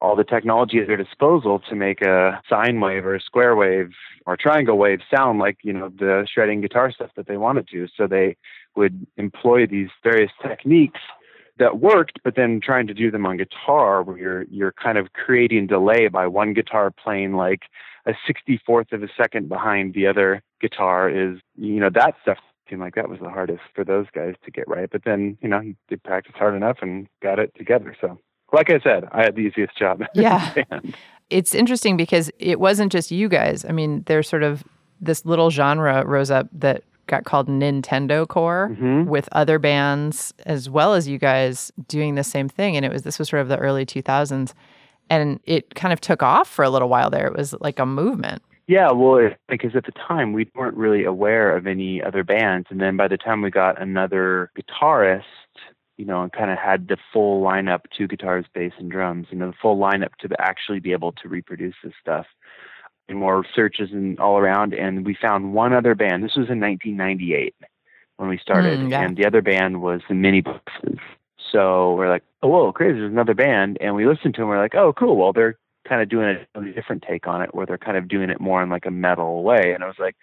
all 0.00 0.16
the 0.16 0.24
technology 0.24 0.78
at 0.78 0.86
their 0.86 0.96
disposal 0.96 1.60
to 1.68 1.74
make 1.74 2.00
a 2.00 2.40
sine 2.48 2.80
wave 2.80 3.04
or 3.04 3.14
a 3.14 3.20
square 3.20 3.54
wave 3.54 3.90
or 4.26 4.36
triangle 4.36 4.78
wave 4.78 5.00
sound 5.14 5.38
like, 5.38 5.58
you 5.62 5.72
know, 5.72 5.90
the 5.90 6.26
shredding 6.32 6.60
guitar 6.60 6.90
stuff 6.90 7.10
that 7.16 7.26
they 7.26 7.36
wanted 7.36 7.68
to. 7.68 7.86
So 7.96 8.06
they 8.06 8.36
would 8.76 9.06
employ 9.16 9.66
these 9.66 9.88
various 10.02 10.30
techniques 10.42 11.00
that 11.58 11.78
worked, 11.78 12.20
but 12.24 12.34
then 12.36 12.60
trying 12.62 12.86
to 12.86 12.94
do 12.94 13.10
them 13.10 13.26
on 13.26 13.36
guitar 13.36 14.02
where 14.02 14.16
you're 14.16 14.42
you're 14.44 14.72
kind 14.72 14.96
of 14.96 15.12
creating 15.12 15.66
delay 15.66 16.08
by 16.08 16.26
one 16.26 16.54
guitar 16.54 16.90
playing 16.90 17.34
like 17.34 17.64
a 18.06 18.14
64th 18.28 18.92
of 18.92 19.02
a 19.02 19.08
second 19.16 19.48
behind 19.48 19.92
the 19.92 20.06
other 20.06 20.42
guitar 20.60 21.10
is 21.10 21.38
you 21.56 21.78
know 21.78 21.90
that 21.92 22.14
stuff 22.22 22.38
seemed 22.70 22.80
like 22.80 22.94
that 22.94 23.08
was 23.10 23.18
the 23.20 23.28
hardest 23.28 23.60
for 23.74 23.84
those 23.84 24.06
guys 24.14 24.34
to 24.44 24.50
get 24.50 24.66
right. 24.68 24.88
But 24.90 25.02
then, 25.04 25.36
you 25.42 25.48
know, 25.48 25.60
they 25.90 25.96
practiced 25.96 26.36
hard 26.38 26.54
enough 26.54 26.78
and 26.80 27.06
got 27.22 27.38
it 27.38 27.52
together. 27.56 27.94
So 28.00 28.18
like 28.52 28.70
I 28.70 28.78
said, 28.80 29.04
I 29.12 29.22
had 29.22 29.34
the 29.34 29.40
easiest 29.42 29.76
job. 29.76 30.02
Yeah. 30.14 30.54
It's 31.30 31.54
interesting 31.54 31.96
because 31.96 32.28
it 32.40 32.58
wasn't 32.58 32.90
just 32.90 33.12
you 33.12 33.28
guys. 33.28 33.64
I 33.64 33.70
mean, 33.70 34.02
there's 34.06 34.28
sort 34.28 34.42
of 34.42 34.64
this 35.00 35.24
little 35.24 35.48
genre 35.50 36.04
rose 36.04 36.28
up 36.28 36.48
that 36.52 36.82
got 37.06 37.22
called 37.24 37.46
Nintendocore 37.48 38.76
Mhm. 38.76 39.06
with 39.06 39.28
other 39.30 39.60
bands 39.60 40.34
as 40.44 40.68
well 40.68 40.94
as 40.94 41.06
you 41.06 41.18
guys 41.18 41.70
doing 41.86 42.16
the 42.16 42.24
same 42.24 42.48
thing. 42.48 42.76
And 42.76 42.84
it 42.84 42.92
was 42.92 43.02
this 43.02 43.18
was 43.20 43.28
sort 43.28 43.42
of 43.42 43.48
the 43.48 43.58
early 43.58 43.86
2000s. 43.86 44.54
and 45.08 45.40
it 45.44 45.74
kind 45.74 45.92
of 45.92 46.00
took 46.00 46.22
off 46.22 46.48
for 46.48 46.64
a 46.64 46.70
little 46.70 46.88
while 46.88 47.10
there. 47.10 47.26
It 47.26 47.36
was 47.36 47.52
like 47.60 47.78
a 47.80 47.86
movement. 47.86 48.42
Yeah, 48.70 48.92
well, 48.92 49.16
it- 49.16 49.36
because 49.48 49.74
at 49.74 49.84
the 49.84 49.90
time 49.90 50.32
we 50.32 50.48
weren't 50.54 50.76
really 50.76 51.02
aware 51.04 51.56
of 51.56 51.66
any 51.66 52.00
other 52.00 52.22
bands, 52.22 52.68
and 52.70 52.80
then 52.80 52.96
by 52.96 53.08
the 53.08 53.16
time 53.18 53.42
we 53.42 53.50
got 53.50 53.82
another 53.82 54.52
guitarist, 54.56 55.24
you 55.96 56.04
know, 56.04 56.22
and 56.22 56.32
kind 56.32 56.52
of 56.52 56.56
had 56.58 56.86
the 56.86 56.96
full 57.12 57.42
lineup: 57.42 57.80
two 57.90 58.06
guitars, 58.06 58.46
bass, 58.54 58.72
and 58.78 58.88
drums. 58.88 59.26
You 59.30 59.38
know, 59.38 59.48
the 59.48 59.56
full 59.60 59.76
lineup 59.76 60.14
to 60.20 60.28
actually 60.40 60.78
be 60.78 60.92
able 60.92 61.10
to 61.20 61.28
reproduce 61.28 61.74
this 61.82 61.94
stuff. 62.00 62.26
And 63.08 63.18
more 63.18 63.44
searches 63.56 63.90
and 63.90 64.20
all 64.20 64.38
around, 64.38 64.72
and 64.72 65.04
we 65.04 65.14
found 65.14 65.52
one 65.52 65.72
other 65.72 65.96
band. 65.96 66.22
This 66.22 66.36
was 66.36 66.48
in 66.48 66.60
1998 66.60 67.56
when 68.18 68.28
we 68.28 68.38
started, 68.38 68.78
Mm, 68.78 68.90
yeah. 68.92 69.02
and 69.02 69.16
the 69.16 69.26
other 69.26 69.42
band 69.42 69.82
was 69.82 70.00
the 70.08 70.14
Minibosses. 70.14 71.00
So 71.50 71.94
we're 71.96 72.08
like, 72.08 72.22
oh, 72.44 72.48
whoa, 72.48 72.72
crazy! 72.72 73.00
There's 73.00 73.10
another 73.10 73.34
band, 73.34 73.78
and 73.80 73.96
we 73.96 74.06
listened 74.06 74.34
to 74.34 74.42
them. 74.42 74.48
We're 74.48 74.58
like, 74.62 74.76
oh, 74.76 74.92
cool. 74.92 75.16
Well, 75.16 75.32
they're 75.32 75.56
kind 75.90 76.00
of 76.00 76.08
doing 76.08 76.38
a 76.54 76.72
different 76.72 77.04
take 77.06 77.26
on 77.26 77.42
it, 77.42 77.54
where 77.54 77.66
they're 77.66 77.76
kind 77.76 77.96
of 77.96 78.08
doing 78.08 78.30
it 78.30 78.40
more 78.40 78.62
in 78.62 78.70
like 78.70 78.86
a 78.86 78.90
metal 78.90 79.42
way. 79.42 79.72
And 79.74 79.82
I 79.82 79.88
was 79.88 79.98
like, 79.98 80.16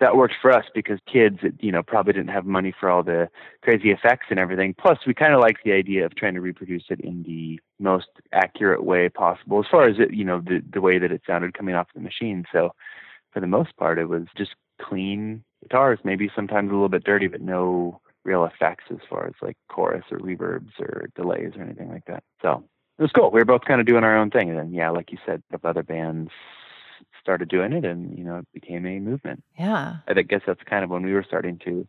that 0.00 0.16
worked 0.16 0.34
for 0.42 0.50
us 0.50 0.64
because 0.74 0.98
kids, 1.10 1.38
you 1.60 1.70
know, 1.70 1.82
probably 1.84 2.12
didn't 2.12 2.30
have 2.30 2.44
money 2.44 2.74
for 2.78 2.90
all 2.90 3.04
the 3.04 3.28
crazy 3.62 3.92
effects 3.92 4.26
and 4.30 4.40
everything. 4.40 4.74
Plus, 4.76 4.98
we 5.06 5.14
kind 5.14 5.32
of 5.32 5.40
liked 5.40 5.60
the 5.64 5.72
idea 5.72 6.04
of 6.04 6.16
trying 6.16 6.34
to 6.34 6.40
reproduce 6.40 6.82
it 6.90 7.00
in 7.00 7.22
the 7.22 7.60
most 7.78 8.08
accurate 8.32 8.82
way 8.82 9.08
possible, 9.08 9.60
as 9.60 9.66
far 9.70 9.86
as 9.86 9.96
it, 10.00 10.12
you 10.12 10.24
know, 10.24 10.40
the 10.40 10.60
the 10.72 10.80
way 10.80 10.98
that 10.98 11.12
it 11.12 11.22
sounded 11.24 11.54
coming 11.54 11.76
off 11.76 11.86
the 11.94 12.00
machine. 12.00 12.44
So, 12.52 12.74
for 13.30 13.38
the 13.38 13.46
most 13.46 13.76
part, 13.76 14.00
it 14.00 14.08
was 14.08 14.24
just 14.36 14.56
clean 14.80 15.44
guitars, 15.62 16.00
maybe 16.02 16.28
sometimes 16.34 16.70
a 16.70 16.74
little 16.74 16.88
bit 16.88 17.04
dirty, 17.04 17.28
but 17.28 17.40
no 17.40 18.00
real 18.24 18.44
effects 18.44 18.84
as 18.90 18.98
far 19.08 19.26
as 19.26 19.34
like 19.40 19.56
chorus 19.68 20.04
or 20.10 20.18
reverbs 20.18 20.78
or 20.80 21.08
delays 21.14 21.52
or 21.56 21.62
anything 21.62 21.88
like 21.88 22.04
that. 22.06 22.24
So 22.40 22.64
it 22.98 23.02
was 23.02 23.10
cool. 23.12 23.30
We 23.30 23.40
were 23.40 23.44
both 23.44 23.64
kind 23.66 23.80
of 23.80 23.86
doing 23.86 24.04
our 24.04 24.16
own 24.16 24.30
thing. 24.30 24.50
And 24.50 24.58
then, 24.58 24.72
yeah, 24.72 24.90
like 24.90 25.12
you 25.12 25.18
said, 25.24 25.42
if 25.50 25.64
other 25.64 25.82
bands 25.82 26.30
started 27.20 27.48
doing 27.48 27.72
it 27.72 27.84
and, 27.84 28.16
you 28.16 28.24
know, 28.24 28.38
it 28.38 28.46
became 28.52 28.84
a 28.86 28.98
movement. 28.98 29.42
Yeah. 29.58 29.96
I 30.08 30.22
guess 30.22 30.42
that's 30.46 30.62
kind 30.64 30.84
of 30.84 30.90
when 30.90 31.02
we 31.02 31.12
were 31.12 31.24
starting 31.26 31.58
to 31.64 31.86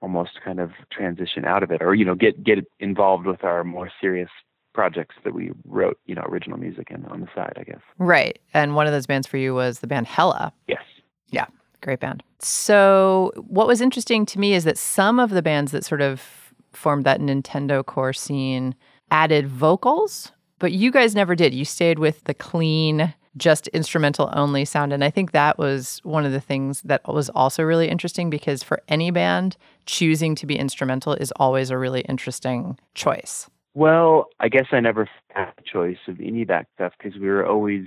almost 0.00 0.40
kind 0.42 0.58
of 0.58 0.70
transition 0.90 1.44
out 1.44 1.62
of 1.62 1.70
it 1.70 1.82
or, 1.82 1.94
you 1.94 2.04
know, 2.04 2.14
get, 2.14 2.42
get 2.42 2.58
involved 2.78 3.26
with 3.26 3.44
our 3.44 3.62
more 3.62 3.90
serious 4.00 4.30
projects 4.72 5.16
that 5.24 5.34
we 5.34 5.50
wrote, 5.64 5.98
you 6.06 6.14
know, 6.14 6.22
original 6.26 6.58
music 6.58 6.90
in 6.90 7.04
on 7.06 7.20
the 7.20 7.28
side, 7.34 7.52
I 7.56 7.64
guess. 7.64 7.80
Right. 7.98 8.38
And 8.54 8.74
one 8.74 8.86
of 8.86 8.92
those 8.92 9.06
bands 9.06 9.26
for 9.26 9.36
you 9.36 9.54
was 9.54 9.80
the 9.80 9.86
band 9.86 10.06
Hella. 10.06 10.52
Yes. 10.66 10.82
Yeah. 11.28 11.46
Great 11.82 12.00
band. 12.00 12.22
So, 12.40 13.32
what 13.36 13.66
was 13.66 13.80
interesting 13.80 14.26
to 14.26 14.38
me 14.38 14.54
is 14.54 14.64
that 14.64 14.76
some 14.76 15.18
of 15.18 15.30
the 15.30 15.42
bands 15.42 15.72
that 15.72 15.84
sort 15.84 16.02
of 16.02 16.52
formed 16.72 17.04
that 17.04 17.20
Nintendocore 17.20 18.16
scene 18.16 18.74
added 19.10 19.48
vocals, 19.48 20.32
but 20.60 20.70
you 20.70 20.92
guys 20.92 21.16
never 21.16 21.34
did. 21.34 21.52
You 21.52 21.64
stayed 21.64 21.98
with 21.98 22.22
the 22.24 22.34
clean, 22.34 23.12
just 23.36 23.66
instrumental 23.68 24.30
only 24.32 24.64
sound. 24.64 24.92
And 24.92 25.02
I 25.02 25.10
think 25.10 25.32
that 25.32 25.58
was 25.58 26.00
one 26.04 26.24
of 26.24 26.30
the 26.30 26.40
things 26.40 26.82
that 26.82 27.12
was 27.12 27.28
also 27.30 27.64
really 27.64 27.88
interesting 27.88 28.30
because 28.30 28.62
for 28.62 28.80
any 28.86 29.10
band, 29.10 29.56
choosing 29.86 30.36
to 30.36 30.46
be 30.46 30.56
instrumental 30.56 31.14
is 31.14 31.32
always 31.36 31.70
a 31.70 31.78
really 31.78 32.02
interesting 32.02 32.78
choice. 32.94 33.48
Well, 33.74 34.28
I 34.38 34.48
guess 34.48 34.66
I 34.72 34.80
never 34.80 35.08
had 35.30 35.52
a 35.58 35.62
choice 35.62 35.98
of 36.06 36.20
any 36.20 36.42
of 36.42 36.48
that 36.48 36.66
stuff 36.74 36.92
because 36.98 37.18
we 37.18 37.28
were 37.28 37.46
always 37.46 37.86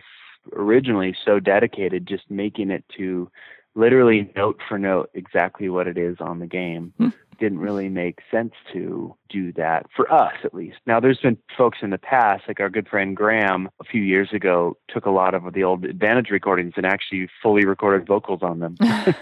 originally 0.53 1.15
so 1.23 1.39
dedicated 1.39 2.07
just 2.07 2.23
making 2.29 2.69
it 2.69 2.83
to 2.97 3.29
literally 3.75 4.31
note 4.35 4.59
for 4.67 4.77
note 4.77 5.09
exactly 5.13 5.69
what 5.69 5.87
it 5.87 5.97
is 5.97 6.17
on 6.19 6.39
the 6.39 6.47
game. 6.47 6.93
Hmm. 6.97 7.09
Didn't 7.39 7.59
really 7.59 7.89
make 7.89 8.19
sense 8.31 8.53
to 8.71 9.15
do 9.29 9.51
that 9.53 9.87
for 9.95 10.11
us 10.11 10.33
at 10.43 10.53
least. 10.53 10.77
Now 10.85 10.99
there's 10.99 11.19
been 11.19 11.37
folks 11.57 11.79
in 11.81 11.89
the 11.89 11.97
past, 11.97 12.43
like 12.47 12.59
our 12.59 12.69
good 12.69 12.87
friend 12.87 13.17
Graham 13.17 13.69
a 13.81 13.83
few 13.83 14.01
years 14.01 14.29
ago 14.31 14.77
took 14.87 15.05
a 15.05 15.11
lot 15.11 15.33
of 15.33 15.51
the 15.53 15.63
old 15.63 15.83
Advantage 15.83 16.29
recordings 16.29 16.73
and 16.77 16.85
actually 16.85 17.27
fully 17.41 17.65
recorded 17.65 18.07
vocals 18.07 18.41
on 18.43 18.59
them. 18.59 18.77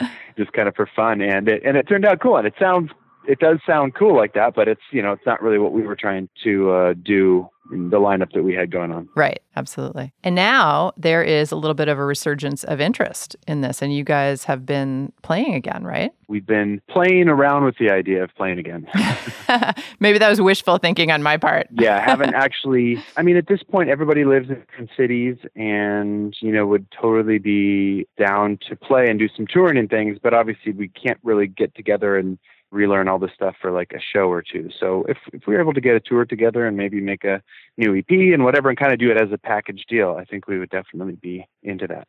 just 0.36 0.52
kind 0.52 0.68
of 0.68 0.74
for 0.74 0.88
fun 0.96 1.20
and 1.20 1.48
it 1.48 1.62
and 1.64 1.76
it 1.76 1.86
turned 1.86 2.06
out 2.06 2.18
cool 2.18 2.36
and 2.38 2.46
it 2.46 2.54
sounds 2.58 2.90
it 3.26 3.38
does 3.38 3.58
sound 3.66 3.94
cool 3.94 4.16
like 4.16 4.34
that, 4.34 4.54
but 4.54 4.68
it's 4.68 4.82
you 4.90 5.02
know 5.02 5.12
it's 5.12 5.26
not 5.26 5.42
really 5.42 5.58
what 5.58 5.72
we 5.72 5.82
were 5.82 5.96
trying 5.96 6.28
to 6.44 6.70
uh, 6.70 6.94
do 7.02 7.48
the 7.72 7.98
lineup 7.98 8.32
that 8.32 8.42
we 8.42 8.54
had 8.54 8.70
going 8.70 8.92
on. 8.92 9.08
Right, 9.14 9.40
absolutely. 9.56 10.12
And 10.22 10.34
now 10.34 10.92
there 10.96 11.22
is 11.22 11.50
a 11.52 11.56
little 11.56 11.74
bit 11.74 11.88
of 11.88 11.98
a 11.98 12.04
resurgence 12.04 12.64
of 12.64 12.80
interest 12.80 13.36
in 13.46 13.62
this, 13.62 13.82
and 13.82 13.94
you 13.94 14.04
guys 14.04 14.44
have 14.44 14.66
been 14.66 15.12
playing 15.22 15.54
again, 15.54 15.84
right? 15.84 16.12
We've 16.28 16.46
been 16.46 16.80
playing 16.88 17.28
around 17.28 17.64
with 17.64 17.76
the 17.78 17.90
idea 17.90 18.22
of 18.22 18.34
playing 18.36 18.58
again. 18.58 18.86
Maybe 20.00 20.18
that 20.18 20.28
was 20.28 20.40
wishful 20.40 20.78
thinking 20.78 21.10
on 21.10 21.22
my 21.22 21.36
part. 21.36 21.68
yeah, 21.72 22.00
haven't 22.00 22.34
actually. 22.34 23.02
I 23.16 23.22
mean, 23.22 23.36
at 23.36 23.48
this 23.48 23.62
point, 23.62 23.90
everybody 23.90 24.24
lives 24.24 24.48
in 24.48 24.60
different 24.60 24.90
cities, 24.96 25.36
and 25.56 26.34
you 26.40 26.52
know 26.52 26.66
would 26.66 26.86
totally 26.90 27.38
be 27.38 28.06
down 28.18 28.58
to 28.68 28.76
play 28.76 29.10
and 29.10 29.18
do 29.18 29.28
some 29.36 29.46
touring 29.46 29.76
and 29.76 29.90
things. 29.90 30.18
But 30.22 30.34
obviously, 30.34 30.72
we 30.72 30.88
can't 30.88 31.18
really 31.22 31.46
get 31.46 31.74
together 31.74 32.16
and 32.16 32.38
relearn 32.72 33.06
all 33.08 33.18
this 33.18 33.30
stuff 33.34 33.54
for 33.60 33.70
like 33.70 33.92
a 33.94 34.00
show 34.00 34.30
or 34.30 34.42
two. 34.42 34.68
So 34.80 35.04
if 35.08 35.18
if 35.32 35.46
we 35.46 35.54
were 35.54 35.60
able 35.60 35.74
to 35.74 35.80
get 35.80 35.94
a 35.94 36.00
tour 36.00 36.24
together 36.24 36.66
and 36.66 36.76
maybe 36.76 37.00
make 37.00 37.24
a 37.24 37.42
new 37.76 37.96
EP 37.96 38.10
and 38.10 38.44
whatever, 38.44 38.68
and 38.68 38.78
kind 38.78 38.92
of 38.92 38.98
do 38.98 39.10
it 39.10 39.20
as 39.20 39.30
a 39.32 39.38
package 39.38 39.84
deal, 39.88 40.16
I 40.18 40.24
think 40.24 40.48
we 40.48 40.58
would 40.58 40.70
definitely 40.70 41.16
be 41.16 41.46
into 41.62 41.86
that. 41.86 42.08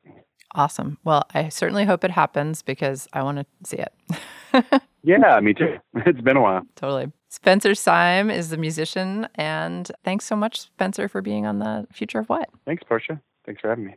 Awesome. 0.56 0.98
Well, 1.04 1.24
I 1.34 1.50
certainly 1.50 1.86
hope 1.86 2.04
it 2.04 2.12
happens 2.12 2.62
because 2.62 3.08
I 3.12 3.24
want 3.24 3.40
to 3.40 3.46
see 3.64 3.78
it. 3.78 4.82
Yeah, 5.04 5.40
me 5.42 5.54
too. 5.54 5.78
It's 6.06 6.22
been 6.22 6.38
a 6.38 6.42
while. 6.42 6.62
totally. 6.76 7.12
Spencer 7.30 7.76
Seim 7.76 8.30
is 8.30 8.50
the 8.50 8.58
musician, 8.58 9.28
and 9.36 9.92
thanks 10.06 10.26
so 10.26 10.36
much, 10.36 10.62
Spencer, 10.62 11.08
for 11.10 11.22
being 11.22 11.46
on 11.46 11.60
the 11.60 11.86
Future 11.92 12.20
of 12.20 12.30
What. 12.30 12.50
Thanks, 12.66 12.84
Portia. 12.88 13.20
Thanks 13.46 13.60
for 13.60 13.70
having 13.70 13.86
me. 13.86 13.96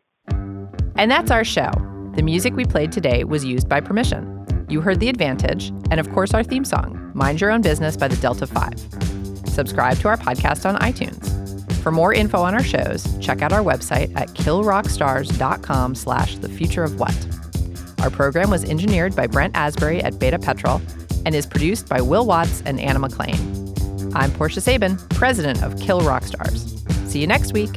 And 0.96 1.10
that's 1.10 1.30
our 1.30 1.44
show. 1.44 1.70
The 2.16 2.22
music 2.22 2.56
we 2.56 2.64
played 2.64 2.92
today 2.92 3.24
was 3.24 3.44
used 3.44 3.68
by 3.68 3.80
permission. 3.80 4.24
You 4.68 4.80
heard 4.80 4.98
The 4.98 5.08
Advantage, 5.08 5.68
and 5.90 6.00
of 6.00 6.10
course, 6.12 6.34
our 6.34 6.42
theme 6.42 6.64
song, 6.64 7.12
Mind 7.14 7.40
Your 7.40 7.52
Own 7.52 7.62
Business 7.62 7.96
by 7.96 8.08
the 8.08 8.16
Delta 8.16 8.46
5. 8.48 9.48
Subscribe 9.48 9.96
to 9.98 10.08
our 10.08 10.16
podcast 10.16 10.68
on 10.68 10.76
iTunes. 10.80 11.72
For 11.82 11.92
more 11.92 12.12
info 12.12 12.38
on 12.38 12.52
our 12.52 12.64
shows, 12.64 13.06
check 13.20 13.42
out 13.42 13.52
our 13.52 13.62
website 13.62 14.14
at 14.16 14.28
killrockstars.com 14.30 15.94
slash 15.94 16.36
the 16.38 16.48
future 16.48 16.82
of 16.82 16.98
what. 16.98 17.14
Our 18.00 18.10
program 18.10 18.50
was 18.50 18.64
engineered 18.64 19.14
by 19.14 19.28
Brent 19.28 19.56
Asbury 19.56 20.02
at 20.02 20.18
Beta 20.18 20.38
Petrol 20.38 20.82
and 21.24 21.34
is 21.34 21.46
produced 21.46 21.88
by 21.88 22.00
Will 22.00 22.26
Watts 22.26 22.62
and 22.66 22.80
Anna 22.80 22.98
McLean. 22.98 23.72
I'm 24.14 24.32
Portia 24.32 24.60
Sabin, 24.60 24.96
president 25.10 25.62
of 25.62 25.78
Kill 25.78 26.00
Rock 26.00 26.24
Stars. 26.24 26.82
See 27.06 27.20
you 27.20 27.28
next 27.28 27.52
week. 27.52 27.70